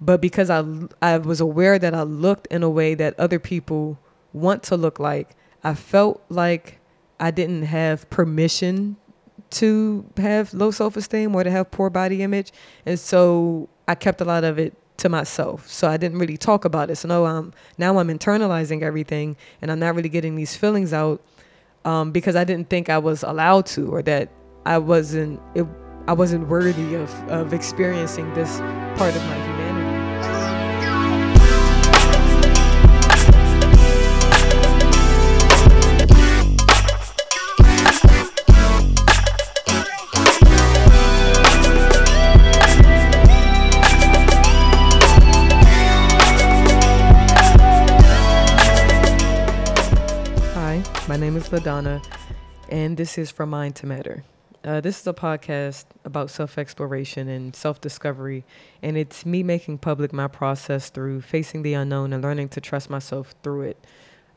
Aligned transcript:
but 0.00 0.20
because 0.20 0.50
I 0.50 0.64
I 1.00 1.18
was 1.18 1.40
aware 1.40 1.78
that 1.78 1.94
I 1.94 2.02
looked 2.02 2.46
in 2.48 2.62
a 2.62 2.70
way 2.70 2.94
that 2.94 3.18
other 3.18 3.38
people 3.38 3.98
want 4.32 4.62
to 4.64 4.76
look 4.76 4.98
like, 4.98 5.30
I 5.64 5.74
felt 5.74 6.22
like 6.28 6.78
I 7.18 7.30
didn't 7.30 7.62
have 7.62 8.08
permission 8.10 8.96
to 9.48 10.04
have 10.16 10.52
low 10.52 10.70
self-esteem 10.70 11.34
or 11.34 11.44
to 11.44 11.50
have 11.50 11.70
poor 11.70 11.88
body 11.88 12.22
image, 12.22 12.52
and 12.84 12.98
so 12.98 13.68
I 13.88 13.94
kept 13.94 14.20
a 14.20 14.24
lot 14.24 14.44
of 14.44 14.58
it 14.58 14.74
to 14.98 15.08
myself. 15.08 15.68
So 15.68 15.88
I 15.88 15.96
didn't 15.96 16.18
really 16.18 16.36
talk 16.36 16.64
about 16.64 16.90
it. 16.90 16.96
So 16.96 17.08
no, 17.08 17.26
um, 17.26 17.52
now 17.78 17.98
I'm 17.98 18.08
internalizing 18.08 18.82
everything, 18.82 19.36
and 19.62 19.70
I'm 19.70 19.78
not 19.78 19.94
really 19.94 20.08
getting 20.08 20.36
these 20.36 20.56
feelings 20.56 20.92
out 20.92 21.22
um, 21.84 22.12
because 22.12 22.36
I 22.36 22.44
didn't 22.44 22.68
think 22.68 22.88
I 22.90 22.98
was 22.98 23.22
allowed 23.22 23.66
to, 23.66 23.88
or 23.88 24.02
that 24.02 24.30
I 24.64 24.78
wasn't. 24.78 25.40
It, 25.54 25.66
I 26.08 26.12
wasn't 26.12 26.46
worthy 26.46 26.94
of, 26.94 27.12
of 27.28 27.52
experiencing 27.52 28.32
this 28.34 28.58
part 28.96 29.16
of 29.16 29.22
my 29.24 29.34
humanity. 29.34 29.55
LaDona, 51.56 52.04
and 52.68 52.98
this 52.98 53.16
is 53.16 53.30
From 53.30 53.48
Mind 53.48 53.76
to 53.76 53.86
Matter. 53.86 54.24
Uh, 54.62 54.82
this 54.82 55.00
is 55.00 55.06
a 55.06 55.14
podcast 55.14 55.86
about 56.04 56.28
self 56.28 56.58
exploration 56.58 57.30
and 57.30 57.56
self 57.56 57.80
discovery, 57.80 58.44
and 58.82 58.98
it's 58.98 59.24
me 59.24 59.42
making 59.42 59.78
public 59.78 60.12
my 60.12 60.28
process 60.28 60.90
through 60.90 61.22
facing 61.22 61.62
the 61.62 61.72
unknown 61.72 62.12
and 62.12 62.22
learning 62.22 62.50
to 62.50 62.60
trust 62.60 62.90
myself 62.90 63.34
through 63.42 63.62
it. 63.62 63.86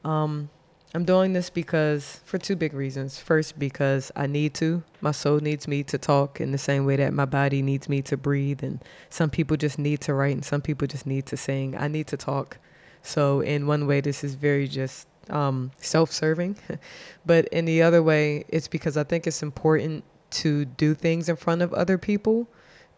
Um, 0.06 0.50
I'm 0.96 1.04
doing 1.04 1.34
this 1.34 1.50
because, 1.50 2.22
for 2.24 2.38
two 2.38 2.56
big 2.56 2.74
reasons. 2.74 3.20
First, 3.20 3.60
because 3.60 4.14
I 4.16 4.26
need 4.26 4.54
to. 4.54 4.82
My 5.02 5.12
soul 5.12 5.40
needs 5.40 5.68
me 5.68 5.84
to 5.84 5.98
talk 5.98 6.40
in 6.40 6.54
the 6.54 6.58
same 6.58 6.86
way 6.86 6.96
that 6.96 7.12
my 7.12 7.26
body 7.26 7.62
needs 7.62 7.90
me 7.90 8.02
to 8.04 8.16
breathe, 8.16 8.64
and 8.64 8.82
some 9.10 9.30
people 9.30 9.58
just 9.58 9.78
need 9.78 10.00
to 10.02 10.14
write, 10.14 10.36
and 10.36 10.46
some 10.46 10.62
people 10.62 10.88
just 10.88 11.06
need 11.06 11.26
to 11.26 11.36
sing. 11.36 11.76
I 11.76 11.90
need 11.90 12.08
to 12.08 12.18
talk. 12.18 12.60
So, 13.02 13.42
in 13.42 13.68
one 13.68 13.88
way, 13.88 14.00
this 14.00 14.24
is 14.24 14.36
very 14.36 14.70
just 14.70 15.09
um, 15.30 15.72
self 15.78 16.12
serving. 16.12 16.58
but 17.26 17.48
in 17.50 17.66
the 17.66 17.82
other 17.82 18.04
way, 18.04 18.46
it's 18.50 18.68
because 18.68 18.98
I 18.98 19.04
think 19.04 19.28
it's 19.28 19.44
important 19.44 20.04
to 20.32 20.66
do 20.66 20.94
things 20.94 21.30
in 21.30 21.36
front 21.36 21.62
of 21.62 21.74
other 21.74 21.98
people 21.98 22.48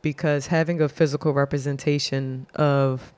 because 0.01 0.47
having 0.47 0.81
a 0.81 0.89
physical 0.89 1.33
representation 1.33 2.47
of 2.55 3.13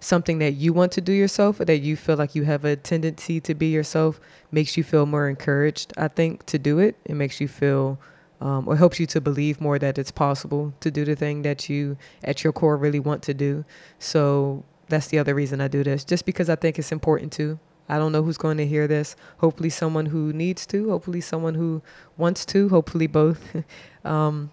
something 0.00 0.38
that 0.38 0.52
you 0.52 0.72
want 0.72 0.92
to 0.92 1.00
do 1.00 1.12
yourself 1.12 1.60
or 1.60 1.64
that 1.66 1.78
you 1.78 1.94
feel 1.94 2.16
like 2.16 2.34
you 2.34 2.44
have 2.44 2.64
a 2.64 2.74
tendency 2.74 3.40
to 3.40 3.54
be 3.54 3.66
yourself 3.66 4.20
makes 4.50 4.76
you 4.76 4.82
feel 4.82 5.06
more 5.06 5.28
encouraged, 5.28 5.92
I 5.96 6.08
think, 6.08 6.46
to 6.46 6.58
do 6.58 6.78
it. 6.78 6.96
It 7.04 7.14
makes 7.14 7.40
you 7.40 7.48
feel 7.48 7.98
um, 8.40 8.66
or 8.66 8.76
helps 8.76 8.98
you 8.98 9.06
to 9.06 9.20
believe 9.20 9.60
more 9.60 9.78
that 9.78 9.98
it's 9.98 10.10
possible 10.10 10.72
to 10.80 10.90
do 10.90 11.04
the 11.04 11.14
thing 11.14 11.42
that 11.42 11.68
you 11.68 11.98
at 12.24 12.42
your 12.42 12.52
core 12.52 12.76
really 12.76 13.00
want 13.00 13.22
to 13.24 13.34
do. 13.34 13.64
So 13.98 14.64
that's 14.88 15.08
the 15.08 15.18
other 15.18 15.34
reason 15.34 15.60
I 15.60 15.68
do 15.68 15.84
this, 15.84 16.04
just 16.04 16.24
because 16.24 16.48
I 16.48 16.56
think 16.56 16.78
it's 16.78 16.90
important 16.90 17.32
to. 17.34 17.58
I 17.90 17.98
don't 17.98 18.12
know 18.12 18.22
who's 18.22 18.38
going 18.38 18.56
to 18.58 18.66
hear 18.66 18.86
this. 18.86 19.16
Hopefully, 19.38 19.68
someone 19.68 20.06
who 20.06 20.32
needs 20.32 20.64
to. 20.66 20.90
Hopefully, 20.90 21.20
someone 21.20 21.56
who 21.56 21.82
wants 22.16 22.46
to. 22.46 22.68
Hopefully, 22.68 23.08
both. 23.08 23.44
um, 24.04 24.52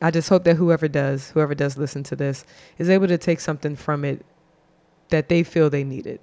I 0.00 0.12
just 0.12 0.28
hope 0.28 0.44
that 0.44 0.54
whoever 0.54 0.86
does, 0.86 1.30
whoever 1.30 1.54
does 1.54 1.76
listen 1.76 2.04
to 2.04 2.16
this, 2.16 2.44
is 2.78 2.88
able 2.88 3.08
to 3.08 3.18
take 3.18 3.40
something 3.40 3.74
from 3.74 4.04
it 4.04 4.24
that 5.08 5.28
they 5.28 5.42
feel 5.42 5.68
they 5.68 5.82
needed, 5.82 6.20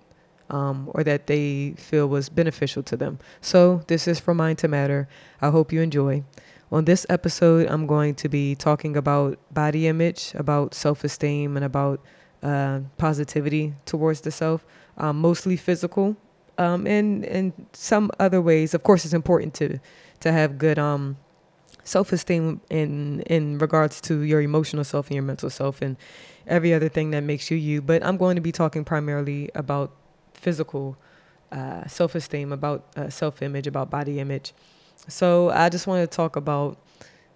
um, 0.49 0.89
or 0.93 1.03
that 1.03 1.27
they 1.27 1.73
feel 1.77 2.07
was 2.07 2.29
beneficial 2.29 2.81
to 2.83 2.95
them. 2.95 3.19
So, 3.41 3.83
this 3.87 4.07
is 4.07 4.21
from 4.21 4.37
Mind 4.37 4.59
to 4.59 4.69
Matter. 4.69 5.09
I 5.41 5.49
hope 5.49 5.73
you 5.73 5.81
enjoy. 5.81 6.23
On 6.71 6.85
this 6.85 7.05
episode, 7.09 7.67
I'm 7.67 7.85
going 7.87 8.15
to 8.15 8.29
be 8.29 8.55
talking 8.55 8.95
about 8.95 9.37
body 9.53 9.85
image, 9.87 10.31
about 10.33 10.73
self 10.73 11.03
esteem, 11.03 11.57
and 11.57 11.65
about 11.65 11.99
uh, 12.41 12.79
positivity 12.97 13.73
towards 13.85 14.21
the 14.21 14.31
self, 14.31 14.65
um, 14.97 15.19
mostly 15.19 15.57
physical 15.57 16.15
um, 16.57 16.87
and 16.87 17.25
and 17.25 17.53
some 17.73 18.11
other 18.19 18.41
ways. 18.41 18.73
Of 18.73 18.83
course, 18.83 19.05
it's 19.05 19.13
important 19.13 19.53
to 19.55 19.79
to 20.21 20.31
have 20.31 20.57
good 20.57 20.79
um, 20.79 21.17
self 21.83 22.11
esteem 22.11 22.61
in 22.69 23.21
in 23.21 23.57
regards 23.57 24.01
to 24.01 24.21
your 24.21 24.41
emotional 24.41 24.83
self 24.83 25.07
and 25.07 25.15
your 25.15 25.23
mental 25.23 25.49
self 25.49 25.81
and 25.81 25.97
every 26.47 26.73
other 26.73 26.89
thing 26.89 27.11
that 27.11 27.23
makes 27.23 27.49
you 27.51 27.57
you. 27.57 27.81
But 27.81 28.05
I'm 28.05 28.17
going 28.17 28.35
to 28.35 28.41
be 28.41 28.51
talking 28.51 28.83
primarily 28.83 29.49
about 29.55 29.91
physical 30.33 30.97
uh, 31.51 31.87
self 31.87 32.15
esteem, 32.15 32.51
about 32.51 32.85
uh, 32.95 33.09
self 33.09 33.41
image, 33.41 33.67
about 33.67 33.89
body 33.89 34.19
image. 34.19 34.53
So 35.07 35.49
I 35.49 35.69
just 35.69 35.87
want 35.87 36.09
to 36.09 36.15
talk 36.15 36.35
about 36.35 36.77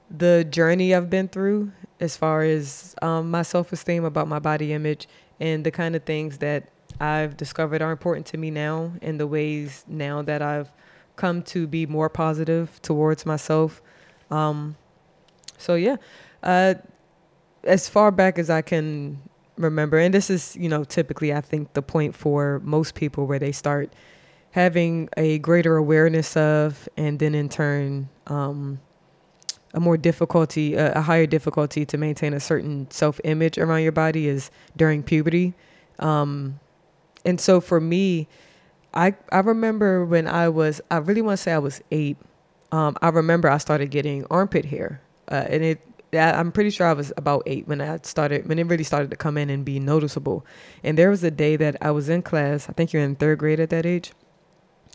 the 0.10 0.46
journey 0.50 0.96
I've 0.96 1.10
been 1.10 1.28
through 1.28 1.72
as 2.00 2.16
far 2.16 2.42
as 2.44 2.96
um, 3.02 3.32
my 3.32 3.42
self 3.42 3.74
esteem, 3.74 4.06
about 4.06 4.28
my 4.28 4.40
body 4.40 4.74
image, 4.74 5.08
and 5.40 5.66
the 5.66 5.72
kind 5.72 5.96
of 5.96 6.04
things 6.04 6.38
that 6.40 6.70
I've 7.00 7.38
discovered 7.38 7.82
are 7.82 7.92
important 7.92 8.26
to 8.28 8.38
me 8.38 8.52
now 8.52 8.94
and 9.02 9.20
the 9.20 9.28
ways 9.28 9.86
now 9.88 10.22
that 10.24 10.42
I've 10.42 10.72
come 11.16 11.42
to 11.44 11.68
be 11.68 11.86
more 11.86 12.10
positive 12.10 12.82
towards 12.82 13.26
myself. 13.26 13.82
Um, 14.32 14.76
so 15.58 15.76
yeah, 15.76 15.98
uh, 16.44 16.76
as 17.64 17.90
far 17.90 18.12
back 18.12 18.40
as 18.40 18.50
I 18.50 18.62
can 18.62 19.20
remember, 19.58 19.98
and 19.98 20.14
this 20.14 20.30
is, 20.30 20.56
you 20.56 20.70
know, 20.70 20.84
typically 20.84 21.34
I 21.34 21.42
think 21.42 21.74
the 21.74 21.82
point 21.82 22.16
for 22.16 22.62
most 22.64 22.96
people 22.96 23.26
where 23.26 23.40
they 23.40 23.52
start 23.52 23.92
having 24.52 25.10
a 25.18 25.40
greater 25.40 25.78
awareness 25.78 26.38
of, 26.38 26.88
and 26.98 27.20
then 27.20 27.36
in 27.36 27.50
turn, 27.50 28.10
um, 28.28 28.80
a 29.74 29.80
more 29.80 29.98
difficulty, 29.98 30.76
a, 30.76 30.94
a 30.94 31.02
higher 31.02 31.26
difficulty 31.26 31.86
to 31.86 31.98
maintain 31.98 32.34
a 32.34 32.40
certain 32.40 32.90
self 32.90 33.20
image 33.24 33.58
around 33.58 33.84
your 33.84 33.92
body 33.92 34.28
is 34.28 34.50
during 34.76 35.04
puberty. 35.04 35.54
Um, 36.00 36.60
and 37.28 37.40
so 37.42 37.60
for 37.62 37.80
me, 37.80 38.28
I 38.94 39.14
I 39.32 39.40
remember 39.40 40.06
when 40.06 40.28
I 40.28 40.50
was 40.50 40.82
I 40.90 40.98
really 40.98 41.22
want 41.22 41.38
to 41.38 41.44
say 41.44 41.52
I 41.52 41.60
was 41.60 41.82
eight. 41.92 42.18
Um, 42.72 42.98
I 43.02 43.10
remember 43.10 43.50
I 43.50 43.58
started 43.58 43.92
getting 43.92 44.26
armpit 44.32 44.66
hair, 44.66 45.02
uh, 45.30 45.46
and 45.50 45.64
it 45.64 45.82
I'm 46.14 46.54
pretty 46.54 46.70
sure 46.70 46.88
I 46.88 46.94
was 46.94 47.12
about 47.18 47.44
eight 47.46 47.68
when 47.68 47.82
I 47.82 48.00
started 48.04 48.48
when 48.48 48.58
it 48.58 48.66
really 48.66 48.86
started 48.86 49.12
to 49.12 49.18
come 49.18 49.38
in 49.38 49.50
and 49.50 49.66
be 49.66 49.78
noticeable. 49.78 50.46
And 50.84 50.98
there 50.98 51.10
was 51.10 51.22
a 51.24 51.30
day 51.30 51.58
that 51.58 51.76
I 51.82 51.92
was 51.92 52.08
in 52.08 52.22
class. 52.22 52.70
I 52.70 52.72
think 52.74 52.94
you're 52.94 53.04
in 53.04 53.16
third 53.16 53.40
grade 53.40 53.60
at 53.60 53.70
that 53.72 53.86
age, 53.86 54.14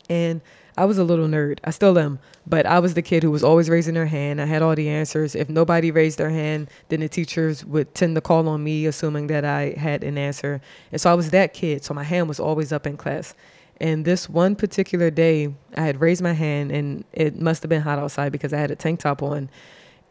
and 0.09 0.41
I 0.77 0.85
was 0.85 0.97
a 0.97 1.03
little 1.03 1.27
nerd. 1.27 1.59
I 1.63 1.71
still 1.71 1.97
am. 1.99 2.19
But 2.47 2.65
I 2.65 2.79
was 2.79 2.95
the 2.95 3.01
kid 3.01 3.23
who 3.23 3.31
was 3.31 3.43
always 3.43 3.69
raising 3.69 3.93
their 3.93 4.07
hand. 4.07 4.41
I 4.41 4.45
had 4.45 4.61
all 4.61 4.75
the 4.75 4.89
answers. 4.89 5.35
If 5.35 5.49
nobody 5.49 5.91
raised 5.91 6.17
their 6.17 6.29
hand, 6.29 6.69
then 6.89 7.01
the 7.01 7.09
teachers 7.09 7.63
would 7.65 7.93
tend 7.93 8.15
to 8.15 8.21
call 8.21 8.47
on 8.49 8.63
me, 8.63 8.85
assuming 8.85 9.27
that 9.27 9.45
I 9.45 9.73
had 9.77 10.03
an 10.03 10.17
answer. 10.17 10.61
And 10.91 10.99
so 10.99 11.11
I 11.11 11.13
was 11.13 11.29
that 11.29 11.53
kid. 11.53 11.83
So 11.83 11.93
my 11.93 12.03
hand 12.03 12.27
was 12.27 12.39
always 12.39 12.73
up 12.73 12.87
in 12.87 12.97
class. 12.97 13.35
And 13.79 14.05
this 14.05 14.29
one 14.29 14.55
particular 14.55 15.09
day, 15.09 15.53
I 15.75 15.81
had 15.81 16.01
raised 16.01 16.21
my 16.21 16.33
hand, 16.33 16.71
and 16.71 17.03
it 17.11 17.39
must 17.39 17.63
have 17.63 17.69
been 17.69 17.81
hot 17.81 17.99
outside 17.99 18.31
because 18.31 18.53
I 18.53 18.57
had 18.57 18.71
a 18.71 18.75
tank 18.75 18.99
top 18.99 19.21
on. 19.21 19.49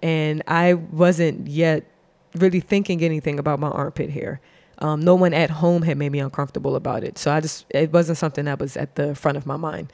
And 0.03 0.43
I 0.47 0.75
wasn't 0.75 1.49
yet 1.49 1.85
really 2.35 2.61
thinking 2.61 3.03
anything 3.03 3.39
about 3.39 3.61
my 3.61 3.69
armpit 3.69 4.11
hair. 4.11 4.41
Um, 4.79 5.01
no 5.01 5.15
one 5.15 5.33
at 5.33 5.51
home 5.51 5.83
had 5.83 5.97
made 5.97 6.11
me 6.11 6.19
uncomfortable 6.19 6.77
about 6.77 7.05
it. 7.05 7.19
So 7.19 7.31
I 7.33 7.41
just, 7.41 7.67
it 7.71 7.93
wasn't 7.93 8.19
something 8.19 8.47
that 8.47 8.59
was 8.59 8.77
at 8.77 8.97
the 8.97 9.15
front 9.15 9.37
of 9.37 9.47
my 9.47 9.57
mind 9.57 9.93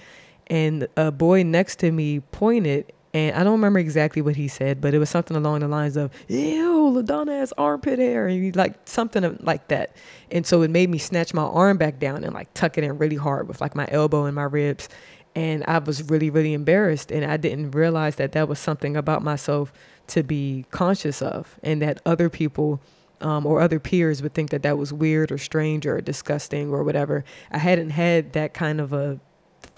and 0.51 0.89
a 0.97 1.11
boy 1.13 1.43
next 1.43 1.79
to 1.81 1.93
me 1.93 2.21
pointed 2.21 2.93
and 3.15 3.35
I 3.35 3.43
don't 3.43 3.53
remember 3.53 3.79
exactly 3.79 4.21
what 4.21 4.37
he 4.37 4.49
said, 4.49 4.81
but 4.81 4.93
it 4.93 4.99
was 4.99 5.09
something 5.09 5.37
along 5.37 5.61
the 5.61 5.69
lines 5.69 5.97
of 5.97 6.11
"Ew, 6.29 6.93
LaDona 6.95 7.39
has 7.39 7.53
armpit 7.57 7.99
hair," 7.99 8.29
and 8.29 8.55
like 8.55 8.75
something 8.85 9.39
like 9.41 9.69
that. 9.69 9.97
And 10.31 10.47
so 10.47 10.63
it 10.63 10.71
made 10.71 10.91
me 10.91 10.99
snatch 10.99 11.33
my 11.33 11.43
arm 11.43 11.79
back 11.79 11.99
down 11.99 12.23
and 12.23 12.35
like 12.35 12.53
tuck 12.55 12.77
it 12.77 12.85
in 12.85 12.99
really 12.99 13.17
hard 13.17 13.49
with 13.49 13.61
like 13.61 13.75
my 13.75 13.89
elbow 13.91 14.25
and 14.25 14.35
my 14.35 14.45
ribs. 14.45 14.89
And 15.35 15.65
I 15.67 15.79
was 15.79 16.03
really, 16.11 16.31
really 16.31 16.53
embarrassed, 16.53 17.11
and 17.11 17.25
I 17.25 17.37
didn't 17.37 17.71
realize 17.71 18.17
that 18.17 18.33
that 18.33 18.49
was 18.49 18.59
something 18.59 18.97
about 18.97 19.23
myself 19.23 19.73
to 20.09 20.23
be 20.23 20.67
conscious 20.71 21.23
of, 21.23 21.59
and 21.63 21.81
that 21.81 22.01
other 22.05 22.29
people 22.29 22.81
um, 23.21 23.47
or 23.47 23.61
other 23.61 23.81
peers 23.81 24.23
would 24.23 24.35
think 24.35 24.51
that 24.51 24.63
that 24.63 24.79
was 24.79 24.93
weird 24.93 25.33
or 25.33 25.39
strange 25.39 25.87
or 25.87 26.01
disgusting 26.01 26.71
or 26.71 26.85
whatever. 26.85 27.25
I 27.51 27.59
hadn't 27.59 27.91
had 27.91 28.33
that 28.35 28.55
kind 28.55 28.81
of 28.81 28.93
a 28.93 29.19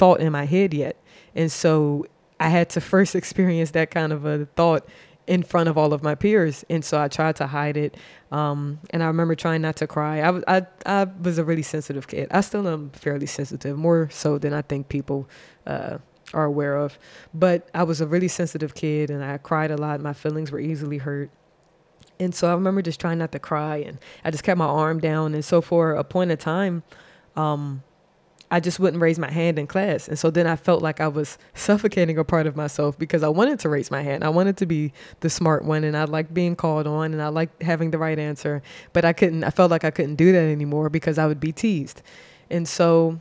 thought 0.00 0.20
in 0.20 0.32
my 0.32 0.46
head 0.46 0.72
yet. 0.72 0.96
And 1.34 1.52
so 1.52 2.06
I 2.40 2.48
had 2.48 2.70
to 2.70 2.80
first 2.80 3.14
experience 3.22 3.72
that 3.72 3.90
kind 3.90 4.12
of 4.12 4.24
a 4.24 4.46
thought 4.56 4.88
in 5.26 5.42
front 5.42 5.68
of 5.68 5.76
all 5.76 5.92
of 5.92 6.02
my 6.02 6.14
peers. 6.14 6.64
And 6.70 6.82
so 6.82 6.98
I 6.98 7.08
tried 7.08 7.36
to 7.36 7.46
hide 7.46 7.76
it. 7.76 7.98
Um, 8.32 8.80
and 8.88 9.02
I 9.02 9.06
remember 9.06 9.34
trying 9.34 9.60
not 9.60 9.76
to 9.76 9.86
cry. 9.86 10.22
I 10.22 10.30
was, 10.30 10.42
I, 10.48 10.66
I 10.86 11.04
was 11.04 11.36
a 11.36 11.44
really 11.44 11.62
sensitive 11.62 12.08
kid. 12.08 12.28
I 12.30 12.40
still 12.40 12.66
am 12.66 12.90
fairly 12.90 13.26
sensitive, 13.26 13.76
more 13.76 14.08
so 14.10 14.38
than 14.38 14.54
I 14.54 14.62
think 14.62 14.88
people 14.88 15.28
uh, 15.66 15.98
are 16.32 16.44
aware 16.44 16.76
of. 16.76 16.98
But 17.34 17.68
I 17.74 17.82
was 17.82 18.00
a 18.00 18.06
really 18.06 18.28
sensitive 18.28 18.74
kid 18.74 19.10
and 19.10 19.22
I 19.22 19.36
cried 19.36 19.70
a 19.70 19.76
lot. 19.76 20.00
My 20.00 20.14
feelings 20.14 20.50
were 20.50 20.60
easily 20.60 20.96
hurt. 20.96 21.30
And 22.18 22.34
so 22.34 22.48
I 22.48 22.54
remember 22.54 22.80
just 22.80 23.00
trying 23.00 23.18
not 23.18 23.32
to 23.32 23.38
cry 23.38 23.76
and 23.76 23.98
I 24.24 24.30
just 24.30 24.44
kept 24.44 24.56
my 24.56 24.64
arm 24.64 24.98
down. 24.98 25.34
And 25.34 25.44
so 25.44 25.60
for 25.60 25.92
a 25.92 26.04
point 26.04 26.30
of 26.30 26.38
time, 26.38 26.84
um, 27.36 27.82
I 28.50 28.58
just 28.60 28.80
wouldn't 28.80 29.00
raise 29.00 29.18
my 29.18 29.30
hand 29.30 29.58
in 29.58 29.66
class. 29.66 30.08
And 30.08 30.18
so 30.18 30.30
then 30.30 30.46
I 30.46 30.56
felt 30.56 30.82
like 30.82 31.00
I 31.00 31.06
was 31.06 31.38
suffocating 31.54 32.18
a 32.18 32.24
part 32.24 32.46
of 32.46 32.56
myself 32.56 32.98
because 32.98 33.22
I 33.22 33.28
wanted 33.28 33.60
to 33.60 33.68
raise 33.68 33.90
my 33.90 34.02
hand. 34.02 34.24
I 34.24 34.28
wanted 34.28 34.56
to 34.58 34.66
be 34.66 34.92
the 35.20 35.30
smart 35.30 35.64
one 35.64 35.84
and 35.84 35.96
I 35.96 36.04
liked 36.04 36.34
being 36.34 36.56
called 36.56 36.86
on 36.86 37.12
and 37.12 37.22
I 37.22 37.28
liked 37.28 37.62
having 37.62 37.92
the 37.92 37.98
right 37.98 38.18
answer. 38.18 38.62
But 38.92 39.04
I 39.04 39.12
couldn't, 39.12 39.44
I 39.44 39.50
felt 39.50 39.70
like 39.70 39.84
I 39.84 39.90
couldn't 39.90 40.16
do 40.16 40.32
that 40.32 40.38
anymore 40.38 40.90
because 40.90 41.16
I 41.16 41.26
would 41.26 41.38
be 41.38 41.52
teased. 41.52 42.02
And 42.50 42.66
so 42.66 43.20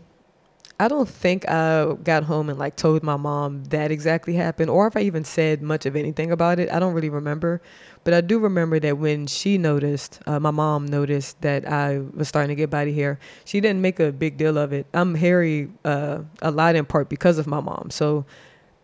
I 0.82 0.88
don't 0.88 1.10
think 1.10 1.48
I 1.50 1.94
got 2.04 2.24
home 2.24 2.50
and 2.50 2.58
like 2.58 2.78
told 2.78 3.04
my 3.04 3.18
mom 3.18 3.66
that 3.66 3.92
exactly 3.92 4.34
happened 4.36 4.70
or 4.70 4.88
if 4.88 4.96
I 4.96 5.02
even 5.02 5.26
said 5.26 5.62
much 5.62 5.86
of 5.86 5.94
anything 5.98 6.32
about 6.32 6.58
it. 6.58 6.72
I 6.72 6.80
don't 6.80 6.94
really 6.94 7.10
remember. 7.10 7.62
But 8.06 8.14
I 8.14 8.22
do 8.22 8.40
remember 8.40 8.80
that 8.80 8.98
when 8.98 9.28
she 9.28 9.58
noticed, 9.58 10.22
uh, 10.26 10.40
my 10.40 10.52
mom 10.52 10.86
noticed 10.86 11.42
that 11.42 11.68
I 11.68 12.00
was 12.14 12.30
starting 12.30 12.48
to 12.50 12.56
get 12.56 12.70
body 12.70 12.94
hair, 12.94 13.20
she 13.44 13.60
didn't 13.60 13.82
make 13.82 14.00
a 14.00 14.14
big 14.14 14.38
deal 14.38 14.58
of 14.58 14.72
it. 14.72 14.88
I'm 14.94 15.16
hairy 15.16 15.70
uh, 15.84 16.20
a 16.42 16.50
lot 16.50 16.76
in 16.76 16.86
part 16.86 17.10
because 17.10 17.40
of 17.40 17.46
my 17.46 17.60
mom. 17.60 17.90
So 17.92 18.26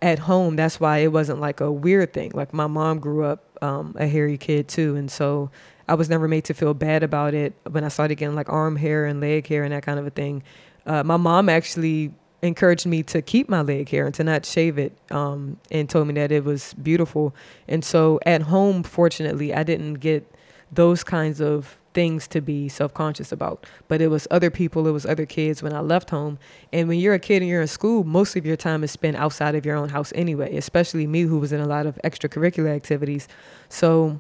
at 0.02 0.20
home, 0.20 0.58
that's 0.58 0.82
why 0.82 0.98
it 0.98 1.14
wasn't 1.14 1.40
like 1.40 1.62
a 1.62 1.72
weird 1.72 2.12
thing. 2.12 2.32
Like 2.34 2.54
my 2.54 2.68
mom 2.68 3.00
grew 3.00 3.24
up 3.24 3.58
um, 3.62 3.96
a 3.98 4.06
hairy 4.06 4.38
kid 4.38 4.68
too. 4.68 4.98
And 4.98 5.10
so 5.10 5.50
I 5.88 5.94
was 5.94 6.10
never 6.10 6.28
made 6.28 6.44
to 6.46 6.54
feel 6.54 6.74
bad 6.74 7.04
about 7.04 7.34
it 7.34 7.54
when 7.70 7.86
I 7.86 7.88
started 7.88 8.16
getting 8.16 8.36
like 8.36 8.50
arm 8.50 8.76
hair 8.76 9.06
and 9.06 9.22
leg 9.22 9.48
hair 9.48 9.64
and 9.64 9.72
that 9.72 9.84
kind 9.84 9.98
of 9.98 10.06
a 10.06 10.10
thing 10.10 10.44
uh, 10.86 11.04
my 11.04 11.18
mom 11.18 11.50
actually 11.50 12.14
encouraged 12.42 12.86
me 12.86 13.04
to 13.04 13.22
keep 13.22 13.50
my 13.50 13.62
leg 13.62 13.90
hair 13.90 14.06
and 14.06 14.16
to 14.16 14.24
not 14.24 14.46
shave 14.46 14.78
it 14.78 14.98
um, 15.12 15.58
and 15.72 15.90
told 15.90 16.08
me 16.08 16.14
that 16.14 16.32
it 16.32 16.44
was 16.44 16.74
beautiful. 16.76 17.36
And 17.68 17.84
so 17.84 18.20
at 18.26 18.44
home, 18.44 18.84
fortunately, 18.84 19.54
I 19.54 19.64
didn't 19.64 19.96
get 19.96 20.30
those 20.72 21.04
kinds 21.04 21.42
of 21.42 21.80
things 21.94 22.28
to 22.28 22.42
be 22.42 22.68
self-conscious 22.68 23.32
about. 23.32 23.66
But 23.88 24.02
it 24.02 24.10
was 24.10 24.28
other 24.30 24.52
people 24.52 24.86
it 24.88 24.92
was 24.92 25.06
other 25.06 25.26
kids 25.26 25.64
when 25.64 25.74
i 25.74 25.80
left 25.80 26.10
home. 26.10 26.38
And 26.74 26.90
when 26.90 27.00
you're 27.00 27.14
a 27.14 27.20
kid 27.20 27.42
and 27.42 27.50
you're 27.50 27.62
in 27.62 27.68
school 27.68 28.04
most 28.04 28.36
of 28.36 28.46
your 28.46 28.58
time 28.58 28.84
is 28.84 28.92
spent 28.92 29.16
outside 29.16 29.56
of 29.56 29.66
your 29.66 29.78
own 29.78 29.90
house 29.90 30.12
anyway 30.14 30.56
especially 30.58 31.08
me 31.08 31.22
who 31.22 31.40
was 31.40 31.54
in 31.54 31.62
a 31.62 31.66
lot 31.66 31.86
of 31.86 31.98
extracurricular 32.04 32.76
activities. 32.76 33.30
So 33.70 34.20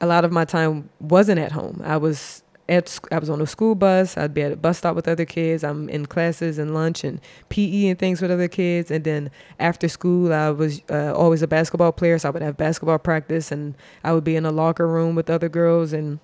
a 0.00 0.06
lot 0.06 0.26
of 0.26 0.30
my 0.30 0.44
time 0.44 0.90
wasn't 1.00 1.40
at 1.40 1.52
home. 1.52 1.80
I 1.82 1.96
was 1.96 2.42
at 2.68 2.98
I 3.12 3.18
was 3.18 3.30
on 3.30 3.40
a 3.40 3.46
school 3.46 3.74
bus. 3.74 4.16
I'd 4.16 4.34
be 4.34 4.42
at 4.42 4.52
a 4.52 4.56
bus 4.56 4.78
stop 4.78 4.96
with 4.96 5.08
other 5.08 5.24
kids. 5.24 5.62
I'm 5.62 5.88
in 5.88 6.06
classes 6.06 6.58
and 6.58 6.74
lunch 6.74 7.04
and 7.04 7.20
PE 7.48 7.86
and 7.86 7.98
things 7.98 8.20
with 8.20 8.30
other 8.30 8.48
kids. 8.48 8.90
And 8.90 9.04
then 9.04 9.30
after 9.58 9.88
school, 9.88 10.32
I 10.32 10.50
was 10.50 10.82
uh, 10.90 11.12
always 11.14 11.42
a 11.42 11.46
basketball 11.46 11.92
player, 11.92 12.18
so 12.18 12.28
I 12.28 12.30
would 12.32 12.42
have 12.42 12.56
basketball 12.56 12.98
practice, 12.98 13.52
and 13.52 13.76
I 14.02 14.12
would 14.12 14.24
be 14.24 14.36
in 14.36 14.44
a 14.44 14.50
locker 14.50 14.86
room 14.88 15.14
with 15.14 15.30
other 15.30 15.48
girls 15.48 15.92
and 15.92 16.18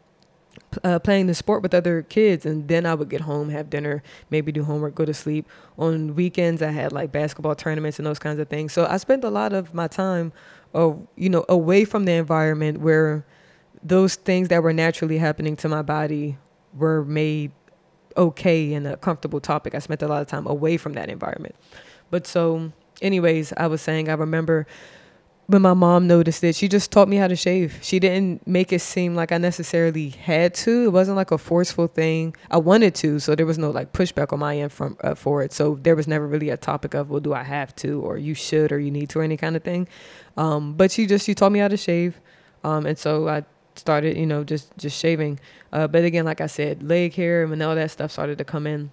uh, 0.85 0.99
playing 0.99 1.27
the 1.27 1.35
sport 1.35 1.63
with 1.63 1.75
other 1.75 2.03
kids. 2.03 2.45
And 2.45 2.69
then 2.69 2.87
I 2.87 2.95
would 2.95 3.09
get 3.09 3.23
home, 3.23 3.51
have 3.51 3.71
dinner, 3.71 4.03
maybe 4.31 4.53
do 4.53 4.65
homework, 4.65 4.95
go 4.95 5.05
to 5.05 5.15
sleep. 5.15 5.49
On 5.79 6.15
weekends, 6.15 6.63
I 6.63 6.71
had 6.71 6.93
like 6.93 7.13
basketball 7.13 7.55
tournaments 7.55 7.99
and 7.99 8.07
those 8.07 8.19
kinds 8.19 8.39
of 8.39 8.49
things. 8.49 8.73
So 8.73 8.87
I 8.87 8.97
spent 8.97 9.25
a 9.25 9.31
lot 9.31 9.53
of 9.53 9.75
my 9.75 9.87
time, 9.87 10.33
uh, 10.75 10.93
you 11.17 11.29
know, 11.29 11.45
away 11.49 11.85
from 11.85 12.05
the 12.05 12.13
environment 12.13 12.81
where 12.81 13.25
those 13.83 14.15
things 14.15 14.49
that 14.49 14.63
were 14.63 14.73
naturally 14.73 15.19
happening 15.19 15.57
to 15.57 15.69
my 15.69 15.83
body 15.83 16.39
were 16.75 17.05
made 17.05 17.53
okay 18.17 18.75
and 18.75 18.87
a 18.87 18.97
comfortable 18.97 19.41
topic. 19.41 19.75
I 19.75 19.79
spent 19.79 20.03
a 20.03 20.09
lot 20.09 20.23
of 20.23 20.29
time 20.29 20.47
away 20.47 20.77
from 20.77 20.93
that 20.95 21.09
environment. 21.09 21.55
But 22.11 22.27
so, 22.27 22.73
anyways, 23.01 23.53
I 23.57 23.67
was 23.67 23.81
saying 23.81 24.09
I 24.09 24.15
remember 24.15 24.67
when 25.47 25.61
my 25.61 25.75
mom 25.75 26.07
noticed 26.07 26.45
it, 26.45 26.55
she 26.55 26.69
just 26.69 26.91
taught 26.91 27.09
me 27.09 27.17
how 27.17 27.27
to 27.27 27.37
shave. 27.37 27.79
She 27.83 27.99
didn't 27.99 28.47
make 28.47 28.73
it 28.73 28.81
seem 28.81 29.15
like 29.15 29.33
I 29.33 29.39
necessarily 29.39 30.11
had 30.11 30.55
to. 30.55 30.87
It 30.87 30.91
wasn't 30.91 31.17
like 31.17 31.31
a 31.31 31.39
forceful 31.39 31.89
thing. 31.89 32.35
I 32.51 32.59
wanted 32.59 32.95
to, 32.97 33.19
so 33.19 33.35
there 33.35 33.45
was 33.45 33.59
no 33.59 33.71
like 33.71 33.93
pushback 33.93 34.33
on 34.33 34.39
my 34.39 34.57
end 34.57 34.73
from 34.73 34.97
uh, 35.03 35.15
for 35.15 35.43
it. 35.43 35.53
So 35.53 35.79
there 35.83 35.97
was 35.97 36.07
never 36.07 36.27
really 36.27 36.49
a 36.49 36.57
topic 36.57 36.95
of 36.95 37.11
well, 37.11 37.21
do 37.21 37.35
I 37.35 37.43
have 37.43 37.75
to, 37.77 38.01
or 38.01 38.17
you 38.19 38.35
should, 38.35 38.73
or 38.73 38.79
you 38.79 38.91
need 38.91 39.11
to, 39.11 39.19
or 39.19 39.23
any 39.23 39.37
kind 39.37 39.57
of 39.57 39.63
thing. 39.63 39.89
Um, 40.37 40.75
but 40.75 40.91
she 40.91 41.07
just 41.07 41.27
she 41.27 41.35
taught 41.35 41.53
me 41.53 41.59
how 41.59 41.69
to 41.69 41.77
shave, 41.77 42.21
um, 42.65 42.87
and 42.87 42.99
so 42.99 43.29
I 43.29 43.45
started, 43.79 44.17
you 44.17 44.27
know, 44.27 44.45
just 44.45 44.77
just 44.77 44.99
shaving. 44.99 45.39
Uh, 45.73 45.87
but 45.87 46.05
again, 46.05 46.25
like 46.25 46.41
I 46.41 46.47
said, 46.47 46.83
leg 46.83 47.15
hair 47.15 47.45
and 47.45 47.63
all 47.63 47.75
that 47.75 47.91
stuff 47.91 48.11
started 48.11 48.39
to 48.39 48.45
come 48.45 48.67
in. 48.67 48.91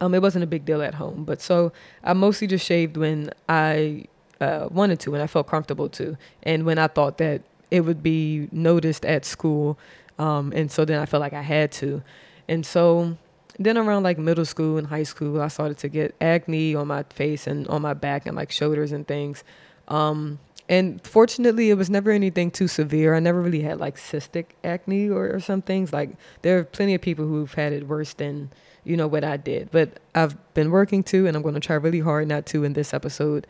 Um, 0.00 0.14
it 0.14 0.22
wasn't 0.22 0.44
a 0.44 0.46
big 0.46 0.64
deal 0.64 0.82
at 0.82 0.94
home, 0.94 1.24
but 1.24 1.40
so 1.40 1.72
I 2.02 2.14
mostly 2.14 2.46
just 2.48 2.66
shaved 2.66 2.96
when 2.96 3.30
I 3.48 4.06
uh, 4.40 4.68
wanted 4.70 4.98
to, 5.00 5.12
when 5.12 5.20
I 5.20 5.28
felt 5.28 5.46
comfortable 5.46 5.88
to, 5.90 6.16
and 6.42 6.66
when 6.66 6.78
I 6.78 6.88
thought 6.88 7.18
that 7.18 7.42
it 7.70 7.82
would 7.82 8.02
be 8.02 8.48
noticed 8.50 9.04
at 9.04 9.24
school, 9.24 9.78
um, 10.18 10.52
and 10.54 10.70
so 10.70 10.84
then 10.84 10.98
I 11.00 11.06
felt 11.06 11.20
like 11.20 11.32
I 11.32 11.42
had 11.42 11.70
to, 11.72 12.02
and 12.48 12.66
so 12.66 13.16
then 13.58 13.78
around 13.78 14.02
like 14.02 14.18
middle 14.18 14.44
school 14.44 14.78
and 14.78 14.86
high 14.88 15.04
school, 15.04 15.40
I 15.40 15.48
started 15.48 15.78
to 15.78 15.88
get 15.88 16.14
acne 16.20 16.74
on 16.74 16.88
my 16.88 17.04
face 17.04 17.46
and 17.46 17.68
on 17.68 17.82
my 17.82 17.94
back 17.94 18.26
and 18.26 18.36
like 18.36 18.50
shoulders 18.50 18.90
and 18.90 19.06
things. 19.06 19.44
Um, 19.86 20.40
and 20.68 21.04
fortunately 21.06 21.70
it 21.70 21.74
was 21.74 21.90
never 21.90 22.10
anything 22.10 22.50
too 22.50 22.68
severe. 22.68 23.14
I 23.14 23.20
never 23.20 23.42
really 23.42 23.62
had 23.62 23.78
like 23.78 23.96
cystic 23.96 24.46
acne 24.62 25.10
or, 25.10 25.34
or 25.34 25.40
some 25.40 25.62
things. 25.62 25.92
Like 25.92 26.10
there 26.42 26.58
are 26.58 26.64
plenty 26.64 26.94
of 26.94 27.02
people 27.02 27.26
who've 27.26 27.52
had 27.52 27.72
it 27.72 27.86
worse 27.86 28.14
than 28.14 28.50
you 28.82 28.96
know 28.96 29.06
what 29.06 29.24
i 29.24 29.36
did. 29.36 29.70
But 29.70 30.00
i've 30.14 30.36
been 30.54 30.70
working 30.70 31.02
to 31.04 31.26
and 31.26 31.36
i'm 31.36 31.42
going 31.42 31.54
to 31.54 31.60
try 31.60 31.76
really 31.76 32.00
hard 32.00 32.28
not 32.28 32.46
to 32.46 32.64
in 32.64 32.72
this 32.72 32.94
episode 32.94 33.46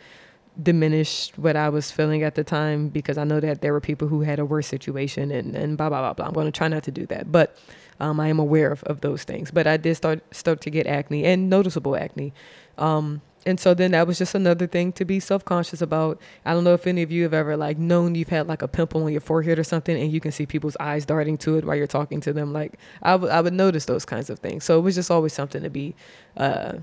diminish 0.62 1.32
what 1.34 1.56
i 1.56 1.68
was 1.68 1.90
feeling 1.90 2.22
at 2.22 2.36
the 2.36 2.44
time 2.44 2.88
because 2.88 3.18
i 3.18 3.24
know 3.24 3.40
that 3.40 3.60
there 3.60 3.72
were 3.72 3.80
people 3.80 4.06
who 4.06 4.20
had 4.20 4.38
a 4.38 4.44
worse 4.44 4.68
situation 4.68 5.32
and, 5.32 5.56
and 5.56 5.76
blah 5.76 5.88
blah 5.88 6.00
blah 6.00 6.12
blah. 6.12 6.26
I'm 6.26 6.32
going 6.32 6.46
to 6.46 6.52
try 6.52 6.68
not 6.68 6.84
to 6.84 6.92
do 6.92 7.06
that. 7.06 7.30
But 7.30 7.56
um, 8.00 8.18
i 8.18 8.28
am 8.28 8.40
aware 8.40 8.72
of, 8.72 8.82
of 8.84 9.00
those 9.02 9.22
things. 9.22 9.50
But 9.52 9.66
i 9.66 9.76
did 9.76 9.96
start 9.96 10.22
start 10.34 10.60
to 10.62 10.70
get 10.70 10.86
acne 10.86 11.24
and 11.24 11.48
noticeable 11.48 11.96
acne. 11.96 12.32
Um, 12.76 13.22
and 13.46 13.60
so 13.60 13.74
then 13.74 13.90
that 13.92 14.06
was 14.06 14.18
just 14.18 14.34
another 14.34 14.66
thing 14.66 14.92
to 14.92 15.04
be 15.04 15.20
self-conscious 15.20 15.82
about. 15.82 16.20
I 16.44 16.54
don't 16.54 16.64
know 16.64 16.74
if 16.74 16.86
any 16.86 17.02
of 17.02 17.12
you 17.12 17.24
have 17.24 17.34
ever 17.34 17.56
like 17.56 17.78
known 17.78 18.14
you've 18.14 18.30
had 18.30 18.46
like 18.46 18.62
a 18.62 18.68
pimple 18.68 19.04
on 19.04 19.12
your 19.12 19.20
forehead 19.20 19.58
or 19.58 19.64
something 19.64 20.00
and 20.00 20.10
you 20.10 20.20
can 20.20 20.32
see 20.32 20.46
people's 20.46 20.76
eyes 20.80 21.04
darting 21.04 21.36
to 21.38 21.58
it 21.58 21.64
while 21.64 21.76
you're 21.76 21.86
talking 21.86 22.20
to 22.22 22.32
them. 22.32 22.52
Like 22.52 22.78
I, 23.02 23.12
w- 23.12 23.30
I 23.30 23.40
would 23.42 23.52
notice 23.52 23.84
those 23.84 24.04
kinds 24.04 24.30
of 24.30 24.38
things. 24.38 24.64
So 24.64 24.78
it 24.78 24.82
was 24.82 24.94
just 24.94 25.10
always 25.10 25.34
something 25.34 25.62
to 25.62 25.70
be 25.70 25.94
uh, 26.36 26.78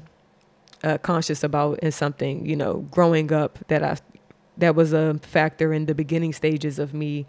uh, 0.84 0.98
conscious 1.00 1.44
about 1.44 1.80
and 1.82 1.94
something 1.94 2.46
you 2.46 2.56
know 2.56 2.86
growing 2.92 3.32
up 3.32 3.60
that 3.68 3.84
i 3.84 3.98
that 4.58 4.76
was 4.76 4.94
a 4.94 5.20
factor 5.22 5.74
in 5.74 5.86
the 5.86 5.96
beginning 5.96 6.34
stages 6.34 6.78
of 6.80 6.94
me 6.94 7.26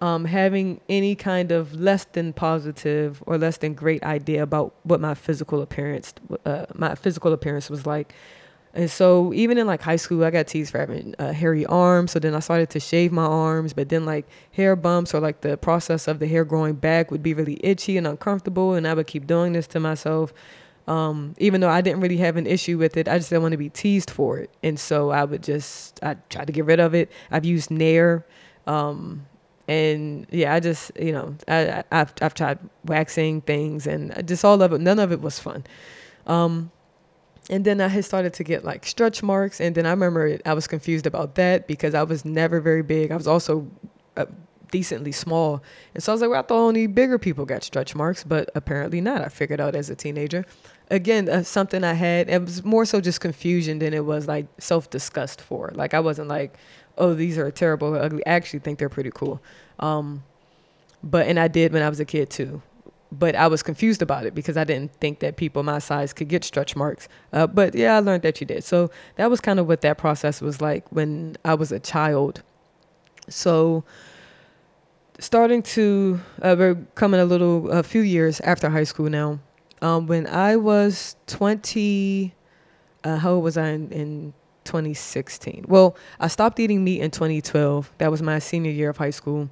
um, 0.00 0.26
having 0.26 0.80
any 0.88 1.14
kind 1.14 1.52
of 1.52 1.74
less 1.74 2.04
than 2.04 2.32
positive 2.32 3.22
or 3.26 3.38
less 3.38 3.56
than 3.58 3.72
great 3.72 4.02
idea 4.02 4.42
about 4.42 4.74
what 4.82 5.00
my 5.00 5.14
physical 5.14 5.62
appearance 5.62 6.14
uh, 6.44 6.66
my 6.74 6.94
physical 6.94 7.32
appearance 7.32 7.70
was 7.70 7.86
like 7.86 8.14
and 8.76 8.90
so 8.90 9.32
even 9.32 9.56
in 9.56 9.66
like 9.66 9.80
high 9.80 9.96
school, 9.96 10.22
I 10.22 10.30
got 10.30 10.48
teased 10.48 10.70
for 10.70 10.78
having 10.78 11.14
uh, 11.18 11.32
hairy 11.32 11.64
arms. 11.64 12.12
So 12.12 12.18
then 12.18 12.34
I 12.34 12.40
started 12.40 12.68
to 12.70 12.80
shave 12.80 13.10
my 13.10 13.24
arms, 13.24 13.72
but 13.72 13.88
then 13.88 14.04
like 14.04 14.26
hair 14.52 14.76
bumps 14.76 15.14
or 15.14 15.20
like 15.20 15.40
the 15.40 15.56
process 15.56 16.06
of 16.06 16.18
the 16.18 16.26
hair 16.26 16.44
growing 16.44 16.74
back 16.74 17.10
would 17.10 17.22
be 17.22 17.32
really 17.32 17.58
itchy 17.64 17.96
and 17.96 18.06
uncomfortable. 18.06 18.74
And 18.74 18.86
I 18.86 18.92
would 18.92 19.06
keep 19.06 19.26
doing 19.26 19.54
this 19.54 19.66
to 19.68 19.80
myself. 19.80 20.34
Um, 20.86 21.34
even 21.38 21.62
though 21.62 21.70
I 21.70 21.80
didn't 21.80 22.00
really 22.00 22.18
have 22.18 22.36
an 22.36 22.46
issue 22.46 22.76
with 22.76 22.98
it, 22.98 23.08
I 23.08 23.16
just 23.16 23.30
didn't 23.30 23.42
want 23.42 23.52
to 23.52 23.58
be 23.58 23.70
teased 23.70 24.10
for 24.10 24.38
it. 24.38 24.50
And 24.62 24.78
so 24.78 25.08
I 25.08 25.24
would 25.24 25.42
just, 25.42 25.98
I 26.04 26.16
tried 26.28 26.46
to 26.48 26.52
get 26.52 26.66
rid 26.66 26.78
of 26.78 26.94
it. 26.94 27.10
I've 27.30 27.46
used 27.46 27.70
Nair. 27.70 28.26
Um, 28.66 29.24
and 29.66 30.26
yeah, 30.30 30.52
I 30.52 30.60
just, 30.60 30.92
you 31.00 31.12
know, 31.12 31.34
I, 31.48 31.82
I've, 31.90 32.12
I've 32.20 32.34
tried 32.34 32.58
waxing 32.84 33.40
things 33.40 33.86
and 33.86 34.22
just 34.28 34.44
all 34.44 34.60
of 34.60 34.74
it. 34.74 34.82
None 34.82 34.98
of 34.98 35.12
it 35.12 35.22
was 35.22 35.40
fun. 35.40 35.64
Um, 36.26 36.70
and 37.48 37.64
then 37.64 37.80
I 37.80 37.88
had 37.88 38.04
started 38.04 38.32
to 38.34 38.44
get 38.44 38.64
like 38.64 38.86
stretch 38.86 39.22
marks. 39.22 39.60
And 39.60 39.74
then 39.74 39.86
I 39.86 39.90
remember 39.90 40.38
I 40.44 40.54
was 40.54 40.66
confused 40.66 41.06
about 41.06 41.36
that 41.36 41.66
because 41.66 41.94
I 41.94 42.02
was 42.02 42.24
never 42.24 42.60
very 42.60 42.82
big. 42.82 43.12
I 43.12 43.16
was 43.16 43.26
also 43.26 43.68
uh, 44.16 44.26
decently 44.70 45.12
small. 45.12 45.62
And 45.94 46.02
so 46.02 46.12
I 46.12 46.14
was 46.14 46.22
like, 46.22 46.30
well, 46.30 46.40
I 46.40 46.42
thought 46.42 46.58
only 46.58 46.86
bigger 46.86 47.18
people 47.18 47.44
got 47.44 47.62
stretch 47.62 47.94
marks, 47.94 48.24
but 48.24 48.50
apparently 48.54 49.00
not. 49.00 49.22
I 49.22 49.28
figured 49.28 49.60
out 49.60 49.76
as 49.76 49.90
a 49.90 49.94
teenager. 49.94 50.44
Again, 50.90 51.28
uh, 51.28 51.42
something 51.42 51.84
I 51.84 51.94
had, 51.94 52.28
it 52.28 52.40
was 52.40 52.64
more 52.64 52.84
so 52.84 53.00
just 53.00 53.20
confusion 53.20 53.78
than 53.78 53.94
it 53.94 54.04
was 54.04 54.26
like 54.26 54.46
self 54.58 54.90
disgust 54.90 55.40
for. 55.40 55.70
Like, 55.74 55.94
I 55.94 56.00
wasn't 56.00 56.28
like, 56.28 56.56
oh, 56.98 57.14
these 57.14 57.38
are 57.38 57.50
terrible, 57.50 57.94
ugly. 57.94 58.26
I 58.26 58.30
actually 58.30 58.60
think 58.60 58.78
they're 58.78 58.88
pretty 58.88 59.10
cool. 59.12 59.40
Um, 59.78 60.24
but, 61.02 61.26
and 61.26 61.38
I 61.38 61.48
did 61.48 61.72
when 61.72 61.82
I 61.82 61.88
was 61.88 62.00
a 62.00 62.04
kid 62.04 62.30
too 62.30 62.62
but 63.12 63.34
I 63.34 63.46
was 63.46 63.62
confused 63.62 64.02
about 64.02 64.26
it 64.26 64.34
because 64.34 64.56
I 64.56 64.64
didn't 64.64 64.92
think 64.94 65.20
that 65.20 65.36
people 65.36 65.62
my 65.62 65.78
size 65.78 66.12
could 66.12 66.28
get 66.28 66.44
stretch 66.44 66.74
marks. 66.74 67.08
Uh, 67.32 67.46
but 67.46 67.74
yeah, 67.74 67.96
I 67.96 68.00
learned 68.00 68.22
that 68.22 68.40
you 68.40 68.46
did. 68.46 68.64
So 68.64 68.90
that 69.16 69.30
was 69.30 69.40
kind 69.40 69.60
of 69.60 69.66
what 69.66 69.80
that 69.82 69.98
process 69.98 70.40
was 70.40 70.60
like 70.60 70.90
when 70.90 71.36
I 71.44 71.54
was 71.54 71.72
a 71.72 71.78
child. 71.78 72.42
So 73.28 73.84
starting 75.18 75.62
to, 75.62 76.20
uh, 76.42 76.56
we're 76.58 76.74
coming 76.94 77.20
a 77.20 77.24
little, 77.24 77.70
a 77.70 77.82
few 77.82 78.02
years 78.02 78.40
after 78.40 78.68
high 78.68 78.84
school 78.84 79.08
now. 79.08 79.38
Um, 79.82 80.06
when 80.06 80.26
I 80.26 80.56
was 80.56 81.16
20, 81.26 82.34
uh, 83.04 83.16
how 83.16 83.32
old 83.32 83.44
was 83.44 83.56
I 83.56 83.68
in, 83.68 83.92
in 83.92 84.34
2016? 84.64 85.66
Well, 85.68 85.96
I 86.18 86.28
stopped 86.28 86.58
eating 86.58 86.82
meat 86.82 87.00
in 87.00 87.10
2012. 87.10 87.92
That 87.98 88.10
was 88.10 88.22
my 88.22 88.38
senior 88.38 88.70
year 88.70 88.90
of 88.90 88.96
high 88.96 89.10
school. 89.10 89.50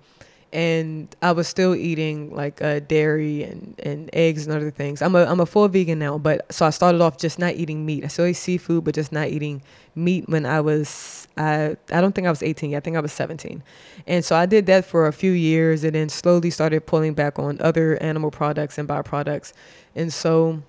And 0.55 1.15
I 1.21 1.33
was 1.33 1.49
still 1.49 1.75
eating 1.75 2.33
like 2.33 2.63
uh, 2.63 2.79
dairy 2.79 3.43
and, 3.43 3.75
and 3.83 4.09
eggs 4.13 4.47
and 4.47 4.55
other 4.55 4.71
things. 4.71 5.03
I'm 5.03 5.17
a 5.17 5.25
I'm 5.25 5.41
a 5.41 5.47
full 5.47 5.67
vegan 5.67 5.99
now, 5.99 6.17
but 6.17 6.51
so 6.53 6.65
I 6.65 6.71
started 6.71 7.01
off 7.01 7.19
just 7.19 7.41
not 7.41 7.55
eating 7.55 7.85
meat. 7.85 8.05
I 8.05 8.07
still 8.07 8.27
eat 8.27 8.35
seafood, 8.35 8.85
but 8.85 8.95
just 8.95 9.11
not 9.11 9.29
eating 9.29 9.63
meat 9.97 10.29
when 10.29 10.47
I 10.47 10.61
was 10.61 11.27
I 11.37 11.77
I 11.91 12.01
don't 12.01 12.15
think 12.15 12.29
I 12.29 12.31
was 12.31 12.41
18 12.41 12.71
yet. 12.71 12.77
I 12.77 12.81
think 12.81 12.97
I 12.97 13.01
was 13.01 13.13
17, 13.13 13.65
and 14.07 14.25
so 14.25 14.37
I 14.37 14.47
did 14.47 14.67
that 14.67 14.85
for 14.85 15.09
a 15.09 15.13
few 15.13 15.33
years, 15.33 15.83
and 15.83 15.93
then 15.97 16.09
slowly 16.09 16.51
started 16.51 16.87
pulling 16.87 17.15
back 17.15 17.37
on 17.41 17.61
other 17.61 18.01
animal 18.01 18.31
products 18.31 18.79
and 18.79 18.89
byproducts, 18.89 19.53
and 19.97 20.13
so 20.13 20.63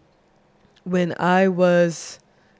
when 0.83 1.13
I 1.19 1.47
was 1.47 2.19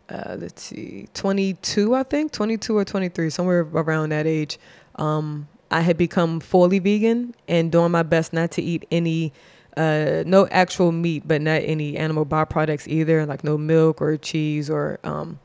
uh, 0.09 0.35
let's 0.37 0.61
see 0.61 1.07
22 1.15 1.95
I 1.95 2.03
think 2.03 2.31
22 2.31 2.77
or 2.77 2.85
23 2.85 3.31
somewhere 3.31 3.61
around 3.61 4.09
that 4.09 4.27
age. 4.27 4.59
Um, 4.97 5.47
I 5.75 5.81
had 5.81 5.97
become 5.97 6.39
fully 6.39 6.79
vegan 6.79 7.35
and 7.49 7.69
doing 7.69 7.91
my 7.91 8.03
best 8.03 8.31
not 8.31 8.49
to 8.51 8.61
eat 8.61 8.87
any, 8.91 9.33
uh, 9.75 10.23
no 10.25 10.47
actual 10.47 10.93
meat, 10.93 11.23
but 11.27 11.41
not 11.41 11.63
any 11.65 11.97
animal 11.97 12.25
byproducts 12.25 12.87
either, 12.87 13.25
like 13.25 13.43
no 13.43 13.57
milk 13.57 14.01
or 14.01 14.15
cheese 14.15 14.69
or 14.69 14.99
um, 15.03 15.37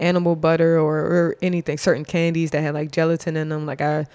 animal 0.00 0.34
butter 0.34 0.76
or, 0.76 0.98
or 0.98 1.36
anything, 1.40 1.78
certain 1.78 2.04
candies 2.04 2.50
that 2.50 2.62
had 2.62 2.74
like 2.74 2.90
gelatin 2.90 3.36
in 3.36 3.48
them. 3.48 3.64
Like 3.64 3.80
I 3.80 4.06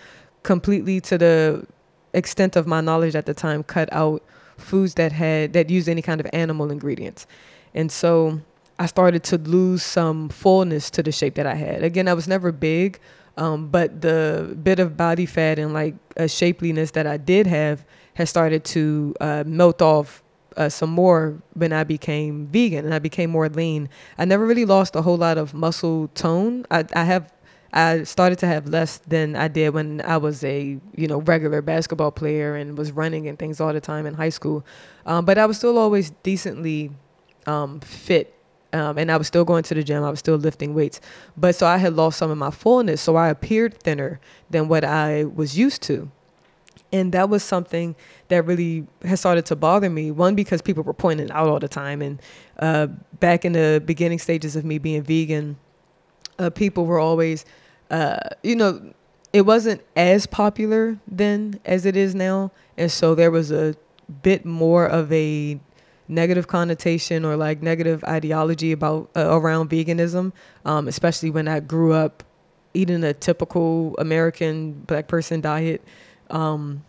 completely, 0.44 1.00
to 1.02 1.18
the 1.18 1.66
extent 2.14 2.58
of 2.58 2.68
my 2.68 2.82
knowledge 2.82 3.16
at 3.16 3.26
the 3.26 3.34
time, 3.34 3.64
cut 3.64 3.88
out 3.94 4.22
foods 4.58 4.96
that 4.96 5.14
had, 5.14 5.54
that 5.54 5.70
used 5.70 5.88
any 5.88 6.02
kind 6.02 6.20
of 6.20 6.28
animal 6.34 6.70
ingredients. 6.70 7.26
And 7.74 7.90
so 7.90 8.42
I 8.78 8.88
started 8.88 9.24
to 9.24 9.38
lose 9.38 9.84
some 9.84 10.28
fullness 10.28 10.90
to 10.92 11.02
the 11.02 11.14
shape 11.14 11.36
that 11.36 11.46
I 11.46 11.56
had. 11.56 11.82
Again, 11.82 12.10
I 12.10 12.14
was 12.14 12.28
never 12.28 12.52
big, 12.52 13.00
um, 13.38 13.68
but 13.68 14.02
the 14.02 14.58
bit 14.62 14.80
of 14.80 14.98
body 14.98 15.26
fat 15.26 15.60
and 15.60 15.74
like 15.74 15.96
a 16.18 16.24
shapeliness 16.28 16.92
that 16.92 17.08
I 17.08 17.18
did 17.18 17.48
have 17.48 17.86
has 18.16 18.30
started 18.30 18.64
to 18.66 19.16
uh, 19.22 19.44
melt 19.46 19.82
off 19.82 20.24
uh, 20.58 20.70
some 20.70 20.90
more 20.90 21.42
when 21.54 21.72
I 21.72 21.84
became 21.84 22.48
vegan 22.48 22.86
and 22.86 22.94
I 22.94 23.00
became 23.00 23.30
more 23.30 23.48
lean. 23.50 23.90
I 24.18 24.26
never 24.26 24.46
really 24.46 24.66
lost 24.66 24.96
a 24.96 25.02
whole 25.02 25.18
lot 25.18 25.38
of 25.38 25.54
muscle 25.54 26.10
tone. 26.10 26.66
I, 26.70 26.86
I 26.94 27.04
have 27.04 27.32
I 27.74 28.04
started 28.04 28.38
to 28.40 28.48
have 28.48 28.68
less 28.68 28.98
than 28.98 29.36
I 29.38 29.48
did 29.48 29.74
when 29.74 30.02
I 30.02 30.18
was 30.18 30.44
a 30.44 30.78
you 30.96 31.08
know 31.08 31.22
regular 31.22 31.62
basketball 31.62 32.12
player 32.12 32.56
and 32.56 32.78
was 32.78 32.92
running 32.92 33.28
and 33.28 33.40
things 33.40 33.62
all 33.62 33.72
the 33.72 33.82
time 33.82 34.06
in 34.06 34.14
high 34.14 34.30
school. 34.30 34.66
Um, 35.06 35.24
but 35.26 35.38
I 35.38 35.46
was 35.46 35.58
still 35.58 35.78
always 35.78 36.12
decently 36.24 36.92
um, 37.48 37.80
fit 37.80 38.36
um, 38.74 38.98
and 38.98 39.12
I 39.12 39.18
was 39.18 39.28
still 39.28 39.44
going 39.44 39.64
to 39.64 39.74
the 39.74 39.84
gym. 39.84 40.04
I 40.04 40.10
was 40.10 40.20
still 40.20 40.36
lifting 40.36 40.74
weights, 40.74 41.02
but 41.38 41.56
so 41.56 41.68
I 41.68 41.78
had 41.78 41.96
lost 41.96 42.18
some 42.18 42.32
of 42.32 42.38
my 42.38 42.52
fullness. 42.52 43.02
So 43.02 43.16
I 43.16 43.30
appeared 43.30 43.78
thinner 43.78 44.20
than 44.50 44.68
what 44.68 44.84
I 44.84 45.26
was 45.26 45.58
used 45.58 45.82
to, 45.84 46.10
and 46.92 47.12
that 47.12 47.30
was 47.30 47.44
something 47.44 47.96
that 48.30 48.46
really 48.46 48.88
has 49.04 49.20
started 49.20 49.46
to 49.48 49.56
bother 49.56 49.90
me. 49.90 50.12
One 50.12 50.36
because 50.36 50.62
people 50.62 50.84
were 50.84 50.94
pointing 50.94 51.32
out 51.32 51.48
all 51.48 51.60
the 51.60 51.68
time, 51.68 52.02
and 52.02 52.22
uh, 52.60 52.88
back 53.20 53.46
in 53.46 53.54
the 53.54 53.82
beginning 53.86 54.20
stages 54.20 54.56
of 54.56 54.66
me 54.66 54.78
being 54.78 55.04
vegan, 55.04 55.58
uh, 56.40 56.50
people 56.50 56.86
were 56.86 57.00
always, 57.00 57.46
uh, 57.90 58.18
you 58.44 58.56
know, 58.56 58.94
it 59.34 59.42
wasn't 59.42 59.82
as 59.96 60.26
popular 60.26 60.98
then 61.08 61.60
as 61.66 61.86
it 61.86 61.96
is 61.96 62.16
now, 62.16 62.52
and 62.78 62.92
so 62.92 63.16
there 63.16 63.32
was 63.32 63.52
a 63.52 63.76
bit 64.24 64.46
more 64.46 64.86
of 64.86 65.12
a 65.12 65.60
negative 66.12 66.48
connotation 66.48 67.26
or 67.26 67.36
like 67.36 67.64
negative 67.64 68.04
ideology 68.04 68.74
about 68.74 69.10
uh, 69.16 69.28
around 69.30 69.70
veganism, 69.70 70.34
um, 70.66 70.88
especially 70.88 71.32
when 71.32 71.48
I 71.48 71.62
grew 71.62 71.94
up 71.94 72.24
eating 72.74 73.04
a 73.04 73.14
typical 73.14 73.96
American 73.98 74.74
black 74.74 75.08
person 75.08 75.42
diet. 75.42 75.82
Um, 76.30 76.84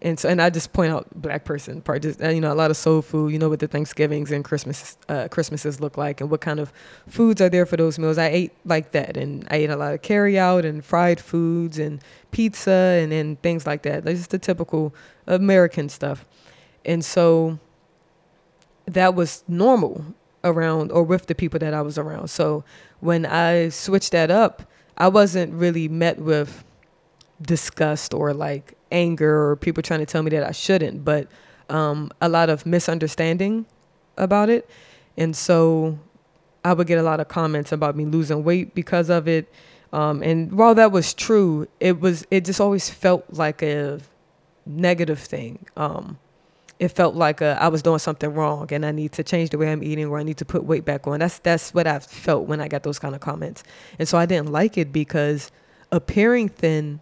and 0.00 0.18
so, 0.18 0.28
and 0.28 0.40
I 0.40 0.50
just 0.50 0.72
point 0.72 0.92
out 0.92 1.08
black 1.20 1.44
person 1.44 1.80
part, 1.80 2.02
just, 2.02 2.20
you 2.20 2.40
know, 2.40 2.52
a 2.52 2.54
lot 2.54 2.70
of 2.70 2.76
soul 2.76 3.02
food, 3.02 3.32
you 3.32 3.38
know, 3.38 3.48
what 3.48 3.58
the 3.58 3.66
Thanksgivings 3.66 4.30
and 4.30 4.44
Christmas, 4.44 4.96
uh, 5.08 5.26
Christmases 5.28 5.80
look 5.80 5.96
like 5.96 6.20
and 6.20 6.30
what 6.30 6.40
kind 6.40 6.60
of 6.60 6.72
foods 7.08 7.40
are 7.40 7.48
there 7.48 7.66
for 7.66 7.76
those 7.76 7.98
meals. 7.98 8.18
I 8.18 8.26
ate 8.26 8.52
like 8.64 8.92
that 8.92 9.16
and 9.16 9.46
I 9.50 9.56
ate 9.56 9.70
a 9.70 9.76
lot 9.76 9.94
of 9.94 10.02
carry 10.02 10.38
out 10.38 10.64
and 10.64 10.84
fried 10.84 11.20
foods 11.20 11.78
and 11.78 12.00
pizza 12.30 12.70
and, 12.70 13.12
and 13.12 13.40
things 13.42 13.66
like 13.66 13.82
that. 13.82 14.04
That's 14.04 14.18
just 14.18 14.30
the 14.30 14.38
typical 14.38 14.94
American 15.26 15.88
stuff. 15.88 16.24
And 16.84 17.04
so 17.04 17.58
that 18.94 19.14
was 19.14 19.44
normal 19.48 20.04
around 20.44 20.90
or 20.92 21.02
with 21.02 21.26
the 21.26 21.34
people 21.34 21.58
that 21.58 21.74
I 21.74 21.82
was 21.82 21.98
around. 21.98 22.28
So 22.28 22.64
when 23.00 23.26
I 23.26 23.68
switched 23.68 24.12
that 24.12 24.30
up, 24.30 24.62
I 24.96 25.08
wasn't 25.08 25.52
really 25.52 25.88
met 25.88 26.18
with 26.18 26.64
disgust 27.40 28.14
or 28.14 28.32
like 28.32 28.74
anger 28.90 29.50
or 29.50 29.56
people 29.56 29.82
trying 29.82 30.00
to 30.00 30.06
tell 30.06 30.22
me 30.22 30.30
that 30.30 30.42
I 30.42 30.52
shouldn't, 30.52 31.04
but 31.04 31.28
um, 31.68 32.10
a 32.20 32.28
lot 32.28 32.48
of 32.50 32.66
misunderstanding 32.66 33.66
about 34.16 34.48
it. 34.48 34.68
And 35.16 35.36
so 35.36 35.98
I 36.64 36.72
would 36.72 36.86
get 36.86 36.98
a 36.98 37.02
lot 37.02 37.20
of 37.20 37.28
comments 37.28 37.72
about 37.72 37.96
me 37.96 38.04
losing 38.04 38.42
weight 38.44 38.74
because 38.74 39.10
of 39.10 39.28
it. 39.28 39.52
Um, 39.92 40.22
and 40.22 40.52
while 40.52 40.74
that 40.74 40.92
was 40.92 41.14
true, 41.14 41.68
it 41.80 42.00
was 42.00 42.26
it 42.30 42.44
just 42.44 42.60
always 42.60 42.90
felt 42.90 43.24
like 43.32 43.62
a 43.62 44.00
negative 44.66 45.18
thing. 45.18 45.64
Um, 45.76 46.18
it 46.78 46.88
felt 46.88 47.14
like 47.14 47.42
uh, 47.42 47.56
I 47.58 47.68
was 47.68 47.82
doing 47.82 47.98
something 47.98 48.32
wrong 48.32 48.68
and 48.72 48.86
I 48.86 48.92
need 48.92 49.12
to 49.12 49.24
change 49.24 49.50
the 49.50 49.58
way 49.58 49.72
I'm 49.72 49.82
eating 49.82 50.06
or 50.06 50.18
I 50.18 50.22
need 50.22 50.36
to 50.38 50.44
put 50.44 50.64
weight 50.64 50.84
back 50.84 51.06
on. 51.06 51.18
That's 51.18 51.38
that's 51.40 51.74
what 51.74 51.86
I 51.86 51.98
felt 51.98 52.46
when 52.46 52.60
I 52.60 52.68
got 52.68 52.84
those 52.84 52.98
kind 52.98 53.14
of 53.14 53.20
comments. 53.20 53.64
And 53.98 54.06
so 54.06 54.16
I 54.16 54.26
didn't 54.26 54.52
like 54.52 54.78
it 54.78 54.92
because 54.92 55.50
appearing 55.90 56.48
thin 56.48 57.00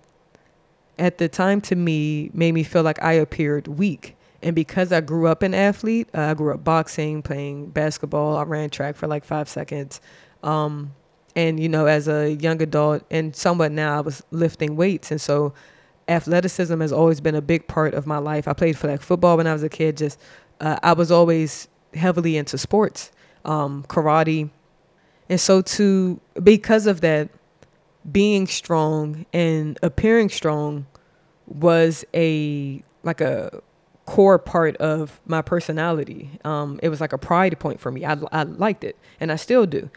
at 0.99 1.19
the 1.19 1.29
time 1.29 1.61
to 1.63 1.77
me 1.77 2.31
made 2.33 2.53
me 2.53 2.63
feel 2.63 2.83
like 2.83 3.03
I 3.03 3.13
appeared 3.15 3.69
weak. 3.69 4.17
And 4.43 4.55
because 4.55 4.93
I 4.93 5.01
grew 5.01 5.27
up 5.27 5.43
an 5.43 5.55
athlete, 5.55 6.09
uh, 6.15 6.21
I 6.21 6.35
grew 6.35 6.55
up 6.55 6.63
boxing, 6.63 7.23
playing 7.23 7.71
basketball, 7.71 8.37
I 8.37 8.45
ran 8.45 8.71
track 8.71 8.97
for 8.97 9.07
like 9.07 9.25
five 9.25 9.49
seconds. 9.49 10.01
Um, 10.43 10.95
and, 11.35 11.61
you 11.61 11.69
know, 11.69 11.87
as 11.87 12.09
a 12.09 12.33
young 12.33 12.63
adult 12.63 13.03
and 13.11 13.35
somewhat 13.37 13.73
now, 13.73 13.99
I 13.99 14.01
was 14.01 14.23
lifting 14.31 14.77
weights. 14.77 15.11
And 15.11 15.21
so 15.21 15.53
athleticism 16.09 16.81
has 16.81 16.93
always 16.93 17.21
been 17.21 17.35
a 17.35 17.41
big 17.41 17.67
part 17.67 17.95
of 17.95 18.07
my 18.07 18.19
life. 18.19 18.49
I 18.49 18.53
played 18.53 18.77
flag 18.77 19.01
football 19.01 19.37
when 19.37 19.47
I 19.47 19.53
was 19.53 19.63
a 19.63 19.69
kid. 19.69 19.97
Just 19.97 20.21
uh, 20.61 20.79
I 20.83 20.93
was 20.93 21.11
always 21.11 21.69
heavily 21.95 22.37
into 22.37 22.59
sports, 22.59 23.11
um, 23.45 23.85
karate, 23.89 24.51
and 25.29 25.41
so 25.41 25.63
to 25.63 26.21
because 26.43 26.87
of 26.87 27.01
that, 27.01 27.29
being 28.11 28.47
strong 28.47 29.27
and 29.33 29.79
appearing 29.83 30.29
strong 30.29 30.87
was 31.47 32.05
a 32.15 32.83
like 33.03 33.21
a 33.21 33.63
core 34.05 34.39
part 34.39 34.77
of 34.77 35.21
my 35.27 35.43
personality. 35.43 36.31
Um, 36.45 36.79
it 36.83 36.89
was 36.89 37.01
like 37.01 37.13
a 37.13 37.19
pride 37.19 37.59
point 37.59 37.81
for 37.81 37.91
me. 37.91 38.05
I, 38.05 38.17
I 38.33 38.45
liked 38.45 38.85
it, 38.85 38.97
and 39.21 39.33
I 39.33 39.37
still 39.37 39.67
do. 39.67 39.91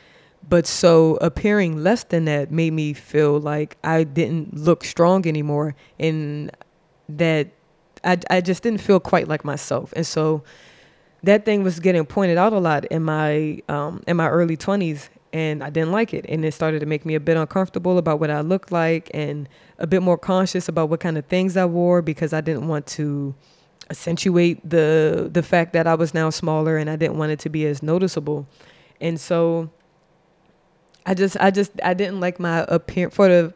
But 0.48 0.66
so 0.66 1.18
appearing 1.22 1.84
less 1.84 2.04
than 2.06 2.26
that 2.26 2.52
made 2.52 2.74
me 2.74 2.94
feel 2.94 3.40
like 3.40 3.78
I 3.84 4.04
didn't 4.04 4.56
look 4.56 4.84
strong 4.84 5.28
anymore 5.28 5.76
and 6.00 6.52
that 7.08 7.50
I, 8.04 8.18
I 8.30 8.42
just 8.42 8.64
didn't 8.64 8.82
feel 8.82 9.00
quite 9.00 9.28
like 9.28 9.44
myself. 9.44 9.94
And 9.96 10.08
so 10.08 10.44
that 11.24 11.46
thing 11.46 11.64
was 11.64 11.80
getting 11.80 12.06
pointed 12.06 12.38
out 12.38 12.54
a 12.54 12.60
lot 12.60 12.86
in 12.86 13.04
my 13.04 13.62
um, 13.68 14.02
in 14.08 14.18
my 14.18 14.30
early 14.30 14.58
20s 14.58 15.10
and 15.34 15.64
I 15.64 15.70
didn't 15.70 15.92
like 15.92 16.14
it. 16.14 16.26
And 16.28 16.44
it 16.44 16.54
started 16.54 16.80
to 16.80 16.86
make 16.86 17.06
me 17.06 17.16
a 17.16 17.20
bit 17.20 17.38
uncomfortable 17.38 17.98
about 17.98 18.20
what 18.20 18.32
I 18.32 18.42
looked 18.42 18.72
like 18.72 19.12
and 19.14 19.48
a 19.78 19.88
bit 19.88 20.02
more 20.02 20.18
conscious 20.18 20.68
about 20.68 20.90
what 20.90 21.00
kind 21.00 21.18
of 21.18 21.26
things 21.26 21.58
I 21.58 21.66
wore 21.66 22.02
because 22.02 22.34
I 22.34 22.42
didn't 22.42 22.68
want 22.68 22.88
to 22.88 23.36
accentuate 23.90 24.68
the 24.68 25.30
the 25.32 25.42
fact 25.42 25.74
that 25.74 25.88
I 25.88 25.96
was 25.96 26.14
now 26.14 26.30
smaller 26.30 26.78
and 26.78 26.90
I 26.90 26.96
didn't 26.96 27.18
want 27.18 27.32
it 27.32 27.40
to 27.40 27.50
be 27.50 27.66
as 27.66 27.84
noticeable. 27.84 28.48
And 29.02 29.20
so 29.20 29.70
I 31.10 31.16
just 31.16 31.36
I 31.40 31.50
just 31.50 31.72
I 31.84 31.96
didn't 31.96 32.20
like 32.20 32.40
my 32.40 32.64
appearance 32.68 33.16
for 33.16 33.28
the 33.28 33.52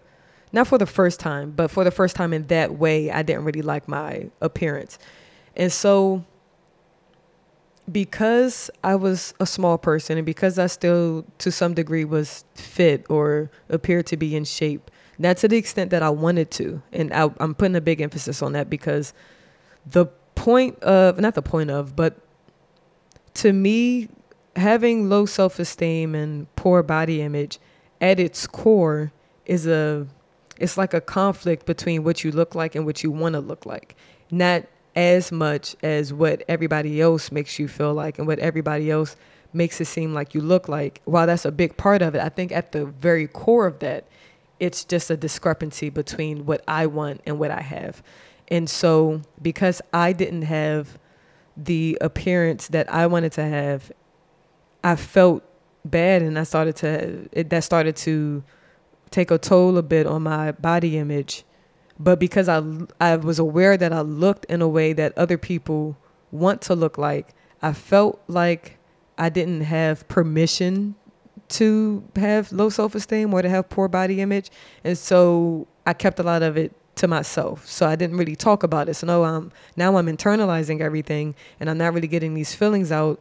not 0.52 0.66
for 0.68 0.80
the 0.80 0.88
first 0.88 1.20
time, 1.20 1.52
but 1.52 1.70
for 1.70 1.84
the 1.84 1.92
first 1.92 2.16
time 2.16 2.34
in 2.34 2.48
that 2.48 2.80
way, 2.80 3.12
I 3.12 3.22
didn't 3.22 3.44
really 3.44 3.62
like 3.62 3.88
my 3.88 4.32
appearance. 4.42 4.98
And 5.56 5.72
so 5.72 6.26
because 7.92 8.72
I 8.84 8.96
was 8.96 9.36
a 9.40 9.46
small 9.46 9.78
person 9.78 10.18
and 10.18 10.26
because 10.26 10.58
I 10.58 10.66
still 10.66 11.28
to 11.38 11.52
some 11.52 11.76
degree 11.76 12.06
was 12.06 12.44
fit 12.56 13.06
or 13.08 13.52
appeared 13.70 14.08
to 14.08 14.18
be 14.18 14.36
in 14.36 14.46
shape, 14.46 14.90
not 15.20 15.38
to 15.38 15.48
the 15.48 15.58
extent 15.58 15.92
that 15.92 16.02
I 16.02 16.10
wanted 16.10 16.50
to. 16.52 16.82
And 16.92 17.14
I, 17.14 17.30
I'm 17.40 17.54
putting 17.54 17.76
a 17.76 17.82
big 17.82 18.02
emphasis 18.02 18.42
on 18.42 18.54
that 18.54 18.68
because 18.68 19.14
the 19.86 20.08
point 20.34 20.82
of 20.82 21.20
not 21.20 21.36
the 21.36 21.44
point 21.44 21.70
of, 21.70 21.96
but 21.96 22.18
to 23.36 23.54
me, 23.54 24.10
having 24.56 25.10
low 25.10 25.26
self 25.26 25.60
esteem 25.60 26.16
and 26.16 26.54
poor 26.56 26.84
body 26.84 27.22
image 27.22 27.60
at 28.02 28.20
its 28.20 28.48
core 28.48 29.12
is 29.46 29.68
a 29.68 30.08
it's 30.58 30.78
like 30.78 30.94
a 30.94 31.02
conflict 31.02 31.66
between 31.66 32.04
what 32.04 32.24
you 32.24 32.32
look 32.32 32.56
like 32.56 32.76
and 32.76 32.86
what 32.86 33.04
you 33.04 33.12
want 33.12 33.34
to 33.34 33.40
look 33.40 33.66
like. 33.66 33.96
Not 34.30 34.66
as 34.96 35.32
much 35.32 35.76
as 35.82 36.14
what 36.14 36.44
everybody 36.48 37.02
else 37.02 37.32
makes 37.32 37.58
you 37.58 37.68
feel 37.68 37.94
like 37.94 38.20
and 38.20 38.28
what 38.28 38.40
everybody 38.40 38.92
else 38.92 39.16
makes 39.52 39.82
it 39.82 39.86
seem 39.86 40.14
like 40.14 40.34
you 40.34 40.42
look 40.42 40.68
like. 40.68 41.02
While 41.06 41.28
that's 41.28 41.46
a 41.46 41.52
big 41.52 41.76
part 41.78 42.02
of 42.02 42.16
it, 42.16 42.22
I 42.22 42.30
think 42.30 42.52
at 42.52 42.72
the 42.72 42.86
very 42.86 43.28
core 43.28 43.66
of 43.66 43.80
that, 43.80 44.08
it's 44.60 44.86
just 44.86 45.10
a 45.10 45.18
discrepancy 45.18 45.90
between 45.90 46.46
what 46.46 46.64
I 46.68 46.86
want 46.86 47.22
and 47.26 47.40
what 47.40 47.52
I 47.52 47.62
have. 47.62 48.04
And 48.50 48.70
so 48.70 49.22
because 49.42 49.82
I 49.92 50.14
didn't 50.14 50.44
have 50.44 51.00
the 51.58 51.98
appearance 52.02 52.68
that 52.70 52.92
I 52.92 53.08
wanted 53.08 53.32
to 53.34 53.44
have, 53.44 53.92
I 54.84 54.96
felt 54.96 55.44
bad 55.86 56.22
and 56.22 56.38
I 56.38 56.44
started 56.44 56.76
to 56.78 57.30
it, 57.32 57.50
that 57.50 57.64
started 57.64 57.96
to 57.98 58.44
take 59.12 59.32
a 59.32 59.38
toll 59.38 59.78
a 59.78 59.84
bit 59.84 60.08
on 60.08 60.24
my 60.24 60.52
body 60.54 60.98
image. 60.98 61.44
But 62.00 62.20
because 62.20 62.50
I 62.50 62.64
I 63.00 63.16
was 63.18 63.40
aware 63.40 63.78
that 63.78 63.94
I 63.94 64.02
looked 64.02 64.46
in 64.46 64.62
a 64.62 64.68
way 64.68 64.94
that 64.94 65.18
other 65.18 65.38
people 65.38 65.98
want 66.32 66.62
to 66.64 66.76
look 66.76 66.98
like, 66.98 67.34
I 67.62 67.74
felt 67.74 68.22
like 68.28 68.78
I 69.18 69.30
didn't 69.30 69.62
have 69.62 70.08
permission 70.08 70.96
to 71.50 72.04
have 72.16 72.52
low 72.52 72.70
self-esteem 72.70 73.34
or 73.34 73.42
to 73.42 73.50
have 73.50 73.70
poor 73.70 73.88
body 73.88 74.22
image. 74.22 74.50
And 74.84 74.98
so 74.98 75.68
I 75.86 75.94
kept 75.94 76.20
a 76.20 76.24
lot 76.24 76.42
of 76.42 76.58
it 76.58 76.74
to 76.96 77.08
myself. 77.08 77.68
So 77.68 77.88
I 77.88 77.96
didn't 77.96 78.18
really 78.18 78.36
talk 78.36 78.64
about 78.64 78.90
it. 78.90 78.96
So 78.96 79.08
no, 79.08 79.24
I'm 79.24 79.52
now 79.76 79.96
I'm 79.98 80.08
internalizing 80.08 80.80
everything 80.82 81.36
and 81.60 81.70
I'm 81.70 81.78
not 81.78 81.94
really 81.94 82.08
getting 82.08 82.34
these 82.34 82.56
feelings 82.56 82.92
out 82.92 83.20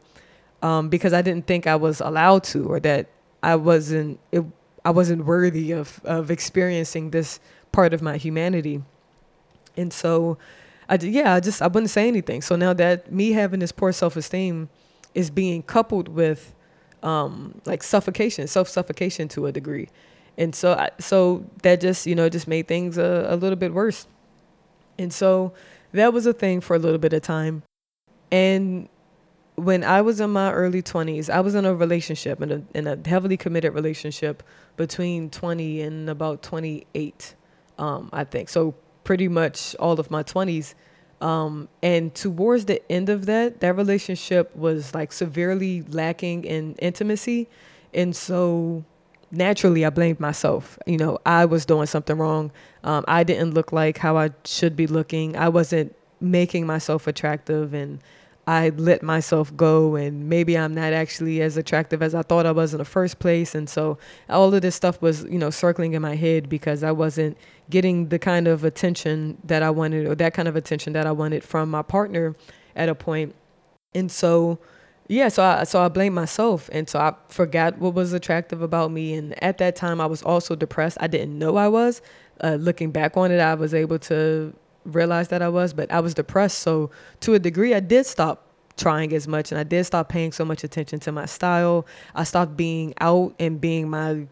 um, 0.62 0.88
because 0.88 1.12
I 1.12 1.22
didn't 1.22 1.46
think 1.46 1.66
I 1.66 1.76
was 1.76 2.00
allowed 2.00 2.44
to 2.44 2.64
or 2.66 2.80
that 2.80 3.08
I 3.42 3.56
wasn't 3.56 4.18
it, 4.30 4.44
I 4.84 4.90
wasn't 4.90 5.24
worthy 5.24 5.72
of 5.72 6.00
of 6.04 6.30
experiencing 6.30 7.10
this 7.10 7.40
part 7.72 7.92
of 7.92 8.02
my 8.02 8.16
humanity. 8.16 8.82
And 9.76 9.92
so 9.92 10.38
I 10.88 10.96
yeah, 10.96 11.34
I 11.34 11.40
just 11.40 11.62
I 11.62 11.66
wouldn't 11.66 11.90
say 11.90 12.08
anything. 12.08 12.42
So 12.42 12.56
now 12.56 12.72
that 12.74 13.12
me 13.12 13.32
having 13.32 13.60
this 13.60 13.72
poor 13.72 13.92
self-esteem 13.92 14.68
is 15.14 15.30
being 15.30 15.62
coupled 15.62 16.08
with 16.08 16.54
um, 17.02 17.60
like 17.66 17.82
suffocation, 17.82 18.46
self-suffocation 18.46 19.28
to 19.28 19.46
a 19.46 19.52
degree 19.52 19.88
and 20.38 20.54
so 20.54 20.74
I, 20.74 20.90
so 20.98 21.44
that 21.62 21.80
just 21.80 22.06
you 22.06 22.14
know 22.14 22.28
just 22.28 22.48
made 22.48 22.68
things 22.68 22.98
a, 22.98 23.26
a 23.28 23.36
little 23.36 23.56
bit 23.56 23.72
worse 23.72 24.06
and 24.98 25.12
so 25.12 25.52
that 25.92 26.12
was 26.12 26.26
a 26.26 26.32
thing 26.32 26.60
for 26.60 26.74
a 26.74 26.78
little 26.78 26.98
bit 26.98 27.12
of 27.12 27.22
time 27.22 27.62
and 28.30 28.88
when 29.64 29.84
i 29.84 30.00
was 30.00 30.20
in 30.20 30.30
my 30.30 30.52
early 30.52 30.82
20s 30.82 31.30
i 31.30 31.40
was 31.40 31.54
in 31.54 31.64
a 31.64 31.74
relationship 31.74 32.40
in 32.40 32.52
a, 32.52 32.62
in 32.74 32.86
a 32.86 32.98
heavily 33.08 33.36
committed 33.36 33.72
relationship 33.72 34.42
between 34.76 35.30
20 35.30 35.80
and 35.82 36.10
about 36.10 36.42
28 36.42 37.34
um, 37.78 38.08
i 38.12 38.24
think 38.24 38.48
so 38.48 38.74
pretty 39.04 39.28
much 39.28 39.74
all 39.76 39.98
of 39.98 40.10
my 40.10 40.22
20s 40.22 40.74
um, 41.20 41.68
and 41.84 42.14
towards 42.16 42.64
the 42.64 42.82
end 42.90 43.08
of 43.08 43.26
that 43.26 43.60
that 43.60 43.76
relationship 43.76 44.54
was 44.56 44.94
like 44.94 45.12
severely 45.12 45.82
lacking 45.82 46.44
in 46.44 46.74
intimacy 46.76 47.48
and 47.94 48.16
so 48.16 48.84
naturally 49.32 49.84
I 49.84 49.90
blamed 49.90 50.20
myself. 50.20 50.78
You 50.86 50.98
know, 50.98 51.18
I 51.26 51.46
was 51.46 51.64
doing 51.64 51.86
something 51.86 52.16
wrong. 52.16 52.52
Um, 52.84 53.04
I 53.08 53.24
didn't 53.24 53.54
look 53.54 53.72
like 53.72 53.98
how 53.98 54.16
I 54.18 54.30
should 54.44 54.76
be 54.76 54.86
looking. 54.86 55.36
I 55.36 55.48
wasn't 55.48 55.96
making 56.20 56.66
myself 56.66 57.06
attractive 57.06 57.74
and 57.74 58.00
I 58.46 58.70
let 58.70 59.02
myself 59.02 59.56
go 59.56 59.94
and 59.94 60.28
maybe 60.28 60.58
I'm 60.58 60.74
not 60.74 60.92
actually 60.92 61.40
as 61.42 61.56
attractive 61.56 62.02
as 62.02 62.14
I 62.14 62.22
thought 62.22 62.44
I 62.44 62.50
was 62.52 62.74
in 62.74 62.78
the 62.78 62.84
first 62.84 63.20
place. 63.20 63.54
And 63.54 63.68
so 63.68 63.98
all 64.28 64.52
of 64.52 64.62
this 64.62 64.74
stuff 64.74 65.00
was, 65.00 65.24
you 65.24 65.38
know, 65.38 65.50
circling 65.50 65.92
in 65.92 66.02
my 66.02 66.16
head 66.16 66.48
because 66.48 66.82
I 66.82 66.90
wasn't 66.90 67.36
getting 67.70 68.08
the 68.08 68.18
kind 68.18 68.48
of 68.48 68.64
attention 68.64 69.38
that 69.44 69.62
I 69.62 69.70
wanted 69.70 70.06
or 70.06 70.16
that 70.16 70.34
kind 70.34 70.48
of 70.48 70.56
attention 70.56 70.92
that 70.94 71.06
I 71.06 71.12
wanted 71.12 71.44
from 71.44 71.70
my 71.70 71.82
partner 71.82 72.34
at 72.74 72.88
a 72.88 72.94
point. 72.94 73.34
And 73.94 74.10
so 74.10 74.58
yeah, 75.08 75.28
so 75.28 75.42
I 75.42 75.64
so 75.64 75.82
I 75.82 75.88
blamed 75.88 76.14
myself, 76.14 76.70
and 76.72 76.88
so 76.88 76.98
I 76.98 77.14
forgot 77.28 77.78
what 77.78 77.92
was 77.94 78.12
attractive 78.12 78.62
about 78.62 78.90
me. 78.90 79.14
And 79.14 79.40
at 79.42 79.58
that 79.58 79.76
time, 79.76 80.00
I 80.00 80.06
was 80.06 80.22
also 80.22 80.54
depressed. 80.54 80.96
I 81.00 81.06
didn't 81.06 81.38
know 81.38 81.56
I 81.56 81.68
was. 81.68 82.00
Uh, 82.42 82.54
looking 82.54 82.90
back 82.90 83.16
on 83.16 83.30
it, 83.30 83.38
I 83.38 83.54
was 83.54 83.74
able 83.74 83.98
to 84.00 84.54
realize 84.84 85.28
that 85.28 85.42
I 85.42 85.48
was, 85.48 85.72
but 85.72 85.90
I 85.90 86.00
was 86.00 86.14
depressed. 86.14 86.58
So 86.58 86.90
to 87.20 87.34
a 87.34 87.38
degree, 87.38 87.74
I 87.74 87.80
did 87.80 88.06
stop 88.06 88.46
trying 88.76 89.12
as 89.12 89.28
much, 89.28 89.52
and 89.52 89.58
I 89.58 89.64
did 89.64 89.84
stop 89.84 90.08
paying 90.08 90.32
so 90.32 90.44
much 90.44 90.64
attention 90.64 90.98
to 91.00 91.12
my 91.12 91.26
style. 91.26 91.86
I 92.14 92.24
stopped 92.24 92.56
being 92.56 92.94
out 93.00 93.34
and 93.38 93.60
being 93.60 93.90
my 93.90 94.26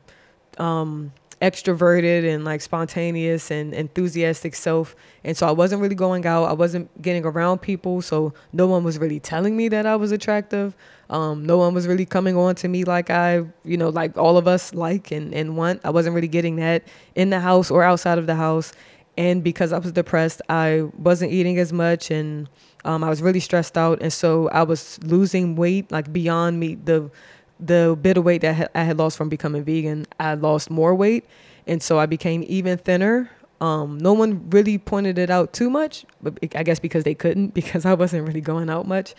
um, 0.58 1.12
extroverted 1.40 2.28
and 2.28 2.44
like 2.44 2.60
spontaneous 2.60 3.50
and 3.50 3.72
enthusiastic 3.72 4.54
self. 4.54 4.94
And 5.24 5.36
so 5.36 5.46
I 5.46 5.52
wasn't 5.52 5.80
really 5.80 5.94
going 5.94 6.26
out. 6.26 6.44
I 6.44 6.52
wasn't 6.52 6.90
getting 7.00 7.24
around 7.24 7.58
people. 7.58 8.02
So 8.02 8.34
no 8.52 8.66
one 8.66 8.84
was 8.84 8.98
really 8.98 9.20
telling 9.20 9.56
me 9.56 9.68
that 9.68 9.86
I 9.86 9.96
was 9.96 10.12
attractive. 10.12 10.76
Um, 11.08 11.44
no 11.44 11.56
one 11.56 11.74
was 11.74 11.86
really 11.86 12.06
coming 12.06 12.36
on 12.36 12.54
to 12.56 12.68
me 12.68 12.84
like 12.84 13.10
I, 13.10 13.44
you 13.64 13.76
know, 13.76 13.88
like 13.88 14.16
all 14.18 14.36
of 14.36 14.46
us 14.46 14.74
like 14.74 15.10
and, 15.10 15.34
and 15.34 15.56
want. 15.56 15.80
I 15.82 15.90
wasn't 15.90 16.14
really 16.14 16.28
getting 16.28 16.56
that 16.56 16.84
in 17.14 17.30
the 17.30 17.40
house 17.40 17.70
or 17.70 17.82
outside 17.82 18.18
of 18.18 18.26
the 18.26 18.34
house. 18.34 18.72
And 19.20 19.44
because 19.44 19.74
I 19.74 19.78
was 19.78 19.92
depressed, 19.92 20.40
I 20.48 20.88
wasn't 20.96 21.30
eating 21.30 21.58
as 21.58 21.74
much 21.74 22.10
and 22.10 22.48
um, 22.86 23.04
I 23.04 23.10
was 23.10 23.20
really 23.20 23.38
stressed 23.38 23.76
out. 23.76 24.00
And 24.00 24.10
so 24.10 24.48
I 24.48 24.62
was 24.62 24.98
losing 25.02 25.56
weight 25.56 25.92
like 25.92 26.10
beyond 26.10 26.58
me, 26.58 26.76
the 26.76 27.10
the 27.58 27.98
bit 28.00 28.16
of 28.16 28.24
weight 28.24 28.40
that 28.40 28.70
I 28.74 28.82
had 28.82 28.96
lost 28.96 29.18
from 29.18 29.28
becoming 29.28 29.62
vegan, 29.62 30.06
I 30.18 30.32
lost 30.32 30.70
more 30.70 30.94
weight. 30.94 31.26
And 31.66 31.82
so 31.82 31.98
I 31.98 32.06
became 32.06 32.42
even 32.46 32.78
thinner. 32.78 33.30
Um, 33.60 33.98
no 33.98 34.14
one 34.14 34.48
really 34.48 34.78
pointed 34.78 35.18
it 35.18 35.28
out 35.28 35.52
too 35.52 35.68
much, 35.68 36.06
but 36.22 36.38
I 36.54 36.62
guess 36.62 36.78
because 36.80 37.04
they 37.04 37.14
couldn't, 37.14 37.52
because 37.60 37.84
I 37.84 37.92
wasn't 37.92 38.26
really 38.26 38.40
going 38.40 38.70
out 38.70 38.88
much. 38.88 39.14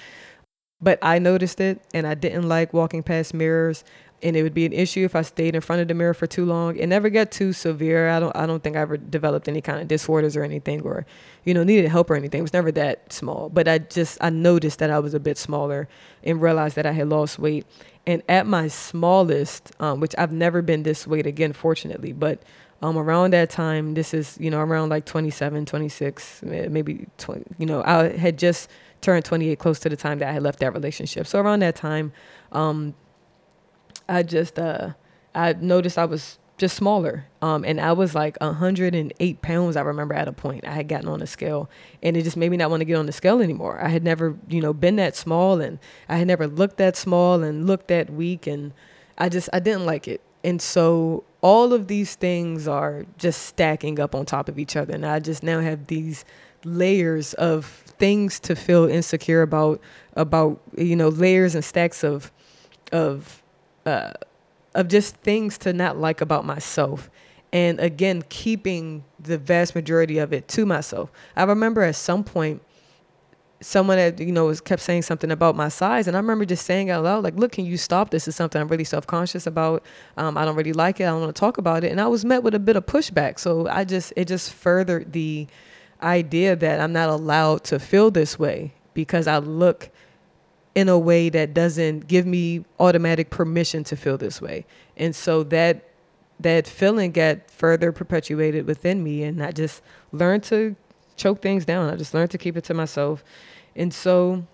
But 0.82 0.98
I 1.04 1.20
noticed 1.20 1.62
it 1.62 1.80
and 1.94 2.08
I 2.08 2.16
didn't 2.16 2.50
like 2.50 2.74
walking 2.74 3.04
past 3.04 3.36
mirrors 3.36 3.84
and 4.24 4.36
it 4.36 4.44
would 4.44 4.54
be 4.54 4.66
an 4.66 4.74
issue 4.74 5.04
if 5.04 5.16
I 5.16 5.22
stayed 5.22 5.56
in 5.56 5.62
front 5.62 5.82
of 5.82 5.88
the 5.88 5.94
mirror 5.94 6.14
for 6.14 6.28
too 6.28 6.46
long. 6.46 6.76
It 6.78 6.88
never 6.88 7.10
got 7.10 7.32
too 7.32 7.54
severe. 7.54 8.10
I 8.10 8.20
don't 8.20 8.36
I 8.36 8.46
don't 8.46 8.64
think 8.64 8.76
I 8.76 8.82
ever 8.82 8.98
developed 8.98 9.48
any 9.48 9.62
kind 9.62 9.80
of 9.82 9.88
disorders 9.88 10.36
or 10.36 10.44
anything 10.44 10.82
or, 10.82 11.06
you 11.44 11.54
know, 11.54 11.64
needed 11.64 11.90
help 11.90 12.10
or 12.10 12.16
anything. 12.16 12.40
It 12.40 12.44
was 12.44 12.54
never 12.54 12.72
that 12.74 13.12
small. 13.12 13.50
But 13.50 13.68
I 13.68 13.80
just 13.80 14.18
I 14.22 14.30
noticed 14.30 14.80
that 14.80 14.90
I 14.90 15.00
was 15.00 15.14
a 15.14 15.20
bit 15.20 15.38
smaller 15.38 15.88
and 16.24 16.42
realized 16.42 16.76
that 16.76 16.86
I 16.86 16.92
had 16.92 17.10
lost 17.10 17.40
weight. 17.40 17.66
And 18.06 18.24
at 18.28 18.48
my 18.48 18.68
smallest, 18.68 19.72
um, 19.80 20.00
which 20.00 20.16
I've 20.18 20.32
never 20.32 20.62
been 20.62 20.84
this 20.84 21.06
weight 21.06 21.28
again, 21.28 21.54
fortunately, 21.54 22.14
but 22.14 22.42
um, 22.82 22.98
around 22.98 23.34
that 23.34 23.52
time, 23.52 23.94
this 23.94 24.12
is, 24.12 24.38
you 24.40 24.50
know, 24.50 24.60
around 24.60 24.90
like 24.90 25.06
27, 25.06 25.68
26, 25.68 26.42
maybe 26.44 27.06
20, 27.20 27.44
you 27.60 27.68
know, 27.68 27.84
I 27.86 28.18
had 28.18 28.40
just 28.40 28.72
turned 29.02 29.24
28 29.24 29.60
close 29.60 29.80
to 29.80 29.90
the 29.90 29.96
time 29.96 30.18
that 30.20 30.30
I 30.30 30.32
had 30.32 30.42
left 30.42 30.60
that 30.60 30.74
relationship. 30.74 31.28
So 31.28 31.40
around 31.40 31.62
that 31.62 31.76
time, 31.76 32.12
um, 32.52 32.96
I 34.12 34.24
just, 34.24 34.60
uh, 34.60 34.92
I 35.34 35.54
noticed 35.54 35.98
I 35.98 36.06
was 36.06 36.38
just 36.62 36.76
smaller. 36.76 37.26
Um, 37.42 37.66
and 37.66 37.82
I 37.82 37.92
was 37.92 38.14
like 38.14 38.38
108 38.40 39.42
pounds. 39.42 39.76
I 39.76 39.82
remember 39.82 40.14
at 40.14 40.28
a 40.28 40.32
point 40.32 40.66
I 40.66 40.74
had 40.74 40.88
gotten 40.88 41.10
on 41.10 41.20
the 41.20 41.28
scale, 41.28 41.70
and 42.04 42.16
it 42.16 42.24
just 42.24 42.38
made 42.38 42.52
me 42.52 42.58
not 42.58 42.70
want 42.70 42.82
to 42.82 42.86
get 42.86 42.96
on 42.96 43.08
the 43.08 43.12
scale 43.12 43.42
anymore. 43.42 43.84
I 43.84 43.90
had 43.90 44.04
never, 44.04 44.38
you 44.48 44.62
know, 44.62 44.72
been 44.72 44.96
that 44.98 45.16
small, 45.16 45.60
and 45.60 45.80
I 46.08 46.18
had 46.18 46.28
never 46.28 46.48
looked 46.48 46.78
that 46.78 46.96
small 46.96 47.42
and 47.42 47.66
looked 47.66 47.88
that 47.88 48.12
weak, 48.12 48.46
and 48.46 48.74
I 49.18 49.28
just 49.28 49.50
I 49.52 49.60
didn't 49.60 49.88
like 49.88 50.08
it. 50.08 50.22
And 50.44 50.62
so 50.62 51.24
all 51.42 51.74
of 51.74 51.88
these 51.88 52.14
things 52.14 52.68
are 52.68 53.06
just 53.18 53.42
stacking 53.48 54.00
up 54.00 54.14
on 54.14 54.26
top 54.26 54.48
of 54.48 54.60
each 54.60 54.76
other, 54.76 54.94
and 54.94 55.04
I 55.06 55.20
just 55.20 55.42
now 55.42 55.62
have 55.62 55.88
these 55.88 56.26
layers 56.64 57.34
of 57.34 57.66
things 57.98 58.40
to 58.42 58.56
feel 58.56 58.86
insecure 58.86 59.42
about, 59.42 59.82
about 60.14 60.62
you 60.78 60.96
know, 60.96 61.10
layers 61.10 61.56
and 61.56 61.66
stacks 61.66 62.04
of, 62.04 62.32
of. 62.92 63.41
Uh, 63.86 64.12
of 64.74 64.88
just 64.88 65.16
things 65.18 65.58
to 65.58 65.74
not 65.74 65.98
like 65.98 66.22
about 66.22 66.46
myself. 66.46 67.10
And 67.52 67.80
again, 67.80 68.24
keeping 68.30 69.04
the 69.20 69.38
vast 69.38 69.76
majority 69.76 70.18
of 70.18 70.32
it 70.32 70.48
to 70.50 70.66
myself. 70.66 71.12
I 71.36 71.44
remember 71.44 71.82
at 71.82 71.96
some 71.96 72.24
point, 72.24 72.62
someone 73.62 73.98
that 73.98 74.20
you 74.20 74.32
know 74.32 74.46
was 74.46 74.60
kept 74.60 74.82
saying 74.82 75.04
something 75.04 75.30
about 75.30 75.56
my 75.56 75.70
size 75.70 76.08
and 76.08 76.18
i 76.18 76.20
remember 76.20 76.44
just 76.44 76.66
saying 76.66 76.90
out 76.90 77.04
loud 77.04 77.24
like 77.24 77.36
look 77.36 77.52
can 77.52 77.64
you 77.64 77.78
stop 77.78 78.10
this? 78.10 78.28
Is 78.28 78.36
something 78.36 78.60
i'm 78.60 78.68
really 78.68 78.84
self-conscious 78.84 79.46
about. 79.46 79.84
Um, 80.18 80.36
i 80.36 80.46
don't 80.46 80.56
really 80.56 80.74
like 80.74 81.00
it. 81.00 81.04
I 81.04 81.08
don't 81.08 81.22
want 81.22 81.36
to 81.36 81.40
talk 81.40 81.60
about 81.60 81.84
it. 81.84 81.92
And 81.92 82.02
i 82.02 82.08
was 82.08 82.26
met 82.26 82.44
with 82.44 82.56
a 82.56 82.60
bit 82.60 82.76
of 82.76 82.86
pushback. 82.86 83.40
So 83.40 83.68
i 83.68 83.84
just 83.84 84.14
it 84.16 84.28
just 84.28 84.52
furthered 84.52 85.14
the 85.14 85.48
idea 86.02 86.56
that 86.56 86.80
i'm 86.80 86.92
not 86.92 87.10
allowed 87.10 87.64
to 87.66 87.78
feel 87.78 88.10
this 88.10 88.40
way 88.40 88.74
because 88.96 89.28
i 89.28 89.38
look 89.38 89.92
in 90.74 90.88
a 90.88 90.98
way 90.98 91.30
that 91.30 91.54
doesn't 91.54 92.08
give 92.08 92.26
me 92.26 92.64
automatic 92.80 93.30
permission 93.30 93.84
to 93.84 93.96
feel 93.96 94.18
this 94.18 94.42
way. 94.42 94.66
And 94.96 95.16
so 95.16 95.44
that 95.44 95.88
that 96.40 96.66
feeling 96.66 97.12
got 97.12 97.52
further 97.52 97.92
perpetuated 97.92 98.66
within 98.66 99.04
me 99.04 99.24
and 99.24 99.44
I 99.44 99.52
just 99.52 99.82
learned 100.12 100.44
to 100.46 100.76
choke 101.16 101.42
things 101.42 101.66
down. 101.66 101.94
I 101.94 101.96
just 101.96 102.16
learned 102.16 102.32
to 102.32 102.38
keep 102.40 102.58
it 102.58 102.64
to 102.64 102.74
myself. 102.74 103.24
And 103.76 103.94
so 103.94 104.48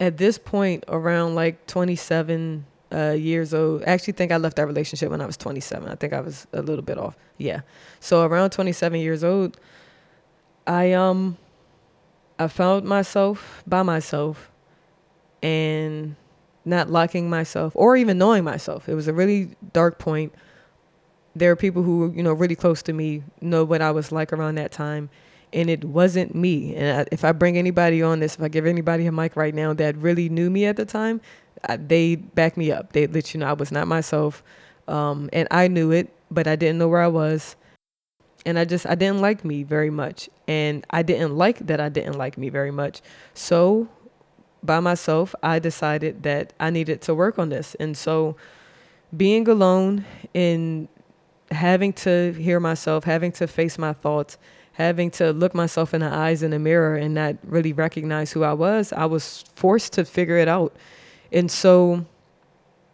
at 0.00 0.16
this 0.16 0.36
point 0.36 0.84
around 0.88 1.36
like 1.36 1.66
27 1.66 2.66
uh, 2.92 3.10
years 3.10 3.54
old, 3.54 3.82
I 3.82 3.86
actually 3.86 4.14
think 4.14 4.32
I 4.32 4.36
left 4.36 4.56
that 4.56 4.66
relationship 4.66 5.10
when 5.10 5.20
I 5.20 5.26
was 5.26 5.36
27. 5.36 5.88
I 5.88 5.94
think 5.94 6.12
I 6.12 6.20
was 6.20 6.46
a 6.52 6.62
little 6.62 6.82
bit 6.82 6.98
off. 6.98 7.16
Yeah. 7.36 7.60
So 8.00 8.24
around 8.24 8.50
27 8.50 9.00
years 9.00 9.22
old, 9.22 9.58
I 10.66 10.92
um 10.92 11.36
I 12.38 12.48
found 12.48 12.84
myself 12.84 13.62
by 13.66 13.82
myself 13.82 14.50
and 15.42 16.16
not 16.64 16.90
liking 16.90 17.30
myself 17.30 17.72
or 17.76 17.96
even 17.96 18.18
knowing 18.18 18.44
myself. 18.44 18.88
It 18.88 18.94
was 18.94 19.08
a 19.08 19.12
really 19.12 19.56
dark 19.72 19.98
point. 19.98 20.34
There 21.36 21.50
are 21.52 21.56
people 21.56 21.82
who, 21.82 22.12
you 22.14 22.22
know, 22.22 22.32
really 22.32 22.56
close 22.56 22.82
to 22.84 22.92
me 22.92 23.22
know 23.40 23.64
what 23.64 23.82
I 23.82 23.90
was 23.92 24.12
like 24.12 24.32
around 24.32 24.56
that 24.56 24.72
time. 24.72 25.10
and 25.52 25.70
it 25.70 25.84
wasn't 25.84 26.34
me. 26.34 26.74
And 26.74 27.00
I, 27.00 27.06
if 27.12 27.24
I 27.24 27.32
bring 27.32 27.56
anybody 27.56 28.02
on 28.02 28.20
this, 28.20 28.34
if 28.36 28.42
I 28.42 28.48
give 28.48 28.66
anybody 28.66 29.06
a 29.06 29.12
mic 29.12 29.36
right 29.36 29.54
now 29.54 29.72
that 29.74 29.96
really 29.96 30.28
knew 30.28 30.50
me 30.50 30.66
at 30.66 30.76
the 30.76 30.84
time, 30.84 31.20
I, 31.64 31.76
they 31.76 32.16
back 32.16 32.56
me 32.56 32.70
up. 32.72 32.92
They 32.92 33.06
let 33.06 33.34
you 33.34 33.40
know 33.40 33.46
I 33.46 33.52
was 33.54 33.72
not 33.72 33.88
myself, 33.88 34.42
um, 34.86 35.28
and 35.32 35.48
I 35.50 35.68
knew 35.68 35.90
it, 35.90 36.10
but 36.30 36.46
I 36.46 36.56
didn't 36.56 36.78
know 36.78 36.88
where 36.88 37.00
I 37.02 37.08
was, 37.08 37.56
and 38.46 38.58
I 38.58 38.64
just 38.64 38.86
I 38.86 38.94
didn't 38.94 39.20
like 39.20 39.44
me 39.44 39.62
very 39.64 39.90
much, 39.90 40.28
and 40.46 40.86
I 40.90 41.02
didn't 41.02 41.36
like 41.36 41.58
that 41.66 41.80
I 41.80 41.88
didn't 41.88 42.16
like 42.18 42.38
me 42.38 42.48
very 42.48 42.70
much. 42.70 43.02
So 43.34 43.88
by 44.62 44.80
myself, 44.80 45.34
I 45.42 45.58
decided 45.58 46.22
that 46.24 46.52
I 46.58 46.70
needed 46.70 47.00
to 47.02 47.14
work 47.14 47.38
on 47.38 47.48
this, 47.48 47.74
and 47.76 47.96
so 47.96 48.36
being 49.16 49.48
alone 49.48 50.04
and 50.34 50.88
having 51.50 51.92
to 51.94 52.32
hear 52.32 52.60
myself, 52.60 53.04
having 53.04 53.32
to 53.32 53.46
face 53.46 53.78
my 53.78 53.92
thoughts, 53.92 54.36
having 54.72 55.10
to 55.10 55.32
look 55.32 55.54
myself 55.54 55.94
in 55.94 56.00
the 56.00 56.06
eyes 56.06 56.42
in 56.42 56.50
the 56.50 56.58
mirror 56.58 56.94
and 56.96 57.14
not 57.14 57.36
really 57.42 57.72
recognize 57.72 58.32
who 58.32 58.44
I 58.44 58.52
was, 58.52 58.92
I 58.92 59.06
was 59.06 59.44
forced 59.54 59.94
to 59.94 60.04
figure 60.04 60.36
it 60.36 60.48
out. 60.48 60.76
And 61.32 61.50
so, 61.50 62.06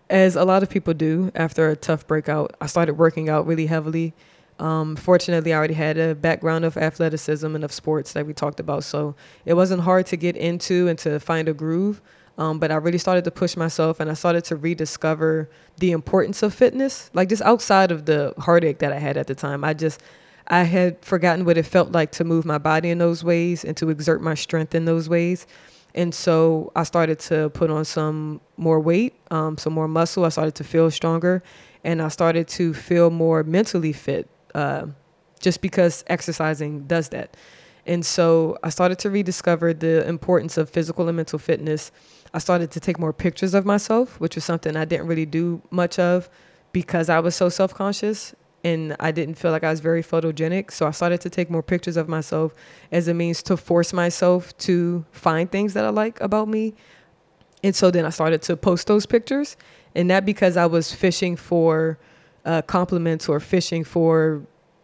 as 0.08 0.36
a 0.36 0.44
lot 0.44 0.62
of 0.62 0.70
people 0.70 0.94
do 0.94 1.32
after 1.34 1.70
a 1.70 1.76
tough 1.76 2.06
breakout, 2.06 2.54
I 2.60 2.66
started 2.66 2.94
working 2.94 3.28
out 3.28 3.46
really 3.46 3.66
heavily. 3.66 4.14
Um, 4.58 4.96
fortunately, 4.96 5.52
I 5.52 5.56
already 5.56 5.74
had 5.74 5.98
a 5.98 6.14
background 6.14 6.64
of 6.64 6.76
athleticism 6.76 7.54
and 7.54 7.64
of 7.64 7.72
sports 7.72 8.12
that 8.12 8.26
we 8.26 8.32
talked 8.32 8.60
about, 8.60 8.84
so 8.84 9.14
it 9.44 9.54
wasn't 9.54 9.82
hard 9.82 10.06
to 10.06 10.16
get 10.16 10.36
into 10.36 10.88
and 10.88 10.98
to 11.00 11.18
find 11.18 11.48
a 11.48 11.54
groove. 11.54 12.00
Um, 12.36 12.58
but 12.58 12.72
I 12.72 12.76
really 12.76 12.98
started 12.98 13.24
to 13.24 13.30
push 13.30 13.56
myself 13.56 14.00
and 14.00 14.10
I 14.10 14.14
started 14.14 14.44
to 14.46 14.56
rediscover 14.56 15.48
the 15.78 15.92
importance 15.92 16.42
of 16.42 16.52
fitness, 16.52 17.10
like 17.14 17.28
just 17.28 17.42
outside 17.42 17.92
of 17.92 18.06
the 18.06 18.34
heartache 18.38 18.78
that 18.78 18.92
I 18.92 18.98
had 18.98 19.16
at 19.16 19.28
the 19.28 19.36
time. 19.36 19.62
I 19.64 19.72
just, 19.72 20.02
I 20.48 20.64
had 20.64 21.02
forgotten 21.04 21.44
what 21.44 21.56
it 21.56 21.64
felt 21.64 21.92
like 21.92 22.10
to 22.12 22.24
move 22.24 22.44
my 22.44 22.58
body 22.58 22.90
in 22.90 22.98
those 22.98 23.22
ways 23.22 23.64
and 23.64 23.76
to 23.76 23.88
exert 23.88 24.20
my 24.20 24.34
strength 24.34 24.74
in 24.74 24.84
those 24.84 25.08
ways. 25.08 25.46
And 25.94 26.12
so 26.12 26.72
I 26.74 26.82
started 26.82 27.20
to 27.20 27.50
put 27.50 27.70
on 27.70 27.84
some 27.84 28.40
more 28.56 28.80
weight, 28.80 29.14
um, 29.30 29.56
some 29.56 29.72
more 29.72 29.86
muscle. 29.86 30.24
I 30.24 30.30
started 30.30 30.56
to 30.56 30.64
feel 30.64 30.90
stronger 30.90 31.40
and 31.84 32.02
I 32.02 32.08
started 32.08 32.48
to 32.48 32.74
feel 32.74 33.10
more 33.10 33.44
mentally 33.44 33.92
fit 33.92 34.28
uh, 34.54 34.86
just 35.40 35.60
because 35.60 36.04
exercising 36.06 36.86
does 36.86 37.10
that. 37.10 37.36
And 37.86 38.04
so 38.04 38.56
I 38.62 38.70
started 38.70 38.98
to 39.00 39.10
rediscover 39.10 39.74
the 39.74 40.06
importance 40.08 40.56
of 40.56 40.70
physical 40.70 41.06
and 41.08 41.16
mental 41.16 41.38
fitness 41.38 41.92
I 42.34 42.38
started 42.38 42.72
to 42.72 42.80
take 42.80 42.98
more 42.98 43.12
pictures 43.12 43.54
of 43.54 43.64
myself, 43.64 44.18
which 44.18 44.34
was 44.34 44.44
something 44.44 44.76
I 44.76 44.84
didn't 44.84 45.06
really 45.06 45.24
do 45.24 45.62
much 45.70 46.00
of 46.00 46.28
because 46.72 47.08
I 47.08 47.20
was 47.20 47.36
so 47.36 47.48
self 47.48 47.72
conscious 47.72 48.34
and 48.64 48.96
I 48.98 49.12
didn't 49.12 49.36
feel 49.36 49.52
like 49.52 49.62
I 49.62 49.70
was 49.70 49.78
very 49.78 50.02
photogenic. 50.02 50.72
So 50.72 50.84
I 50.88 50.90
started 50.90 51.20
to 51.20 51.30
take 51.30 51.48
more 51.48 51.62
pictures 51.62 51.96
of 51.96 52.08
myself 52.08 52.52
as 52.90 53.06
a 53.06 53.14
means 53.14 53.40
to 53.44 53.56
force 53.56 53.92
myself 53.92 54.56
to 54.58 55.04
find 55.12 55.50
things 55.50 55.74
that 55.74 55.84
I 55.84 55.90
like 55.90 56.20
about 56.20 56.48
me. 56.48 56.74
And 57.62 57.74
so 57.74 57.92
then 57.92 58.04
I 58.04 58.10
started 58.10 58.42
to 58.42 58.56
post 58.56 58.88
those 58.88 59.06
pictures, 59.06 59.56
and 59.94 60.10
that 60.10 60.26
because 60.26 60.56
I 60.56 60.66
was 60.66 60.92
fishing 60.92 61.36
for 61.36 61.98
uh, 62.44 62.62
compliments 62.62 63.28
or 63.28 63.40
fishing 63.40 63.84
for 63.84 64.42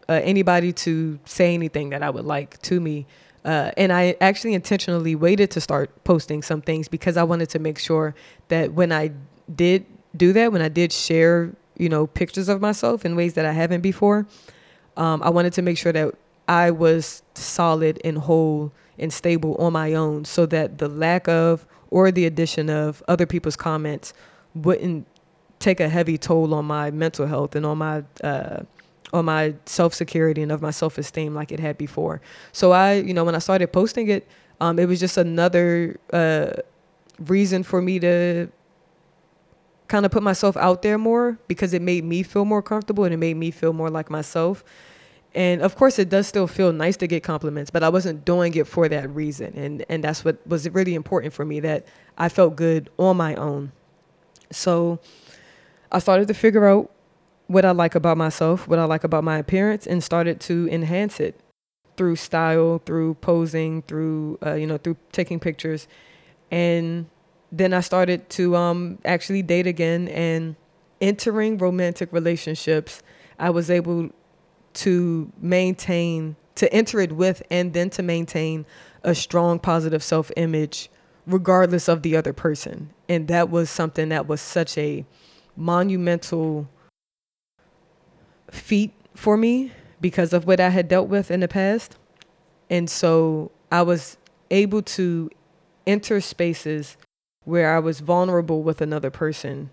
uh, 0.09 0.13
anybody 0.23 0.73
to 0.73 1.19
say 1.25 1.53
anything 1.53 1.89
that 1.91 2.03
I 2.03 2.09
would 2.09 2.25
like 2.25 2.61
to 2.63 2.79
me, 2.79 3.05
uh, 3.45 3.71
and 3.77 3.91
I 3.91 4.15
actually 4.21 4.53
intentionally 4.53 5.15
waited 5.15 5.51
to 5.51 5.61
start 5.61 6.03
posting 6.03 6.41
some 6.41 6.61
things 6.61 6.87
because 6.87 7.17
I 7.17 7.23
wanted 7.23 7.49
to 7.49 7.59
make 7.59 7.79
sure 7.79 8.13
that 8.49 8.73
when 8.73 8.91
I 8.91 9.11
did 9.55 9.85
do 10.15 10.33
that, 10.33 10.51
when 10.51 10.61
I 10.61 10.69
did 10.69 10.91
share, 10.91 11.55
you 11.77 11.89
know, 11.89 12.07
pictures 12.07 12.49
of 12.49 12.61
myself 12.61 13.05
in 13.05 13.15
ways 13.15 13.33
that 13.35 13.45
I 13.45 13.51
haven't 13.51 13.81
before, 13.81 14.27
um, 14.97 15.23
I 15.23 15.29
wanted 15.29 15.53
to 15.53 15.61
make 15.61 15.77
sure 15.77 15.93
that 15.93 16.13
I 16.47 16.71
was 16.71 17.23
solid 17.33 17.99
and 18.03 18.17
whole 18.17 18.71
and 18.99 19.11
stable 19.11 19.55
on 19.55 19.73
my 19.73 19.93
own 19.93 20.25
so 20.25 20.45
that 20.47 20.77
the 20.77 20.89
lack 20.89 21.27
of 21.27 21.65
or 21.89 22.11
the 22.11 22.25
addition 22.25 22.69
of 22.69 23.01
other 23.07 23.25
people's 23.25 23.55
comments 23.55 24.13
wouldn't 24.53 25.07
take 25.61 25.79
a 25.79 25.87
heavy 25.87 26.17
toll 26.17 26.53
on 26.53 26.65
my 26.65 26.91
mental 26.91 27.27
health 27.27 27.55
and 27.55 27.65
on 27.65 27.77
my 27.77 28.03
uh, 28.23 28.63
on 29.13 29.25
my 29.25 29.53
self 29.65 29.93
security 29.93 30.41
and 30.41 30.51
of 30.51 30.61
my 30.61 30.71
self 30.71 30.97
esteem 30.97 31.33
like 31.33 31.51
it 31.51 31.59
had 31.59 31.77
before. 31.77 32.21
So 32.51 32.71
I, 32.71 32.95
you 32.95 33.13
know, 33.13 33.23
when 33.23 33.35
I 33.35 33.39
started 33.39 33.71
posting 33.71 34.09
it, 34.09 34.27
um, 34.59 34.79
it 34.79 34.87
was 34.87 34.99
just 34.99 35.17
another 35.17 35.99
uh, 36.13 36.53
reason 37.19 37.63
for 37.63 37.81
me 37.81 37.99
to 37.99 38.47
kind 39.87 40.05
of 40.05 40.11
put 40.11 40.23
myself 40.23 40.55
out 40.55 40.81
there 40.81 40.97
more 40.97 41.37
because 41.47 41.73
it 41.73 41.81
made 41.81 42.05
me 42.05 42.23
feel 42.23 42.45
more 42.45 42.61
comfortable 42.61 43.03
and 43.03 43.13
it 43.13 43.17
made 43.17 43.35
me 43.35 43.51
feel 43.51 43.73
more 43.73 43.89
like 43.89 44.09
myself. 44.09 44.63
And 45.33 45.61
of 45.61 45.75
course, 45.75 45.97
it 45.99 46.09
does 46.09 46.27
still 46.27 46.47
feel 46.47 46.73
nice 46.73 46.97
to 46.97 47.07
get 47.07 47.23
compliments, 47.23 47.71
but 47.71 47.83
I 47.83 47.89
wasn't 47.89 48.25
doing 48.25 48.53
it 48.55 48.67
for 48.67 48.89
that 48.89 49.09
reason. 49.09 49.53
And, 49.57 49.85
and 49.89 50.03
that's 50.03 50.25
what 50.25 50.45
was 50.45 50.69
really 50.69 50.93
important 50.93 51.33
for 51.33 51.45
me 51.45 51.59
that 51.61 51.85
I 52.17 52.29
felt 52.29 52.55
good 52.55 52.89
on 52.97 53.17
my 53.17 53.35
own. 53.35 53.71
So 54.51 54.99
I 55.91 55.99
started 55.99 56.27
to 56.29 56.33
figure 56.33 56.65
out 56.67 56.91
what 57.47 57.65
I 57.65 57.71
like 57.71 57.95
about 57.95 58.17
myself, 58.17 58.67
what 58.67 58.79
I 58.79 58.85
like 58.85 59.03
about 59.03 59.23
my 59.23 59.37
appearance, 59.37 59.85
and 59.85 60.03
started 60.03 60.39
to 60.41 60.69
enhance 60.71 61.19
it 61.19 61.39
through 61.97 62.15
style, 62.15 62.81
through 62.85 63.15
posing, 63.15 63.81
through 63.83 64.39
uh, 64.45 64.53
you 64.53 64.65
know, 64.65 64.77
through 64.77 64.97
taking 65.11 65.39
pictures, 65.39 65.87
and 66.49 67.07
then 67.51 67.73
I 67.73 67.81
started 67.81 68.29
to 68.31 68.55
um, 68.55 68.99
actually 69.03 69.41
date 69.41 69.67
again 69.67 70.07
and 70.07 70.55
entering 71.01 71.57
romantic 71.57 72.13
relationships. 72.13 73.03
I 73.37 73.49
was 73.49 73.69
able 73.69 74.09
to 74.73 75.31
maintain 75.37 76.37
to 76.55 76.71
enter 76.73 76.99
it 76.99 77.13
with 77.13 77.43
and 77.49 77.73
then 77.73 77.89
to 77.89 78.03
maintain 78.03 78.65
a 79.03 79.15
strong 79.15 79.59
positive 79.59 80.03
self-image 80.03 80.89
regardless 81.25 81.87
of 81.87 82.03
the 82.03 82.15
other 82.15 82.33
person 82.33 82.91
and 83.09 83.27
that 83.27 83.49
was 83.49 83.69
something 83.69 84.09
that 84.09 84.27
was 84.27 84.41
such 84.41 84.77
a 84.77 85.05
monumental 85.61 86.67
feat 88.49 88.91
for 89.13 89.37
me 89.37 89.71
because 90.01 90.33
of 90.33 90.45
what 90.45 90.59
I 90.59 90.69
had 90.69 90.87
dealt 90.87 91.07
with 91.07 91.29
in 91.29 91.39
the 91.39 91.47
past. 91.47 91.95
And 92.69 92.89
so 92.89 93.51
I 93.71 93.83
was 93.83 94.17
able 94.49 94.81
to 94.81 95.29
enter 95.85 96.19
spaces 96.19 96.97
where 97.43 97.75
I 97.75 97.79
was 97.79 97.99
vulnerable 97.99 98.63
with 98.63 98.81
another 98.81 99.09
person 99.09 99.69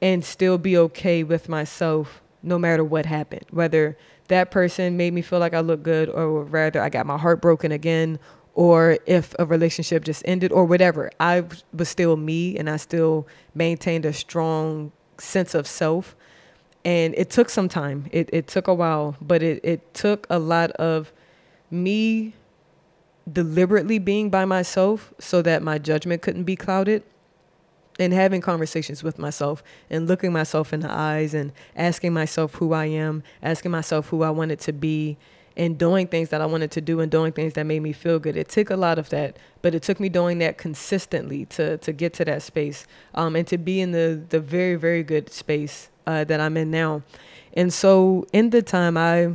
and 0.00 0.24
still 0.24 0.56
be 0.56 0.76
okay 0.76 1.22
with 1.22 1.48
myself 1.48 2.22
no 2.42 2.58
matter 2.58 2.84
what 2.84 3.06
happened. 3.06 3.46
Whether 3.50 3.98
that 4.28 4.50
person 4.50 4.96
made 4.96 5.12
me 5.12 5.22
feel 5.22 5.40
like 5.40 5.54
I 5.54 5.60
looked 5.60 5.82
good 5.82 6.08
or 6.08 6.44
rather 6.44 6.80
I 6.80 6.88
got 6.88 7.06
my 7.06 7.18
heart 7.18 7.42
broken 7.42 7.72
again 7.72 8.18
or 8.54 8.98
if 9.06 9.34
a 9.38 9.46
relationship 9.46 10.04
just 10.04 10.22
ended 10.26 10.52
or 10.52 10.64
whatever. 10.64 11.10
I 11.20 11.44
was 11.72 11.88
still 11.88 12.16
me 12.16 12.58
and 12.58 12.68
I 12.68 12.76
still 12.76 13.26
maintained 13.54 14.04
a 14.04 14.12
strong 14.12 14.92
sense 15.18 15.54
of 15.54 15.66
self 15.66 16.16
and 16.84 17.14
it 17.14 17.30
took 17.30 17.50
some 17.50 17.68
time. 17.68 18.06
It 18.10 18.30
it 18.32 18.46
took 18.46 18.66
a 18.66 18.74
while, 18.74 19.16
but 19.20 19.42
it 19.42 19.60
it 19.64 19.92
took 19.94 20.26
a 20.30 20.38
lot 20.38 20.70
of 20.72 21.12
me 21.70 22.34
deliberately 23.30 23.98
being 23.98 24.30
by 24.30 24.44
myself 24.44 25.12
so 25.18 25.42
that 25.42 25.62
my 25.62 25.78
judgment 25.78 26.22
couldn't 26.22 26.44
be 26.44 26.56
clouded 26.56 27.02
and 27.98 28.12
having 28.12 28.40
conversations 28.40 29.02
with 29.02 29.18
myself 29.18 29.62
and 29.90 30.08
looking 30.08 30.32
myself 30.32 30.72
in 30.72 30.80
the 30.80 30.90
eyes 30.90 31.34
and 31.34 31.52
asking 31.76 32.12
myself 32.12 32.54
who 32.54 32.72
I 32.72 32.86
am, 32.86 33.22
asking 33.42 33.70
myself 33.70 34.08
who 34.08 34.22
I 34.22 34.30
wanted 34.30 34.58
to 34.60 34.72
be 34.72 35.18
and 35.56 35.78
doing 35.78 36.06
things 36.06 36.28
that 36.30 36.40
I 36.40 36.46
wanted 36.46 36.70
to 36.72 36.80
do 36.80 37.00
and 37.00 37.10
doing 37.10 37.32
things 37.32 37.54
that 37.54 37.64
made 37.64 37.80
me 37.80 37.92
feel 37.92 38.18
good. 38.18 38.36
It 38.36 38.48
took 38.48 38.70
a 38.70 38.76
lot 38.76 38.98
of 38.98 39.10
that, 39.10 39.36
but 39.62 39.74
it 39.74 39.82
took 39.82 40.00
me 40.00 40.08
doing 40.08 40.38
that 40.38 40.58
consistently 40.58 41.44
to 41.46 41.76
to 41.78 41.92
get 41.92 42.12
to 42.14 42.24
that 42.24 42.42
space 42.42 42.86
um, 43.14 43.36
and 43.36 43.46
to 43.48 43.58
be 43.58 43.80
in 43.80 43.92
the 43.92 44.22
the 44.28 44.40
very 44.40 44.76
very 44.76 45.02
good 45.02 45.30
space 45.30 45.88
uh, 46.06 46.24
that 46.24 46.40
I'm 46.40 46.56
in 46.56 46.70
now. 46.70 47.02
And 47.52 47.72
so 47.72 48.26
in 48.32 48.50
the 48.50 48.62
time 48.62 48.96
I 48.96 49.34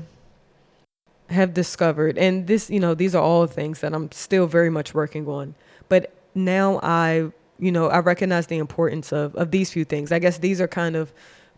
have 1.30 1.54
discovered, 1.54 2.18
and 2.18 2.48
this, 2.48 2.70
you 2.70 2.80
know, 2.80 2.94
these 2.94 3.16
are 3.16 3.24
all 3.24 3.48
things 3.48 3.82
that 3.82 3.94
I'm 3.94 4.12
still 4.12 4.48
very 4.48 4.70
much 4.70 4.94
working 4.94 5.28
on, 5.28 5.56
but 5.90 6.14
now 6.34 6.80
I, 6.84 7.32
you 7.60 7.72
know, 7.72 7.88
I 7.88 8.00
recognize 8.00 8.48
the 8.48 8.58
importance 8.58 9.12
of, 9.12 9.36
of 9.36 9.52
these 9.52 9.72
few 9.72 9.86
things. 9.86 10.12
I 10.12 10.20
guess 10.20 10.38
these 10.38 10.62
are 10.62 10.68
kind 10.68 10.96
of 10.96 11.14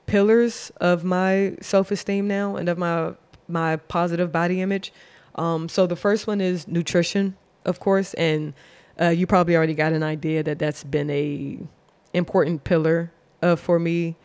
pillars 0.06 0.72
of 0.80 1.04
my 1.04 1.56
self-esteem 1.62 2.28
now 2.28 2.56
and 2.56 2.70
of 2.70 2.78
my, 2.78 3.14
my 3.48 3.78
positive 3.78 4.32
body 4.32 4.62
image. 4.62 4.92
Um, 5.36 5.70
so 5.70 5.88
the 5.88 5.96
first 5.96 6.28
one 6.28 6.42
is 6.42 6.68
nutrition, 6.68 7.36
of 7.66 7.80
course, 7.80 8.14
and 8.16 8.54
uh, 9.00 9.10
you 9.10 9.28
probably 9.28 9.56
already 9.56 9.76
got 9.76 9.94
an 9.94 10.04
idea 10.04 10.44
that 10.44 10.58
that's 10.60 10.84
been 10.84 11.10
a 11.10 11.60
important 12.14 12.64
pillar 12.64 13.12
uh, 13.42 13.56
for 13.56 13.78
me 13.80 14.16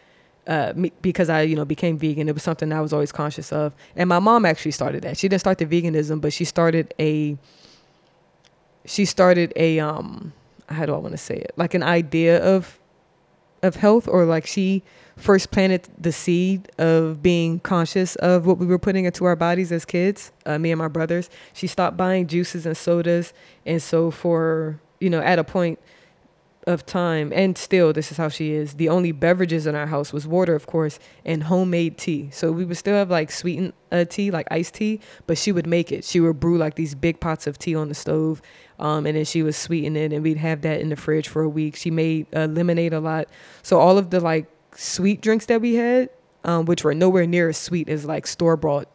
uh, 0.47 0.73
me, 0.75 0.93
because 1.03 1.29
I, 1.29 1.43
you 1.43 1.55
know, 1.55 1.65
became 1.65 1.99
vegan. 1.99 2.29
It 2.29 2.35
was 2.35 2.43
something 2.43 2.73
I 2.73 2.81
was 2.81 2.93
always 2.93 3.13
conscious 3.13 3.53
of. 3.53 3.75
And 3.95 4.09
my 4.09 4.19
mom 4.19 4.45
actually 4.45 4.73
started 4.73 5.03
that. 5.05 5.17
She 5.17 5.29
didn't 5.29 5.41
start 5.41 5.59
the 5.59 5.67
veganism, 5.67 6.21
but 6.21 6.33
she 6.33 6.45
started 6.45 6.95
a, 6.99 7.37
she 8.85 9.05
started 9.05 9.53
a, 9.57 9.79
um, 9.79 10.33
how 10.69 10.87
do 10.87 10.95
I 10.95 10.99
want 10.99 11.13
to 11.13 11.19
say 11.19 11.37
it? 11.37 11.53
Like 11.57 11.75
an 11.75 11.83
idea 11.83 12.43
of, 12.43 12.79
of 13.63 13.77
health 13.77 14.09
or 14.09 14.25
like 14.25 14.47
she 14.47 14.83
first 15.17 15.51
planted 15.51 15.89
the 15.99 16.13
seed 16.13 16.69
of 16.79 17.23
being 17.23 17.61
conscious 17.61 18.17
of 18.17 18.47
what 18.47 18.59
we 18.59 18.67
were 18.67 18.79
putting 18.79 19.05
into 19.05 19.25
our 19.25 19.37
bodies 19.37 19.71
as 19.71 19.85
kids, 19.85 20.33
uh, 20.47 20.59
me 20.59 20.73
and 20.73 20.79
my 20.79 20.89
brothers. 20.89 21.31
She 21.53 21.67
stopped 21.67 21.97
buying 21.97 22.27
juices 22.27 22.67
and 22.67 22.77
sodas. 22.77 23.33
And 23.65 23.81
so, 23.81 24.11
for, 24.11 24.81
you 25.01 25.11
know, 25.11 25.21
at 25.21 25.39
a 25.39 25.45
point 25.45 25.79
of 26.67 26.87
time, 26.87 27.33
and 27.35 27.59
still, 27.59 27.93
this 27.93 28.11
is 28.11 28.17
how 28.17 28.29
she 28.29 28.53
is, 28.53 28.75
the 28.75 28.89
only 28.89 29.13
beverages 29.13 29.67
in 29.67 29.75
our 29.75 29.87
house 29.87 30.13
was 30.13 30.27
water, 30.27 30.55
of 30.55 30.67
course, 30.67 30.99
and 31.25 31.45
homemade 31.45 31.99
tea. 31.99 32.31
So 32.33 32.53
we 32.53 32.65
would 32.65 32.77
still 32.77 32.95
have 32.95 33.11
like 33.11 33.31
sweetened 33.31 33.73
uh, 33.91 34.05
tea, 34.05 34.31
like 34.31 34.47
iced 34.51 34.75
tea, 34.75 35.01
but 35.27 35.39
she 35.39 35.53
would 35.53 35.67
make 35.67 35.93
it. 35.93 36.05
She 36.05 36.21
would 36.21 36.41
brew 36.41 36.59
like 36.59 36.77
these 36.77 36.95
big 36.95 37.21
pots 37.21 37.47
of 37.47 37.59
tea 37.59 37.75
on 37.75 37.89
the 37.89 37.95
stove. 37.95 38.41
Um, 38.83 39.07
and 39.07 39.17
then 39.17 39.25
she 39.25 39.45
would 39.45 39.55
sweeten 39.55 39.97
it, 39.97 40.13
and 40.13 40.25
we'd 40.25 40.39
have 40.39 40.63
that 40.63 40.81
in 40.81 40.89
the 40.89 40.97
fridge 40.97 41.29
for 41.29 41.43
a 41.43 41.49
week. 41.49 41.77
She 41.77 41.89
made 41.89 42.27
uh, 42.35 42.47
lemonade 42.47 42.93
a 42.93 42.99
lot. 42.99 43.29
So 43.63 43.79
all 43.79 43.97
of 43.97 44.11
the 44.11 44.19
like 44.19 44.47
sweet 44.75 45.21
drinks 45.21 45.47
that 45.47 45.61
we 45.61 45.75
had, 45.77 46.11
um, 46.43 46.65
which 46.65 46.83
were 46.83 46.93
nowhere 46.93 47.25
near 47.25 47.49
as 47.49 47.57
sweet 47.57 47.89
as 47.89 48.05
like 48.05 48.27
store 48.27 48.57
bought 48.57 48.89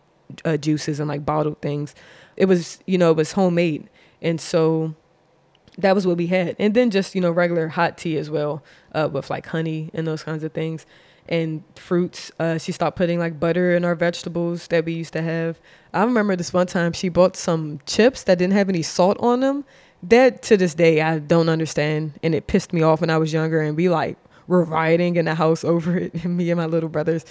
uh, 0.43 0.57
juices 0.57 0.99
and 0.99 1.07
like 1.07 1.25
bottled 1.25 1.61
things. 1.61 1.95
It 2.35 2.45
was, 2.45 2.79
you 2.85 2.97
know, 2.97 3.11
it 3.11 3.17
was 3.17 3.31
homemade. 3.31 3.89
And 4.21 4.41
so 4.41 4.93
that 5.77 5.95
was 5.95 6.05
what 6.05 6.17
we 6.17 6.27
had. 6.27 6.57
And 6.59 6.73
then 6.73 6.91
just, 6.91 7.15
you 7.15 7.21
know, 7.21 7.31
regular 7.31 7.69
hot 7.69 7.97
tea 7.97 8.17
as 8.17 8.29
well 8.29 8.63
uh, 8.93 9.07
with 9.09 9.29
like 9.29 9.45
honey 9.45 9.89
and 9.93 10.05
those 10.05 10.21
kinds 10.21 10.43
of 10.43 10.51
things. 10.51 10.85
And 11.29 11.63
fruits. 11.75 12.31
Uh, 12.39 12.57
she 12.57 12.71
stopped 12.71 12.97
putting 12.97 13.19
like 13.19 13.39
butter 13.39 13.75
in 13.75 13.83
our 13.83 13.95
vegetables 13.95 14.67
that 14.67 14.85
we 14.85 14.93
used 14.93 15.13
to 15.13 15.21
have. 15.21 15.59
I 15.93 16.03
remember 16.03 16.35
this 16.35 16.53
one 16.53 16.67
time 16.67 16.93
she 16.93 17.09
bought 17.09 17.35
some 17.35 17.79
chips 17.85 18.23
that 18.23 18.37
didn't 18.37 18.53
have 18.53 18.69
any 18.69 18.81
salt 18.81 19.17
on 19.19 19.41
them. 19.41 19.65
That 20.03 20.41
to 20.43 20.57
this 20.57 20.73
day 20.73 21.01
I 21.01 21.19
don't 21.19 21.49
understand, 21.49 22.13
and 22.23 22.35
it 22.35 22.47
pissed 22.47 22.71
me 22.71 22.81
off 22.81 23.01
when 23.01 23.09
I 23.09 23.17
was 23.17 23.33
younger. 23.33 23.61
And 23.61 23.75
we 23.75 23.89
like 23.89 24.17
we're 24.47 24.63
rioting 24.63 25.17
in 25.17 25.25
the 25.25 25.35
house 25.35 25.63
over 25.63 25.97
it, 25.97 26.25
me 26.25 26.49
and 26.49 26.57
my 26.57 26.65
little 26.65 26.89
brothers. 26.89 27.25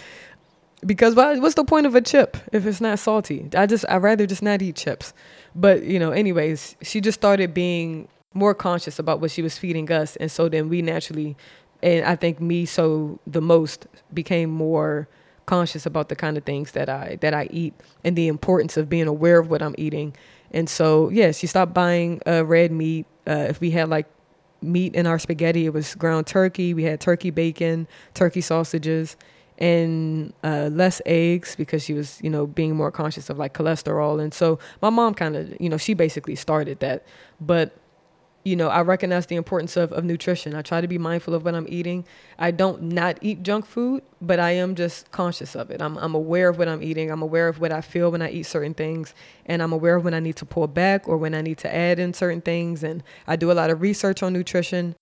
Because 0.85 1.15
what's 1.15 1.55
the 1.55 1.65
point 1.65 1.87
of 1.87 1.95
a 1.95 2.03
chip 2.03 2.37
if 2.53 2.67
it's 2.67 2.81
not 2.81 2.99
salty? 2.99 3.49
I 3.57 3.67
just 3.67 3.85
I'd 3.89 4.03
rather 4.03 4.27
just 4.27 4.43
not 4.43 4.61
eat 4.63 4.77
chips. 4.77 5.15
But 5.55 5.85
you 5.85 5.99
know, 5.99 6.11
anyways, 6.11 6.77
she 6.83 7.01
just 7.01 7.19
started 7.19 7.55
being 7.55 8.09
more 8.35 8.55
conscious 8.55 8.99
about 8.99 9.21
what 9.21 9.31
she 9.31 9.41
was 9.41 9.57
feeding 9.57 9.91
us, 9.91 10.17
and 10.17 10.31
so 10.31 10.49
then 10.49 10.69
we 10.69 10.83
naturally, 10.83 11.35
and 11.83 12.05
I 12.05 12.17
think 12.17 12.41
me 12.41 12.67
so 12.67 13.19
the 13.27 13.41
most 13.41 13.87
became 14.13 14.51
more 14.51 15.09
conscious 15.47 15.87
about 15.87 16.09
the 16.09 16.17
kind 16.17 16.37
of 16.37 16.45
things 16.45 16.73
that 16.73 16.89
I 16.89 17.19
that 17.21 17.35
I 17.35 17.49
eat 17.51 17.75
and 18.05 18.17
the 18.17 18.29
importance 18.29 18.77
of 18.77 18.89
being 18.89 19.07
aware 19.07 19.39
of 19.39 19.51
what 19.51 19.63
I'm 19.63 19.75
eating. 19.79 20.15
And 20.51 20.69
so 20.69 21.09
yes, 21.11 21.43
you 21.43 21.49
stop 21.49 21.75
buying 21.75 22.21
uh, 22.27 22.45
red 22.45 22.73
meat. 22.73 23.07
Uh, 23.27 23.47
if 23.49 23.61
we 23.61 23.73
had 23.73 23.89
like 23.89 24.07
meat 24.63 24.95
in 24.95 25.07
our 25.07 25.19
spaghetti. 25.19 25.67
It 25.67 25.73
was 25.73 25.95
ground 25.95 26.27
turkey. 26.27 26.75
We 26.75 26.85
had 26.85 27.01
turkey 27.01 27.31
bacon, 27.31 27.87
turkey 28.15 28.41
sausages, 28.41 29.17
and 29.59 30.33
uh, 30.45 30.69
less 30.73 31.01
eggs 31.07 31.57
because 31.57 31.83
she 31.83 31.95
was, 31.95 32.21
you 32.23 32.31
know, 32.31 32.47
being 32.47 32.77
more 32.77 32.91
conscious 32.91 33.31
of 33.31 33.39
like 33.39 33.55
cholesterol. 33.55 34.23
And 34.23 34.35
so 34.35 34.59
my 34.83 34.91
mom 34.91 35.15
kind 35.15 35.37
of, 35.37 35.57
you 35.61 35.69
know, 35.69 35.77
she 35.77 35.95
basically 35.95 36.35
started 36.37 36.81
that. 36.81 37.05
But 37.41 37.77
you 38.47 38.55
know, 38.55 38.69
I 38.69 38.83
recognize 38.83 39.27
the 39.27 39.35
importance 39.35 39.77
of, 39.77 39.91
of 39.91 40.05
nutrition. 40.05 40.55
I 40.55 40.63
try 40.63 40.81
to 40.81 40.87
be 40.87 40.99
mindful 40.99 41.35
of 41.35 41.45
what 41.45 41.57
I'm 41.57 41.67
eating. 41.69 42.05
I 42.39 42.53
don't 42.53 42.81
not 42.81 43.19
eat 43.21 43.43
junk 43.43 43.67
food, 43.67 44.05
but 44.23 44.39
I 44.39 44.53
am 44.53 44.77
just 44.77 45.11
conscious 45.11 45.57
of 45.57 45.69
it. 45.73 45.83
I'm, 45.83 45.99
I'm 45.99 46.15
aware 46.15 46.49
of 46.49 46.57
what 46.57 46.69
I'm 46.69 46.81
eating. 46.81 47.11
I'm 47.11 47.23
aware 47.23 47.49
of 47.49 47.59
what 47.59 47.73
I 47.73 47.81
feel 47.81 48.13
when 48.13 48.23
I 48.23 48.31
eat 48.31 48.45
certain 48.45 48.73
things. 48.73 49.15
And 49.47 49.61
I'm 49.65 49.73
aware 49.73 49.97
of 49.97 50.05
when 50.05 50.15
I 50.15 50.21
need 50.21 50.37
to 50.37 50.45
pull 50.45 50.69
back 50.69 51.09
or 51.09 51.17
when 51.17 51.35
I 51.35 51.41
need 51.41 51.59
to 51.59 51.75
add 51.75 51.99
in 51.99 52.15
certain 52.15 52.41
things. 52.41 52.85
And 52.85 53.03
I 53.27 53.35
do 53.35 53.51
a 53.51 53.53
lot 53.53 53.69
of 53.69 53.81
research 53.81 54.23
on 54.23 54.33
nutrition. 54.33 54.95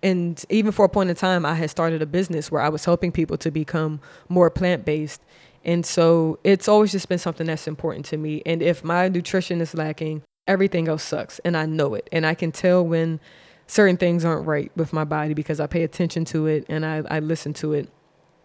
And 0.00 0.44
even 0.48 0.70
for 0.70 0.84
a 0.84 0.88
point 0.88 1.10
in 1.10 1.16
time, 1.16 1.44
I 1.44 1.54
had 1.56 1.70
started 1.70 2.00
a 2.00 2.06
business 2.06 2.52
where 2.52 2.62
I 2.62 2.68
was 2.68 2.84
helping 2.84 3.10
people 3.10 3.36
to 3.38 3.50
become 3.50 3.98
more 4.28 4.50
plant 4.50 4.84
based. 4.84 5.20
And 5.64 5.84
so 5.84 6.38
it's 6.44 6.68
always 6.68 6.92
just 6.92 7.08
been 7.08 7.18
something 7.18 7.48
that's 7.48 7.66
important 7.66 8.04
to 8.06 8.16
me. 8.16 8.40
And 8.46 8.62
if 8.62 8.84
my 8.84 9.08
nutrition 9.08 9.60
is 9.60 9.74
lacking, 9.74 10.22
everything 10.46 10.88
else 10.88 11.02
sucks 11.02 11.38
and 11.40 11.56
I 11.56 11.66
know 11.66 11.94
it. 11.94 12.08
And 12.12 12.26
I 12.26 12.34
can 12.34 12.52
tell 12.52 12.84
when 12.84 13.20
certain 13.66 13.96
things 13.96 14.24
aren't 14.24 14.46
right 14.46 14.70
with 14.76 14.92
my 14.92 15.04
body 15.04 15.34
because 15.34 15.60
I 15.60 15.66
pay 15.66 15.82
attention 15.82 16.24
to 16.26 16.46
it 16.46 16.66
and 16.68 16.84
I, 16.84 17.02
I 17.10 17.20
listen 17.20 17.54
to 17.54 17.72
it. 17.72 17.88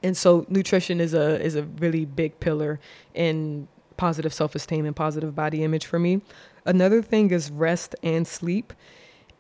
And 0.02 0.16
so 0.16 0.46
nutrition 0.48 1.02
is 1.02 1.14
a 1.14 1.42
is 1.42 1.56
a 1.56 1.64
really 1.64 2.06
big 2.06 2.40
pillar 2.40 2.80
in 3.14 3.68
positive 3.98 4.34
self-esteem 4.34 4.86
and 4.86 4.96
positive 4.96 5.36
body 5.36 5.64
image 5.64 5.86
for 5.86 6.00
me. 6.00 6.22
Another 6.66 7.02
thing 7.02 7.32
is 7.32 7.52
rest 7.52 7.96
and 8.02 8.26
sleep. 8.26 8.72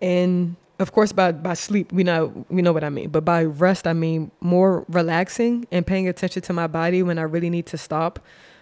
And 0.02 0.58
of 0.80 0.91
course 0.91 1.13
by 1.13 1.32
by 1.32 1.54
sleep 1.54 1.93
we 1.93 2.04
know 2.04 2.45
we 2.50 2.62
know 2.62 2.74
what 2.74 2.84
I 2.84 2.89
mean, 2.89 3.10
but 3.10 3.24
by 3.24 3.45
rest 3.45 3.88
I 3.88 3.93
mean 3.93 4.32
more 4.41 4.86
relaxing 4.89 5.65
and 5.72 5.88
paying 5.88 6.10
attention 6.10 6.41
to 6.43 6.54
my 6.54 6.67
body 6.67 7.04
when 7.04 7.17
I 7.17 7.24
really 7.24 7.50
need 7.50 7.67
to 7.67 7.78
stop 7.78 8.19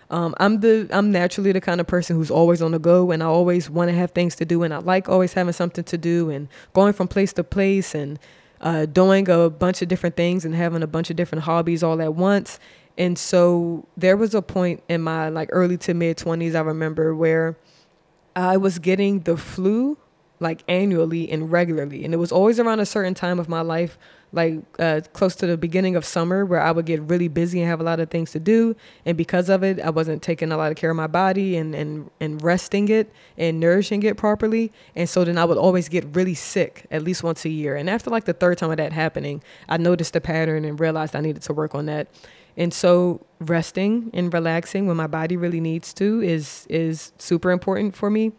um, 0.10 0.36
I'm 0.40 0.62
the 0.62 0.88
I'm 0.92 1.12
naturally 1.12 1.52
the 1.52 1.62
kind 1.62 1.82
of 1.82 1.88
person 1.88 2.16
who's 2.16 2.32
always 2.32 2.62
on 2.62 2.72
the 2.72 2.80
go 2.80 3.12
and 3.12 3.22
I 3.22 3.26
always 3.26 3.70
want 3.70 3.90
to 3.90 3.96
have 3.96 4.12
things 4.12 4.36
to 4.38 4.46
do 4.46 4.64
and 4.64 4.74
I 4.74 4.78
like 4.78 5.10
always 5.10 5.34
having 5.34 5.54
something 5.54 5.84
to 5.84 5.98
do 5.98 6.30
and 6.30 6.48
going 6.74 6.94
from 6.94 7.08
place 7.08 7.34
to 7.34 7.44
place 7.44 7.94
and 7.94 8.18
uh, 8.62 8.86
doing 8.86 9.30
a 9.30 9.50
bunch 9.50 9.82
of 9.82 9.88
different 9.88 10.16
things 10.16 10.46
and 10.46 10.56
having 10.56 10.82
a 10.82 10.88
bunch 10.88 11.10
of 11.10 11.16
different 11.16 11.44
hobbies 11.44 11.84
all 11.84 12.02
at 12.02 12.16
once. 12.16 12.60
And 12.98 13.18
so 13.20 13.86
there 13.96 14.18
was 14.18 14.34
a 14.34 14.42
point 14.42 14.82
in 14.88 15.02
my 15.02 15.30
like 15.30 15.50
early 15.52 15.78
to 15.78 15.94
mid 15.94 16.18
20s 16.18 16.56
I 16.56 16.62
remember 16.62 17.14
where 17.14 17.58
I 18.36 18.58
was 18.58 18.80
getting 18.80 19.22
the 19.22 19.36
flu 19.36 19.98
like 20.40 20.64
annually 20.68 21.30
and 21.30 21.52
regularly 21.52 22.06
and 22.06 22.14
it 22.14 22.18
was 22.18 22.32
always 22.32 22.60
around 22.60 22.80
a 22.80 22.86
certain 22.86 23.14
time 23.14 23.40
of 23.40 23.50
my 23.50 23.62
life 23.62 23.98
like 24.34 24.60
uh, 24.80 25.02
close 25.14 25.36
to 25.36 25.48
the 25.48 25.58
beginning 25.58 25.96
of 25.96 26.04
summer 26.04 26.46
where 26.46 26.62
I 26.62 26.72
would 26.72 26.86
get 26.86 27.02
really 27.02 27.28
busy 27.28 27.62
and 27.62 27.70
have 27.70 27.80
a 27.80 27.84
lot 27.84 28.00
of 28.00 28.10
things 28.10 28.32
to 28.32 28.40
do. 28.40 28.76
And 29.06 29.18
because 29.18 29.50
of 29.50 29.64
it, 29.64 29.80
I 29.80 29.90
wasn't 29.90 30.22
taking 30.22 30.52
a 30.52 30.58
lot 30.58 30.72
of 30.72 30.78
care 30.78 30.92
of 30.92 30.98
my 30.98 31.08
body 31.08 31.56
and, 31.56 31.74
and, 31.74 32.12
and 32.20 32.44
resting 32.44 32.90
it 32.90 33.12
and 33.38 33.60
nourishing 33.60 34.04
it 34.04 34.18
properly. 34.18 34.72
And 34.96 35.10
so 35.10 35.24
then 35.24 35.38
I 35.38 35.46
would 35.46 35.58
always 35.58 35.88
get 35.88 36.06
really 36.16 36.36
sick 36.36 36.86
at 36.92 37.04
least 37.04 37.24
once 37.24 37.46
a 37.46 37.50
year. 37.50 37.76
And 37.76 37.90
after 37.90 38.10
like 38.10 38.26
the 38.26 38.34
third 38.34 38.58
time 38.58 38.72
of 38.72 38.78
that 38.78 38.92
happening, 38.92 39.42
I 39.70 39.78
noticed 39.78 40.14
the 40.14 40.22
pattern 40.22 40.66
and 40.66 40.80
realized 40.80 41.16
I 41.16 41.22
needed 41.22 41.42
to 41.44 41.54
work 41.54 41.74
on 41.74 41.86
that. 41.86 42.08
And 42.58 42.74
so 42.74 43.26
resting 43.40 44.10
and 44.14 44.34
relaxing 44.34 44.88
when 44.88 44.98
my 44.98 45.08
body 45.08 45.38
really 45.38 45.62
needs 45.62 45.94
to 45.94 46.22
is 46.22 46.66
is 46.70 47.12
super 47.20 47.52
important 47.52 47.96
for 47.96 48.10
me. 48.10 48.32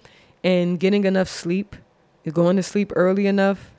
And 0.42 0.78
getting 0.78 1.04
enough 1.04 1.28
sleep, 1.28 1.76
going 2.32 2.56
to 2.56 2.62
sleep 2.62 2.92
early 2.94 3.26
enough 3.26 3.70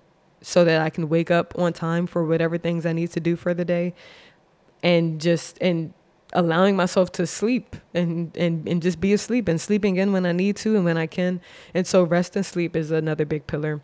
so 0.42 0.64
that 0.66 0.82
I 0.82 0.90
can 0.90 1.10
wake 1.10 1.32
up 1.32 1.54
on 1.58 1.74
time 1.74 2.08
for 2.08 2.26
whatever 2.26 2.58
things 2.58 2.86
I 2.86 2.94
need 2.94 3.12
to 3.12 3.20
do 3.20 3.36
for 3.36 3.54
the 3.54 3.66
day 3.66 3.94
and 4.82 5.20
just 5.20 5.58
and 5.62 5.94
allowing 6.34 6.76
myself 6.76 7.12
to 7.12 7.26
sleep 7.26 7.76
and, 7.94 8.36
and 8.38 8.68
and 8.68 8.82
just 8.82 9.00
be 9.02 9.14
asleep 9.14 9.48
and 9.48 9.60
sleeping 9.60 9.98
in 9.98 10.14
when 10.14 10.26
I 10.26 10.32
need 10.32 10.56
to 10.58 10.76
and 10.76 10.86
when 10.86 10.98
I 10.98 11.08
can. 11.08 11.42
And 11.74 11.86
so 11.86 12.04
rest 12.04 12.36
and 12.36 12.46
sleep 12.46 12.76
is 12.76 12.92
another 12.92 13.26
big 13.26 13.48
pillar. 13.48 13.82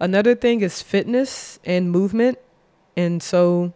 Another 0.00 0.34
thing 0.34 0.60
is 0.60 0.82
fitness 0.82 1.58
and 1.64 1.90
movement. 1.90 2.38
And 2.96 3.22
so 3.22 3.72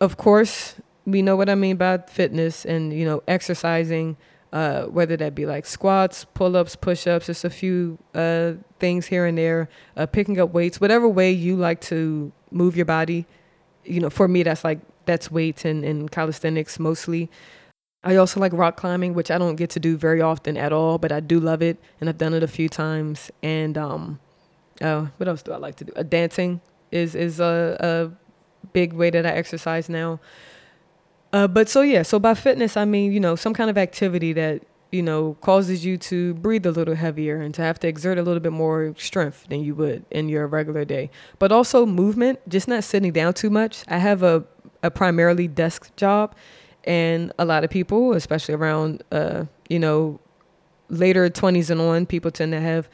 of 0.00 0.16
course, 0.16 0.76
we 1.06 1.22
know 1.22 1.36
what 1.36 1.48
I 1.48 1.54
mean 1.54 1.76
by 1.76 1.98
fitness 1.98 2.64
and 2.64 2.92
you 2.92 3.04
know 3.04 3.22
exercising 3.28 4.16
uh, 4.54 4.84
whether 4.84 5.16
that 5.16 5.34
be 5.34 5.46
like 5.46 5.66
squats, 5.66 6.24
pull 6.32 6.56
ups, 6.56 6.76
push 6.76 7.08
ups, 7.08 7.26
just 7.26 7.44
a 7.44 7.50
few 7.50 7.98
uh, 8.14 8.52
things 8.78 9.06
here 9.06 9.26
and 9.26 9.36
there, 9.36 9.68
uh, 9.96 10.06
picking 10.06 10.38
up 10.38 10.52
weights, 10.54 10.80
whatever 10.80 11.08
way 11.08 11.32
you 11.32 11.56
like 11.56 11.80
to 11.80 12.30
move 12.52 12.76
your 12.76 12.86
body. 12.86 13.26
You 13.84 13.98
know, 13.98 14.10
for 14.10 14.28
me, 14.28 14.44
that's 14.44 14.62
like, 14.62 14.78
that's 15.06 15.28
weights 15.28 15.64
and, 15.64 15.84
and 15.84 16.08
calisthenics 16.08 16.78
mostly. 16.78 17.28
I 18.04 18.14
also 18.14 18.38
like 18.38 18.52
rock 18.52 18.76
climbing, 18.76 19.12
which 19.14 19.28
I 19.28 19.38
don't 19.38 19.56
get 19.56 19.70
to 19.70 19.80
do 19.80 19.96
very 19.96 20.20
often 20.20 20.56
at 20.56 20.72
all, 20.72 20.98
but 20.98 21.10
I 21.10 21.18
do 21.18 21.40
love 21.40 21.60
it, 21.60 21.78
and 22.00 22.08
I've 22.08 22.18
done 22.18 22.32
it 22.32 22.44
a 22.44 22.48
few 22.48 22.68
times. 22.68 23.32
And 23.42 23.76
um, 23.76 24.20
uh, 24.80 25.06
what 25.16 25.26
else 25.26 25.42
do 25.42 25.52
I 25.52 25.56
like 25.56 25.74
to 25.76 25.84
do? 25.84 25.92
Uh, 25.96 26.04
dancing 26.04 26.60
is 26.92 27.16
is 27.16 27.40
a, 27.40 27.76
a 27.80 28.66
big 28.72 28.92
way 28.92 29.10
that 29.10 29.26
I 29.26 29.30
exercise 29.30 29.88
now. 29.88 30.20
Uh, 31.34 31.48
but 31.48 31.68
so 31.68 31.80
yeah, 31.82 32.02
so 32.02 32.20
by 32.20 32.32
fitness 32.32 32.76
I 32.76 32.84
mean 32.84 33.10
you 33.10 33.18
know 33.18 33.34
some 33.34 33.54
kind 33.54 33.68
of 33.68 33.76
activity 33.76 34.32
that 34.34 34.62
you 34.92 35.02
know 35.02 35.36
causes 35.40 35.84
you 35.84 35.98
to 35.98 36.32
breathe 36.34 36.64
a 36.64 36.70
little 36.70 36.94
heavier 36.94 37.40
and 37.42 37.52
to 37.54 37.62
have 37.62 37.80
to 37.80 37.88
exert 37.88 38.18
a 38.18 38.22
little 38.22 38.38
bit 38.38 38.52
more 38.52 38.94
strength 38.96 39.48
than 39.48 39.64
you 39.64 39.74
would 39.74 40.04
in 40.12 40.28
your 40.28 40.46
regular 40.46 40.84
day. 40.84 41.10
But 41.40 41.50
also 41.50 41.86
movement, 41.86 42.38
just 42.48 42.68
not 42.68 42.84
sitting 42.84 43.12
down 43.12 43.34
too 43.34 43.50
much. 43.50 43.82
I 43.88 43.98
have 43.98 44.22
a 44.22 44.44
a 44.84 44.92
primarily 44.92 45.48
desk 45.48 45.96
job, 45.96 46.36
and 46.84 47.32
a 47.36 47.44
lot 47.44 47.64
of 47.64 47.70
people, 47.70 48.12
especially 48.12 48.54
around 48.54 49.02
uh, 49.10 49.46
you 49.68 49.80
know 49.80 50.20
later 50.88 51.28
20s 51.28 51.68
and 51.68 51.80
on, 51.80 52.06
people 52.06 52.30
tend 52.30 52.52
to 52.52 52.60
have 52.60 52.88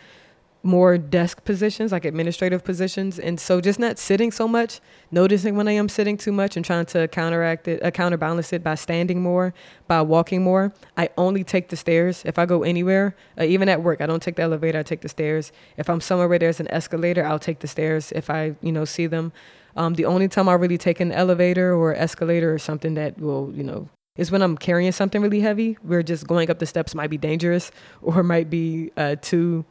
more 0.62 0.98
desk 0.98 1.44
positions, 1.44 1.92
like 1.92 2.04
administrative 2.04 2.64
positions. 2.64 3.18
And 3.18 3.40
so 3.40 3.60
just 3.60 3.78
not 3.78 3.98
sitting 3.98 4.30
so 4.30 4.46
much, 4.46 4.80
noticing 5.10 5.56
when 5.56 5.68
I 5.68 5.72
am 5.72 5.88
sitting 5.88 6.16
too 6.16 6.32
much 6.32 6.56
and 6.56 6.64
trying 6.64 6.86
to 6.86 7.08
counteract 7.08 7.66
it, 7.68 7.82
uh, 7.82 7.90
counterbalance 7.90 8.52
it 8.52 8.62
by 8.62 8.74
standing 8.74 9.22
more, 9.22 9.54
by 9.86 10.02
walking 10.02 10.42
more. 10.42 10.72
I 10.96 11.08
only 11.16 11.44
take 11.44 11.68
the 11.68 11.76
stairs. 11.76 12.22
If 12.26 12.38
I 12.38 12.46
go 12.46 12.62
anywhere, 12.62 13.16
uh, 13.38 13.44
even 13.44 13.68
at 13.68 13.82
work, 13.82 14.00
I 14.00 14.06
don't 14.06 14.22
take 14.22 14.36
the 14.36 14.42
elevator, 14.42 14.78
I 14.78 14.82
take 14.82 15.00
the 15.00 15.08
stairs. 15.08 15.50
If 15.76 15.88
I'm 15.88 16.00
somewhere 16.00 16.28
where 16.28 16.38
there's 16.38 16.60
an 16.60 16.68
escalator, 16.70 17.24
I'll 17.24 17.38
take 17.38 17.60
the 17.60 17.68
stairs 17.68 18.12
if 18.12 18.28
I, 18.28 18.54
you 18.60 18.72
know, 18.72 18.84
see 18.84 19.06
them. 19.06 19.32
Um, 19.76 19.94
the 19.94 20.04
only 20.04 20.28
time 20.28 20.48
I 20.48 20.54
really 20.54 20.78
take 20.78 21.00
an 21.00 21.12
elevator 21.12 21.72
or 21.72 21.94
escalator 21.94 22.52
or 22.52 22.58
something 22.58 22.94
that 22.94 23.18
will, 23.18 23.52
you 23.54 23.62
know, 23.62 23.88
is 24.16 24.30
when 24.30 24.42
I'm 24.42 24.58
carrying 24.58 24.92
something 24.92 25.22
really 25.22 25.40
heavy. 25.40 25.78
Where 25.82 26.02
just 26.02 26.26
going 26.26 26.50
up 26.50 26.58
the 26.58 26.66
steps 26.66 26.94
might 26.94 27.08
be 27.08 27.16
dangerous 27.16 27.70
or 28.02 28.22
might 28.22 28.50
be 28.50 28.90
uh, 28.96 29.16
too 29.22 29.64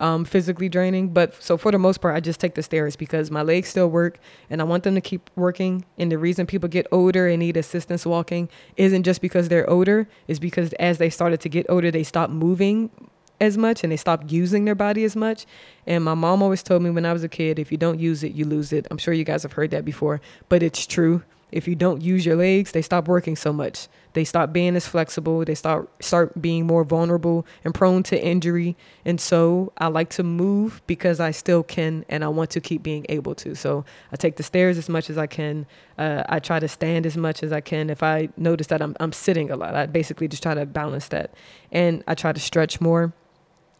um, 0.00 0.24
physically 0.24 0.68
draining. 0.68 1.10
But 1.10 1.40
so 1.40 1.56
for 1.56 1.70
the 1.70 1.78
most 1.78 2.00
part, 2.00 2.16
I 2.16 2.20
just 2.20 2.40
take 2.40 2.54
the 2.54 2.62
stairs 2.62 2.96
because 2.96 3.30
my 3.30 3.42
legs 3.42 3.68
still 3.68 3.88
work 3.88 4.18
and 4.48 4.60
I 4.60 4.64
want 4.64 4.82
them 4.82 4.94
to 4.96 5.00
keep 5.00 5.30
working. 5.36 5.84
And 5.98 6.10
the 6.10 6.18
reason 6.18 6.46
people 6.46 6.68
get 6.68 6.86
older 6.90 7.28
and 7.28 7.38
need 7.38 7.56
assistance 7.56 8.04
walking 8.04 8.48
isn't 8.76 9.04
just 9.04 9.20
because 9.20 9.48
they're 9.48 9.68
older, 9.68 10.08
is 10.26 10.40
because 10.40 10.72
as 10.74 10.98
they 10.98 11.10
started 11.10 11.40
to 11.42 11.48
get 11.48 11.66
older, 11.68 11.90
they 11.90 12.02
stopped 12.02 12.32
moving 12.32 12.90
as 13.40 13.56
much 13.56 13.82
and 13.82 13.92
they 13.92 13.96
stopped 13.96 14.30
using 14.30 14.64
their 14.64 14.74
body 14.74 15.04
as 15.04 15.14
much. 15.14 15.46
And 15.86 16.04
my 16.04 16.14
mom 16.14 16.42
always 16.42 16.62
told 16.62 16.82
me 16.82 16.90
when 16.90 17.06
I 17.06 17.12
was 17.12 17.24
a 17.24 17.28
kid, 17.28 17.58
if 17.58 17.70
you 17.70 17.78
don't 17.78 18.00
use 18.00 18.24
it, 18.24 18.32
you 18.32 18.44
lose 18.44 18.72
it. 18.72 18.86
I'm 18.90 18.98
sure 18.98 19.14
you 19.14 19.24
guys 19.24 19.42
have 19.42 19.52
heard 19.52 19.70
that 19.70 19.84
before, 19.84 20.20
but 20.48 20.62
it's 20.62 20.86
true. 20.86 21.22
If 21.52 21.66
you 21.66 21.74
don't 21.74 22.00
use 22.00 22.24
your 22.24 22.36
legs, 22.36 22.72
they 22.72 22.82
stop 22.82 23.08
working 23.08 23.36
so 23.36 23.52
much. 23.52 23.88
They 24.12 24.24
stop 24.24 24.52
being 24.52 24.74
as 24.76 24.86
flexible. 24.86 25.44
They 25.44 25.54
start 25.54 25.88
start 26.02 26.40
being 26.40 26.66
more 26.66 26.84
vulnerable 26.84 27.46
and 27.64 27.74
prone 27.74 28.02
to 28.04 28.22
injury. 28.22 28.76
And 29.04 29.20
so 29.20 29.72
I 29.78 29.86
like 29.86 30.10
to 30.10 30.22
move 30.22 30.82
because 30.86 31.20
I 31.20 31.30
still 31.30 31.62
can, 31.62 32.04
and 32.08 32.24
I 32.24 32.28
want 32.28 32.50
to 32.50 32.60
keep 32.60 32.82
being 32.82 33.06
able 33.08 33.34
to. 33.36 33.54
So 33.54 33.84
I 34.12 34.16
take 34.16 34.36
the 34.36 34.42
stairs 34.42 34.78
as 34.78 34.88
much 34.88 35.10
as 35.10 35.18
I 35.18 35.26
can. 35.26 35.66
Uh, 35.96 36.24
I 36.28 36.40
try 36.40 36.58
to 36.58 36.68
stand 36.68 37.06
as 37.06 37.16
much 37.16 37.42
as 37.42 37.52
I 37.52 37.60
can. 37.60 37.90
If 37.90 38.02
I 38.02 38.28
notice 38.36 38.66
that 38.68 38.82
I'm 38.82 38.96
I'm 39.00 39.12
sitting 39.12 39.50
a 39.50 39.56
lot, 39.56 39.74
I 39.74 39.86
basically 39.86 40.28
just 40.28 40.42
try 40.42 40.54
to 40.54 40.66
balance 40.66 41.08
that, 41.08 41.32
and 41.70 42.02
I 42.06 42.14
try 42.14 42.32
to 42.32 42.40
stretch 42.40 42.80
more. 42.80 43.12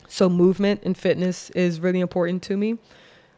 So 0.08 0.28
movement 0.28 0.82
and 0.84 0.96
fitness 0.96 1.50
is 1.50 1.80
really 1.80 2.00
important 2.00 2.42
to 2.44 2.56
me. 2.56 2.78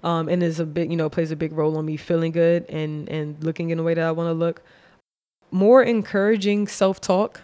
Um, 0.04 0.28
and 0.28 0.42
is 0.42 0.58
a 0.58 0.66
big, 0.66 0.90
you 0.90 0.96
know, 0.96 1.08
plays 1.08 1.30
a 1.30 1.36
big 1.36 1.52
role 1.52 1.78
on 1.78 1.84
me 1.84 1.96
feeling 1.96 2.32
good 2.32 2.66
and 2.68 3.08
and 3.08 3.42
looking 3.44 3.70
in 3.70 3.78
the 3.78 3.84
way 3.84 3.94
that 3.94 4.04
I 4.04 4.10
want 4.10 4.28
to 4.28 4.32
look. 4.32 4.60
More 5.52 5.82
encouraging 5.82 6.66
self-talk 6.66 7.42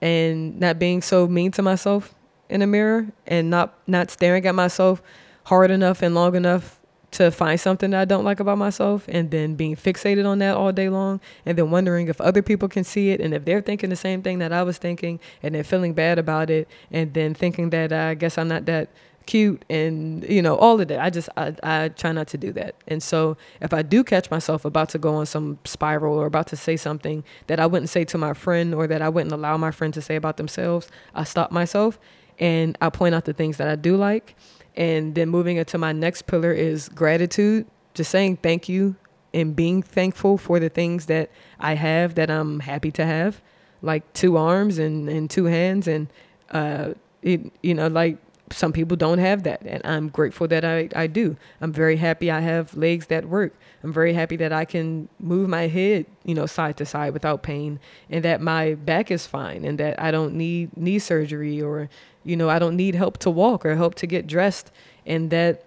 and 0.00 0.58
not 0.58 0.78
being 0.78 1.00
so 1.00 1.28
mean 1.28 1.52
to 1.52 1.62
myself 1.62 2.14
in 2.48 2.60
the 2.60 2.66
mirror 2.66 3.06
and 3.26 3.48
not 3.48 3.74
not 3.86 4.10
staring 4.10 4.46
at 4.46 4.54
myself 4.54 5.02
hard 5.44 5.70
enough 5.70 6.02
and 6.02 6.14
long 6.14 6.34
enough 6.34 6.80
to 7.14 7.30
find 7.30 7.60
something 7.60 7.90
that 7.90 8.00
I 8.00 8.04
don't 8.04 8.24
like 8.24 8.40
about 8.40 8.58
myself 8.58 9.04
and 9.08 9.30
then 9.30 9.54
being 9.54 9.76
fixated 9.76 10.26
on 10.26 10.40
that 10.40 10.56
all 10.56 10.72
day 10.72 10.88
long 10.88 11.20
and 11.46 11.56
then 11.56 11.70
wondering 11.70 12.08
if 12.08 12.20
other 12.20 12.42
people 12.42 12.68
can 12.68 12.82
see 12.82 13.10
it 13.10 13.20
and 13.20 13.32
if 13.32 13.44
they're 13.44 13.60
thinking 13.60 13.90
the 13.90 13.96
same 13.96 14.20
thing 14.20 14.40
that 14.40 14.52
I 14.52 14.64
was 14.64 14.78
thinking 14.78 15.20
and 15.40 15.54
then 15.54 15.62
feeling 15.62 15.94
bad 15.94 16.18
about 16.18 16.50
it 16.50 16.68
and 16.90 17.14
then 17.14 17.32
thinking 17.32 17.70
that 17.70 17.92
I 17.92 18.14
guess 18.14 18.36
I'm 18.36 18.48
not 18.48 18.66
that 18.66 18.88
cute 19.26 19.64
and 19.70 20.24
you 20.28 20.42
know 20.42 20.56
all 20.56 20.80
of 20.80 20.88
that. 20.88 21.00
I 21.00 21.10
just 21.10 21.28
I, 21.36 21.54
I 21.62 21.88
try 21.88 22.12
not 22.12 22.28
to 22.28 22.38
do 22.38 22.52
that. 22.52 22.74
And 22.86 23.02
so 23.02 23.36
if 23.60 23.72
i 23.72 23.82
do 23.82 24.04
catch 24.04 24.30
myself 24.30 24.64
about 24.64 24.88
to 24.90 24.98
go 24.98 25.14
on 25.14 25.26
some 25.26 25.58
spiral 25.64 26.14
or 26.14 26.26
about 26.26 26.46
to 26.48 26.56
say 26.56 26.76
something 26.76 27.24
that 27.46 27.58
i 27.58 27.66
wouldn't 27.66 27.88
say 27.88 28.04
to 28.04 28.18
my 28.18 28.34
friend 28.34 28.74
or 28.74 28.86
that 28.86 29.02
i 29.02 29.08
wouldn't 29.08 29.32
allow 29.32 29.56
my 29.56 29.70
friend 29.70 29.94
to 29.94 30.02
say 30.02 30.16
about 30.16 30.36
themselves 30.36 30.88
i 31.14 31.24
stop 31.24 31.50
myself 31.50 31.98
and 32.38 32.76
i 32.80 32.90
point 32.90 33.14
out 33.14 33.24
the 33.24 33.32
things 33.32 33.56
that 33.56 33.68
i 33.68 33.76
do 33.76 33.96
like. 33.96 34.36
And 34.76 35.14
then 35.14 35.28
moving 35.28 35.56
into 35.56 35.78
my 35.78 35.92
next 35.92 36.26
pillar 36.26 36.52
is 36.52 36.88
gratitude, 36.88 37.66
just 37.94 38.10
saying 38.10 38.38
thank 38.38 38.68
you 38.68 38.96
and 39.32 39.54
being 39.54 39.82
thankful 39.82 40.36
for 40.36 40.58
the 40.58 40.68
things 40.68 41.06
that 41.06 41.30
I 41.60 41.74
have 41.74 42.16
that 42.16 42.30
I'm 42.30 42.60
happy 42.60 42.90
to 42.92 43.06
have, 43.06 43.40
like 43.82 44.10
two 44.14 44.36
arms 44.36 44.78
and, 44.78 45.08
and 45.08 45.30
two 45.30 45.44
hands. 45.44 45.86
And, 45.86 46.08
uh, 46.50 46.94
it, 47.22 47.52
you 47.62 47.74
know, 47.74 47.86
like 47.86 48.18
some 48.50 48.72
people 48.72 48.96
don't 48.96 49.18
have 49.18 49.42
that. 49.44 49.62
And 49.64 49.84
I'm 49.84 50.08
grateful 50.08 50.46
that 50.48 50.64
I, 50.64 50.88
I 50.94 51.06
do. 51.06 51.36
I'm 51.60 51.72
very 51.72 51.96
happy 51.96 52.30
I 52.30 52.40
have 52.40 52.76
legs 52.76 53.06
that 53.06 53.28
work. 53.28 53.54
I'm 53.82 53.92
very 53.92 54.12
happy 54.12 54.36
that 54.36 54.52
I 54.52 54.64
can 54.64 55.08
move 55.18 55.48
my 55.48 55.66
head, 55.66 56.06
you 56.24 56.34
know, 56.34 56.46
side 56.46 56.76
to 56.78 56.86
side 56.86 57.12
without 57.12 57.42
pain 57.42 57.80
and 58.08 58.24
that 58.24 58.40
my 58.40 58.74
back 58.74 59.10
is 59.10 59.26
fine 59.26 59.64
and 59.64 59.78
that 59.78 60.00
I 60.00 60.10
don't 60.10 60.34
need 60.34 60.76
knee 60.76 60.98
surgery 60.98 61.60
or, 61.60 61.88
you 62.22 62.36
know, 62.36 62.48
I 62.48 62.58
don't 62.58 62.76
need 62.76 62.94
help 62.94 63.18
to 63.18 63.30
walk 63.30 63.64
or 63.64 63.76
help 63.76 63.94
to 63.96 64.06
get 64.06 64.26
dressed 64.26 64.70
and 65.06 65.30
that 65.30 65.64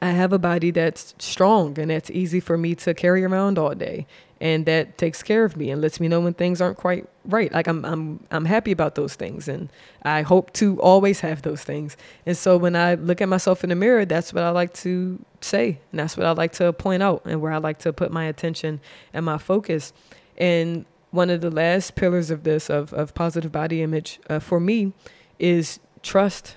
I 0.00 0.10
have 0.10 0.32
a 0.32 0.38
body 0.38 0.70
that's 0.70 1.14
strong 1.18 1.78
and 1.78 1.90
that's 1.90 2.10
easy 2.10 2.40
for 2.40 2.56
me 2.56 2.74
to 2.76 2.94
carry 2.94 3.24
around 3.24 3.58
all 3.58 3.74
day 3.74 4.06
and 4.44 4.66
that 4.66 4.98
takes 4.98 5.22
care 5.22 5.46
of 5.46 5.56
me 5.56 5.70
and 5.70 5.80
lets 5.80 5.98
me 5.98 6.06
know 6.06 6.20
when 6.20 6.34
things 6.34 6.60
aren't 6.60 6.76
quite 6.76 7.08
right. 7.24 7.50
Like 7.50 7.66
I'm 7.66 7.82
I'm 7.82 8.26
I'm 8.30 8.44
happy 8.44 8.72
about 8.72 8.94
those 8.94 9.14
things 9.14 9.48
and 9.48 9.70
I 10.02 10.20
hope 10.20 10.52
to 10.54 10.78
always 10.82 11.20
have 11.20 11.40
those 11.40 11.64
things. 11.64 11.96
And 12.26 12.36
so 12.36 12.58
when 12.58 12.76
I 12.76 12.92
look 12.94 13.22
at 13.22 13.28
myself 13.30 13.64
in 13.64 13.70
the 13.70 13.74
mirror, 13.74 14.04
that's 14.04 14.34
what 14.34 14.44
I 14.44 14.50
like 14.50 14.74
to 14.74 15.18
say 15.40 15.78
and 15.90 15.98
that's 15.98 16.18
what 16.18 16.26
I 16.26 16.32
like 16.32 16.52
to 16.52 16.74
point 16.74 17.02
out 17.02 17.22
and 17.24 17.40
where 17.40 17.52
I 17.52 17.56
like 17.56 17.78
to 17.80 17.92
put 17.94 18.12
my 18.12 18.26
attention 18.26 18.80
and 19.14 19.24
my 19.24 19.38
focus. 19.38 19.94
And 20.36 20.84
one 21.10 21.30
of 21.30 21.40
the 21.40 21.50
last 21.50 21.94
pillars 21.94 22.30
of 22.30 22.42
this 22.42 22.68
of 22.68 22.92
of 22.92 23.14
positive 23.14 23.50
body 23.50 23.80
image 23.80 24.20
uh, 24.28 24.40
for 24.40 24.60
me 24.60 24.92
is 25.38 25.80
trust, 26.02 26.56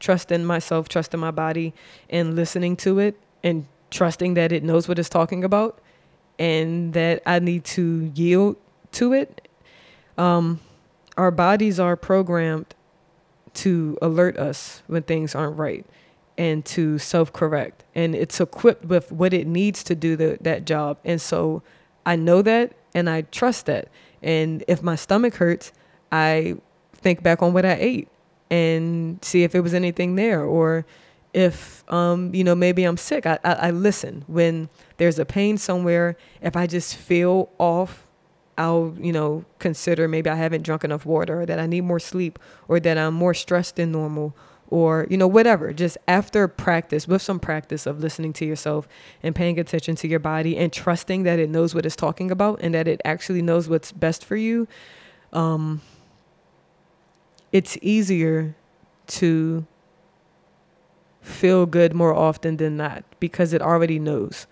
trust 0.00 0.32
in 0.32 0.44
myself, 0.44 0.88
trust 0.88 1.14
in 1.14 1.20
my 1.20 1.30
body, 1.30 1.72
and 2.10 2.34
listening 2.34 2.76
to 2.78 2.98
it 2.98 3.16
and 3.44 3.66
trusting 3.92 4.34
that 4.34 4.50
it 4.50 4.64
knows 4.64 4.88
what 4.88 4.98
it's 4.98 5.08
talking 5.08 5.44
about 5.44 5.80
and 6.38 6.92
that 6.92 7.22
I 7.26 7.38
need 7.38 7.64
to 7.64 8.10
yield 8.14 8.56
to 8.92 9.12
it. 9.12 9.48
Um, 10.16 10.60
our 11.16 11.30
bodies 11.30 11.80
are 11.80 11.96
programmed 11.96 12.74
to 13.54 13.98
alert 14.00 14.36
us 14.36 14.82
when 14.86 15.02
things 15.02 15.34
aren't 15.34 15.56
right 15.56 15.84
and 16.36 16.64
to 16.64 16.98
self 16.98 17.32
correct. 17.32 17.84
And 17.94 18.14
it's 18.14 18.40
equipped 18.40 18.84
with 18.84 19.10
what 19.10 19.32
it 19.34 19.46
needs 19.46 19.82
to 19.84 19.94
do 19.94 20.16
the, 20.16 20.38
that 20.40 20.64
job. 20.64 20.98
And 21.04 21.20
so 21.20 21.62
I 22.06 22.16
know 22.16 22.40
that 22.42 22.72
and 22.94 23.10
I 23.10 23.22
trust 23.22 23.66
that. 23.66 23.88
And 24.22 24.64
if 24.68 24.82
my 24.82 24.94
stomach 24.94 25.34
hurts, 25.34 25.72
I 26.10 26.56
think 26.94 27.22
back 27.22 27.42
on 27.42 27.52
what 27.52 27.64
I 27.64 27.74
ate 27.74 28.08
and 28.50 29.22
see 29.22 29.42
if 29.42 29.54
it 29.54 29.60
was 29.60 29.74
anything 29.74 30.14
there 30.14 30.42
or 30.42 30.86
if 31.34 31.84
um, 31.92 32.34
you 32.34 32.44
know 32.44 32.54
maybe 32.54 32.84
i'm 32.84 32.96
sick 32.96 33.26
I, 33.26 33.38
I, 33.44 33.52
I 33.52 33.70
listen. 33.70 34.24
When 34.26 34.68
there's 34.96 35.18
a 35.18 35.24
pain 35.24 35.58
somewhere 35.58 36.16
if 36.40 36.56
i 36.56 36.66
just 36.66 36.96
feel 36.96 37.50
off 37.58 38.06
i'll 38.56 38.94
you 39.00 39.12
know 39.12 39.44
consider 39.58 40.08
maybe 40.08 40.28
i 40.28 40.34
haven't 40.34 40.62
drunk 40.62 40.84
enough 40.84 41.06
water 41.06 41.42
or 41.42 41.46
that 41.46 41.58
i 41.58 41.66
need 41.66 41.82
more 41.82 42.00
sleep 42.00 42.38
or 42.66 42.80
that 42.80 42.98
i'm 42.98 43.14
more 43.14 43.34
stressed 43.34 43.76
than 43.76 43.92
normal 43.92 44.34
or 44.70 45.06
you 45.08 45.16
know 45.16 45.26
whatever. 45.26 45.72
Just 45.72 45.98
after 46.06 46.46
practice 46.46 47.08
with 47.08 47.22
some 47.22 47.40
practice 47.40 47.86
of 47.86 48.00
listening 48.00 48.32
to 48.34 48.44
yourself 48.44 48.86
and 49.22 49.34
paying 49.34 49.58
attention 49.58 49.96
to 49.96 50.08
your 50.08 50.18
body 50.18 50.56
and 50.56 50.72
trusting 50.72 51.22
that 51.24 51.38
it 51.38 51.48
knows 51.48 51.74
what 51.74 51.86
it's 51.86 51.96
talking 51.96 52.30
about 52.30 52.60
and 52.62 52.74
that 52.74 52.86
it 52.86 53.00
actually 53.04 53.42
knows 53.42 53.68
what's 53.68 53.92
best 53.92 54.24
for 54.24 54.36
you 54.36 54.68
um, 55.32 55.80
it's 57.52 57.78
easier 57.82 58.54
to 59.06 59.66
feel 61.28 61.66
good 61.66 61.94
more 61.94 62.14
often 62.14 62.56
than 62.56 62.76
not 62.76 63.04
because 63.20 63.52
it 63.52 63.62
already 63.62 63.98
knows. 63.98 64.46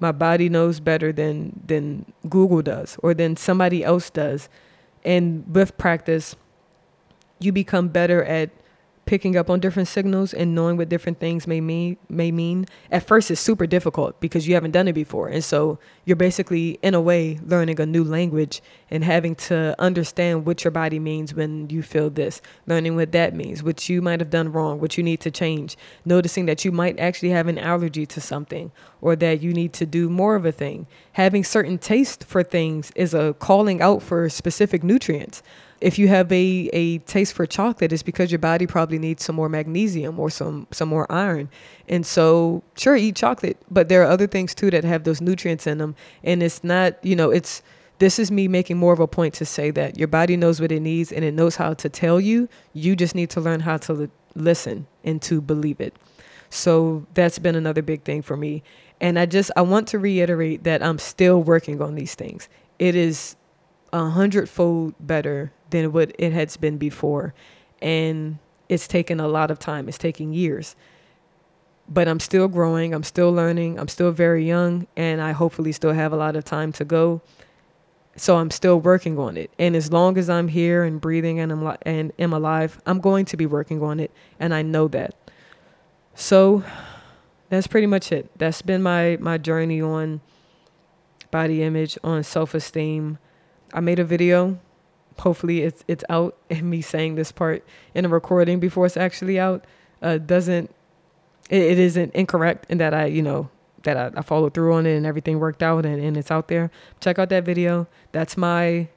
My 0.00 0.12
body 0.12 0.48
knows 0.48 0.80
better 0.80 1.12
than 1.12 1.60
than 1.66 2.12
Google 2.28 2.62
does 2.62 2.98
or 3.02 3.14
than 3.14 3.36
somebody 3.36 3.84
else 3.84 4.10
does. 4.10 4.48
And 5.04 5.44
with 5.54 5.76
practice, 5.78 6.34
you 7.38 7.52
become 7.52 7.88
better 7.88 8.24
at 8.24 8.50
picking 9.06 9.36
up 9.36 9.50
on 9.50 9.60
different 9.60 9.88
signals 9.88 10.32
and 10.32 10.54
knowing 10.54 10.76
what 10.76 10.88
different 10.88 11.20
things 11.20 11.46
may 11.46 11.60
mean 11.60 11.96
may 12.08 12.30
mean 12.30 12.66
at 12.90 13.06
first 13.06 13.30
it's 13.30 13.40
super 13.40 13.66
difficult 13.66 14.20
because 14.20 14.48
you 14.48 14.54
haven't 14.54 14.70
done 14.70 14.88
it 14.88 14.92
before. 14.92 15.28
And 15.28 15.44
so 15.44 15.78
you're 16.04 16.16
basically 16.16 16.78
in 16.82 16.94
a 16.94 17.00
way 17.00 17.38
learning 17.44 17.80
a 17.80 17.86
new 17.86 18.04
language 18.04 18.62
and 18.90 19.04
having 19.04 19.34
to 19.34 19.74
understand 19.78 20.46
what 20.46 20.64
your 20.64 20.70
body 20.70 20.98
means 20.98 21.34
when 21.34 21.68
you 21.70 21.82
feel 21.82 22.10
this 22.10 22.40
learning 22.66 22.96
what 22.96 23.12
that 23.12 23.34
means 23.34 23.62
what 23.62 23.88
you 23.88 24.00
might 24.00 24.20
have 24.20 24.30
done 24.30 24.52
wrong 24.52 24.80
what 24.80 24.96
you 24.96 25.02
need 25.02 25.20
to 25.20 25.30
change 25.30 25.76
noticing 26.04 26.46
that 26.46 26.64
you 26.64 26.72
might 26.72 26.98
actually 26.98 27.30
have 27.30 27.48
an 27.48 27.58
allergy 27.58 28.06
to 28.06 28.20
something 28.20 28.70
or 29.00 29.14
that 29.16 29.42
you 29.42 29.52
need 29.52 29.72
to 29.74 29.86
do 29.86 30.08
more 30.08 30.34
of 30.34 30.46
a 30.46 30.52
thing. 30.52 30.86
Having 31.12 31.44
certain 31.44 31.78
taste 31.78 32.24
for 32.24 32.42
things 32.42 32.90
is 32.96 33.12
a 33.12 33.34
calling 33.38 33.82
out 33.82 34.02
for 34.02 34.28
specific 34.28 34.82
nutrients 34.82 35.42
if 35.84 35.98
you 35.98 36.08
have 36.08 36.32
a, 36.32 36.70
a 36.72 36.98
taste 37.00 37.34
for 37.34 37.44
chocolate, 37.44 37.92
it's 37.92 38.02
because 38.02 38.32
your 38.32 38.38
body 38.38 38.66
probably 38.66 38.98
needs 38.98 39.22
some 39.22 39.36
more 39.36 39.50
magnesium 39.50 40.18
or 40.18 40.30
some, 40.30 40.66
some 40.70 40.88
more 40.88 41.10
iron. 41.12 41.50
And 41.90 42.06
so, 42.06 42.62
sure, 42.74 42.96
eat 42.96 43.16
chocolate, 43.16 43.58
but 43.70 43.90
there 43.90 44.02
are 44.02 44.10
other 44.10 44.26
things 44.26 44.54
too 44.54 44.70
that 44.70 44.82
have 44.82 45.04
those 45.04 45.20
nutrients 45.20 45.66
in 45.66 45.76
them. 45.76 45.94
And 46.22 46.42
it's 46.42 46.64
not, 46.64 47.04
you 47.04 47.14
know, 47.14 47.30
it's, 47.30 47.62
this 47.98 48.18
is 48.18 48.30
me 48.30 48.48
making 48.48 48.78
more 48.78 48.94
of 48.94 48.98
a 48.98 49.06
point 49.06 49.34
to 49.34 49.44
say 49.44 49.70
that 49.72 49.98
your 49.98 50.08
body 50.08 50.38
knows 50.38 50.58
what 50.58 50.72
it 50.72 50.80
needs 50.80 51.12
and 51.12 51.22
it 51.22 51.34
knows 51.34 51.56
how 51.56 51.74
to 51.74 51.88
tell 51.90 52.18
you. 52.18 52.48
You 52.72 52.96
just 52.96 53.14
need 53.14 53.28
to 53.30 53.42
learn 53.42 53.60
how 53.60 53.76
to 53.76 53.92
li- 53.92 54.08
listen 54.34 54.86
and 55.04 55.20
to 55.20 55.42
believe 55.42 55.82
it. 55.82 55.94
So 56.48 57.06
that's 57.12 57.38
been 57.38 57.56
another 57.56 57.82
big 57.82 58.04
thing 58.04 58.22
for 58.22 58.38
me. 58.38 58.62
And 59.02 59.18
I 59.18 59.26
just, 59.26 59.50
I 59.54 59.60
want 59.60 59.88
to 59.88 59.98
reiterate 59.98 60.64
that 60.64 60.82
I'm 60.82 60.98
still 60.98 61.42
working 61.42 61.82
on 61.82 61.94
these 61.94 62.14
things. 62.14 62.48
It 62.78 62.94
is 62.94 63.36
a 63.94 64.10
hundredfold 64.10 64.94
better 65.00 65.52
than 65.70 65.92
what 65.92 66.12
it 66.18 66.34
has 66.34 66.58
been 66.58 66.78
before. 66.78 67.34
And 67.82 68.40
it's 68.68 68.88
taken 68.88 69.20
a 69.20 69.28
lot 69.28 69.50
of 69.52 69.60
time, 69.60 69.88
it's 69.88 69.98
taking 69.98 70.34
years. 70.34 70.76
but 71.88 72.08
I'm 72.08 72.20
still 72.20 72.48
growing. 72.48 72.94
I'm 72.94 73.02
still 73.04 73.32
learning. 73.32 73.78
I'm 73.78 73.88
still 73.88 74.12
very 74.12 74.46
young, 74.46 74.86
and 74.96 75.20
I 75.20 75.32
hopefully 75.32 75.72
still 75.72 75.92
have 75.92 76.12
a 76.12 76.16
lot 76.16 76.36
of 76.36 76.44
time 76.44 76.72
to 76.74 76.84
go. 76.84 77.22
So 78.16 78.36
I'm 78.36 78.50
still 78.50 78.80
working 78.80 79.18
on 79.18 79.36
it. 79.36 79.50
And 79.58 79.76
as 79.76 79.92
long 79.92 80.18
as 80.18 80.30
I'm 80.30 80.48
here 80.48 80.84
and 80.84 81.00
breathing 81.00 81.40
and 81.40 81.52
I'm 81.52 81.64
li- 81.64 81.76
and 81.82 82.12
am 82.18 82.32
alive, 82.32 82.80
I'm 82.86 83.00
going 83.00 83.26
to 83.26 83.36
be 83.36 83.46
working 83.46 83.82
on 83.82 84.00
it, 84.00 84.12
and 84.40 84.54
I 84.54 84.62
know 84.62 84.88
that. 84.88 85.14
So 86.14 86.64
that's 87.50 87.66
pretty 87.68 87.88
much 87.88 88.12
it. 88.12 88.30
That's 88.38 88.62
been 88.62 88.82
my 88.82 89.18
my 89.20 89.38
journey 89.38 89.82
on 89.82 90.20
body 91.30 91.62
image, 91.62 91.98
on 92.04 92.24
self-esteem. 92.24 93.18
I 93.74 93.80
made 93.80 93.98
a 93.98 94.04
video. 94.04 94.58
Hopefully 95.18 95.62
it's 95.62 95.84
it's 95.86 96.04
out 96.08 96.36
and 96.50 96.70
me 96.70 96.80
saying 96.80 97.16
this 97.16 97.32
part 97.32 97.64
in 97.94 98.04
a 98.04 98.08
recording 98.08 98.60
before 98.60 98.86
it's 98.86 98.96
actually 98.96 99.38
out 99.38 99.64
uh, 100.00 100.18
doesn't 100.18 100.70
it, 101.50 101.62
it 101.62 101.78
isn't 101.78 102.14
incorrect 102.14 102.66
in 102.68 102.78
that 102.78 102.94
I, 102.94 103.06
you 103.06 103.22
know, 103.22 103.50
that 103.82 103.96
I, 103.96 104.10
I 104.18 104.22
followed 104.22 104.54
through 104.54 104.74
on 104.74 104.86
it 104.86 104.96
and 104.96 105.06
everything 105.06 105.38
worked 105.38 105.62
out 105.62 105.84
and, 105.84 106.02
and 106.02 106.16
it's 106.16 106.30
out 106.30 106.48
there. 106.48 106.70
Check 107.00 107.18
out 107.18 107.28
that 107.30 107.44
video. 107.44 107.86
That's 108.12 108.36
my 108.36 108.88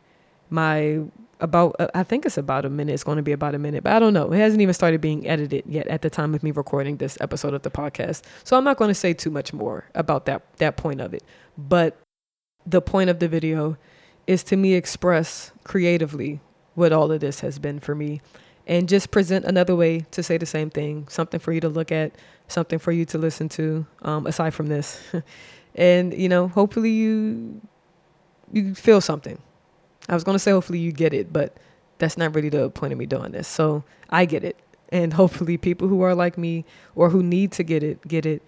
my 0.50 1.02
about 1.40 1.76
uh, 1.80 1.88
I 1.94 2.04
think 2.04 2.26
it's 2.26 2.38
about 2.38 2.66
a 2.66 2.70
minute. 2.70 2.94
It's 2.94 3.04
going 3.04 3.18
to 3.18 3.24
be 3.24 3.32
about 3.32 3.54
a 3.54 3.60
minute, 3.60 3.84
but 3.84 3.94
I 3.94 4.00
don't 4.00 4.14
know. 4.14 4.32
It 4.32 4.38
hasn't 4.38 4.62
even 4.62 4.74
started 4.74 5.02
being 5.02 5.28
edited 5.28 5.66
yet 5.68 5.88
at 5.88 6.02
the 6.02 6.10
time 6.10 6.34
of 6.34 6.44
me 6.44 6.52
recording 6.52 6.98
this 6.98 7.18
episode 7.22 7.54
of 7.54 7.64
the 7.64 7.72
podcast. 7.72 8.24
So 8.44 8.58
I'm 8.58 8.64
not 8.64 8.78
going 8.78 8.90
to 8.90 8.96
say 8.96 9.14
too 9.14 9.30
much 9.30 9.54
more 9.54 9.86
about 9.94 10.26
that 10.26 10.44
that 10.58 10.78
point 10.78 11.02
of 11.02 11.14
it. 11.14 11.24
But 11.58 11.98
the 12.66 12.82
point 12.82 13.10
of 13.10 13.20
the 13.20 13.28
video 13.28 13.78
is 14.28 14.44
to 14.44 14.58
me 14.58 14.74
express 14.74 15.52
creatively 15.64 16.40
what 16.76 16.92
all 16.92 17.12
of 17.12 17.20
this 17.22 17.40
has 17.40 17.58
been 17.58 17.80
for 17.80 17.96
me 17.96 18.22
and 18.68 18.90
just 18.90 19.10
present 19.12 19.46
another 19.46 19.76
way 19.76 20.02
to 20.12 20.22
say 20.22 20.38
the 20.38 20.46
same 20.46 20.70
thing, 20.70 21.08
something 21.08 21.40
for 21.40 21.54
you 21.54 21.62
to 21.62 21.70
look 21.70 21.92
at, 21.92 22.12
something 22.50 22.78
for 22.78 22.92
you 22.92 23.06
to 23.06 23.18
listen 23.18 23.48
to, 23.48 23.86
um, 24.02 24.28
aside 24.28 24.54
from 24.54 24.68
this. 24.68 25.02
and, 25.76 26.14
you 26.14 26.28
know, 26.30 26.50
hopefully 26.50 26.92
you 26.92 27.62
you 28.54 28.76
feel 28.76 29.02
something. 29.02 29.42
I 30.08 30.14
was 30.14 30.24
gonna 30.24 30.40
say 30.40 30.52
hopefully 30.52 30.80
you 30.80 30.92
get 30.92 31.14
it, 31.14 31.34
but 31.34 31.58
that's 31.98 32.18
not 32.18 32.36
really 32.36 32.50
the 32.50 32.70
point 32.70 32.94
of 32.94 33.00
me 33.00 33.06
doing 33.06 33.32
this. 33.32 33.48
So 33.48 33.84
I 34.10 34.26
get 34.26 34.44
it. 34.44 34.58
And 34.90 35.14
hopefully 35.14 35.58
people 35.58 35.88
who 35.88 36.02
are 36.02 36.16
like 36.16 36.38
me 36.38 36.66
or 36.96 37.10
who 37.10 37.24
need 37.24 37.52
to 37.54 37.64
get 37.64 37.84
it, 37.84 38.06
get 38.08 38.26
it. 38.26 38.42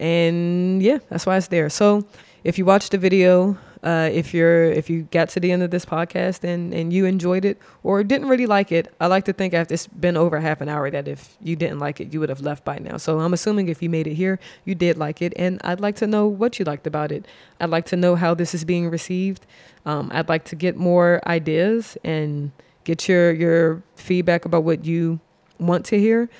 And 0.00 0.82
yeah, 0.82 0.98
that's 1.08 1.26
why 1.26 1.36
it's 1.36 1.48
there. 1.48 1.68
So 1.68 2.04
if 2.42 2.58
you 2.58 2.64
watch 2.64 2.90
the 2.90 2.98
video, 2.98 3.56
uh, 3.84 4.08
if 4.10 4.32
you're 4.32 4.64
if 4.64 4.88
you 4.88 5.02
got 5.10 5.28
to 5.28 5.40
the 5.40 5.52
end 5.52 5.62
of 5.62 5.70
this 5.70 5.84
podcast 5.84 6.42
and 6.42 6.72
and 6.72 6.90
you 6.92 7.04
enjoyed 7.04 7.44
it 7.44 7.58
or 7.82 8.02
didn't 8.02 8.28
really 8.28 8.46
like 8.46 8.72
it, 8.72 8.92
I 8.98 9.06
like 9.08 9.26
to 9.26 9.32
think 9.34 9.52
after 9.52 9.74
it's 9.74 9.86
been 9.86 10.16
over 10.16 10.40
half 10.40 10.62
an 10.62 10.70
hour 10.70 10.90
that 10.90 11.06
if 11.06 11.36
you 11.42 11.54
didn't 11.54 11.78
like 11.78 12.00
it, 12.00 12.12
you 12.12 12.18
would 12.20 12.30
have 12.30 12.40
left 12.40 12.64
by 12.64 12.78
now. 12.78 12.96
So 12.96 13.20
I'm 13.20 13.34
assuming 13.34 13.68
if 13.68 13.82
you 13.82 13.90
made 13.90 14.06
it 14.06 14.14
here, 14.14 14.40
you 14.64 14.74
did 14.74 14.96
like 14.96 15.20
it, 15.20 15.34
and 15.36 15.60
I'd 15.62 15.80
like 15.80 15.96
to 15.96 16.06
know 16.06 16.26
what 16.26 16.58
you 16.58 16.64
liked 16.64 16.86
about 16.86 17.12
it. 17.12 17.26
I'd 17.60 17.70
like 17.70 17.84
to 17.86 17.96
know 17.96 18.16
how 18.16 18.32
this 18.32 18.54
is 18.54 18.64
being 18.64 18.88
received. 18.88 19.46
Um, 19.84 20.10
I'd 20.14 20.30
like 20.30 20.44
to 20.46 20.56
get 20.56 20.76
more 20.76 21.20
ideas 21.26 21.98
and 22.02 22.52
get 22.84 23.06
your 23.06 23.32
your 23.32 23.82
feedback 23.96 24.46
about 24.46 24.64
what 24.64 24.86
you 24.86 25.20
want 25.58 25.84
to 25.86 25.98
hear. 25.98 26.30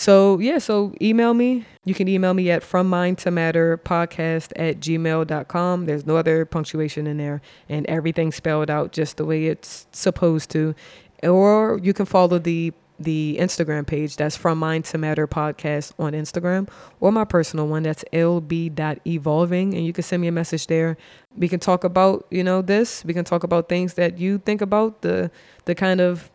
So 0.00 0.38
yeah, 0.38 0.56
so 0.56 0.94
email 1.02 1.34
me. 1.34 1.66
You 1.84 1.92
can 1.92 2.08
email 2.08 2.32
me 2.32 2.50
at 2.50 2.62
from 2.62 2.88
mind 2.88 3.18
to 3.18 3.30
matter 3.30 3.76
podcast 3.76 4.50
at 4.56 4.80
gmail.com. 4.80 5.84
There's 5.84 6.06
no 6.06 6.16
other 6.16 6.46
punctuation 6.46 7.06
in 7.06 7.18
there 7.18 7.42
and 7.68 7.84
everything 7.84 8.32
spelled 8.32 8.70
out 8.70 8.92
just 8.92 9.18
the 9.18 9.26
way 9.26 9.44
it's 9.44 9.86
supposed 9.92 10.48
to. 10.52 10.74
Or 11.22 11.78
you 11.82 11.92
can 11.92 12.06
follow 12.06 12.38
the 12.38 12.72
the 12.98 13.36
Instagram 13.38 13.86
page 13.86 14.16
that's 14.16 14.36
from 14.36 14.58
mind 14.58 14.86
to 14.86 14.96
matter 14.96 15.26
podcast 15.28 15.92
on 15.98 16.14
Instagram 16.14 16.70
or 17.00 17.12
my 17.12 17.24
personal 17.26 17.66
one 17.66 17.82
that's 17.82 18.02
lb.evolving 18.10 19.74
and 19.74 19.84
you 19.84 19.92
can 19.92 20.02
send 20.02 20.22
me 20.22 20.28
a 20.28 20.32
message 20.32 20.66
there. 20.68 20.96
We 21.36 21.46
can 21.46 21.60
talk 21.60 21.84
about, 21.84 22.26
you 22.30 22.42
know, 22.42 22.62
this. 22.62 23.04
We 23.04 23.12
can 23.12 23.26
talk 23.26 23.42
about 23.44 23.68
things 23.68 23.94
that 23.94 24.18
you 24.18 24.38
think 24.38 24.62
about 24.62 25.02
the 25.02 25.30
the 25.66 25.74
kind 25.74 26.00
of 26.00 26.30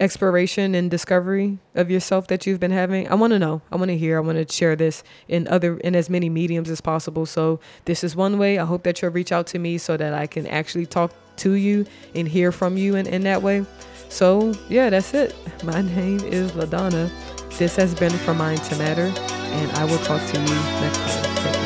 exploration 0.00 0.74
and 0.74 0.90
discovery 0.90 1.58
of 1.74 1.90
yourself 1.90 2.26
that 2.28 2.46
you've 2.46 2.58
been 2.58 2.72
having? 2.72 3.08
I 3.08 3.14
want 3.14 3.32
to 3.32 3.38
know. 3.38 3.62
I 3.70 3.76
want 3.76 3.90
to 3.90 3.98
hear. 3.98 4.16
I 4.16 4.20
want 4.20 4.48
to 4.48 4.52
share 4.52 4.74
this 4.74 5.04
in 5.28 5.46
other 5.48 5.76
in 5.78 5.94
as 5.94 6.10
many 6.10 6.28
mediums 6.28 6.70
as 6.70 6.80
possible. 6.80 7.26
So 7.26 7.60
this 7.84 8.02
is 8.02 8.16
one 8.16 8.38
way. 8.38 8.58
I 8.58 8.64
hope 8.64 8.82
that 8.82 9.00
you'll 9.02 9.12
reach 9.12 9.30
out 9.30 9.46
to 9.48 9.58
me 9.58 9.78
so 9.78 9.96
that 9.96 10.14
i 10.14 10.26
can 10.26 10.46
actually 10.46 10.86
talk 10.86 11.12
to 11.36 11.52
you 11.52 11.86
and 12.14 12.26
hear 12.26 12.50
from 12.50 12.76
you 12.76 12.96
in, 12.96 13.06
in 13.06 13.22
that 13.22 13.42
way. 13.42 13.64
So 14.08 14.54
yeah 14.68 14.90
that's 14.90 15.14
it. 15.14 15.36
My 15.62 15.82
name 15.82 16.20
is 16.20 16.52
LaDona. 16.52 17.10
This 17.58 17.76
has 17.76 17.94
been 17.94 18.10
from 18.10 18.38
mind 18.38 18.62
to 18.64 18.76
matter 18.76 19.12
and 19.52 19.70
i 19.72 19.84
will 19.84 19.98
talk 19.98 20.24
to 20.30 20.40
you 20.40 20.46
next 20.46 21.26
time 21.26 21.59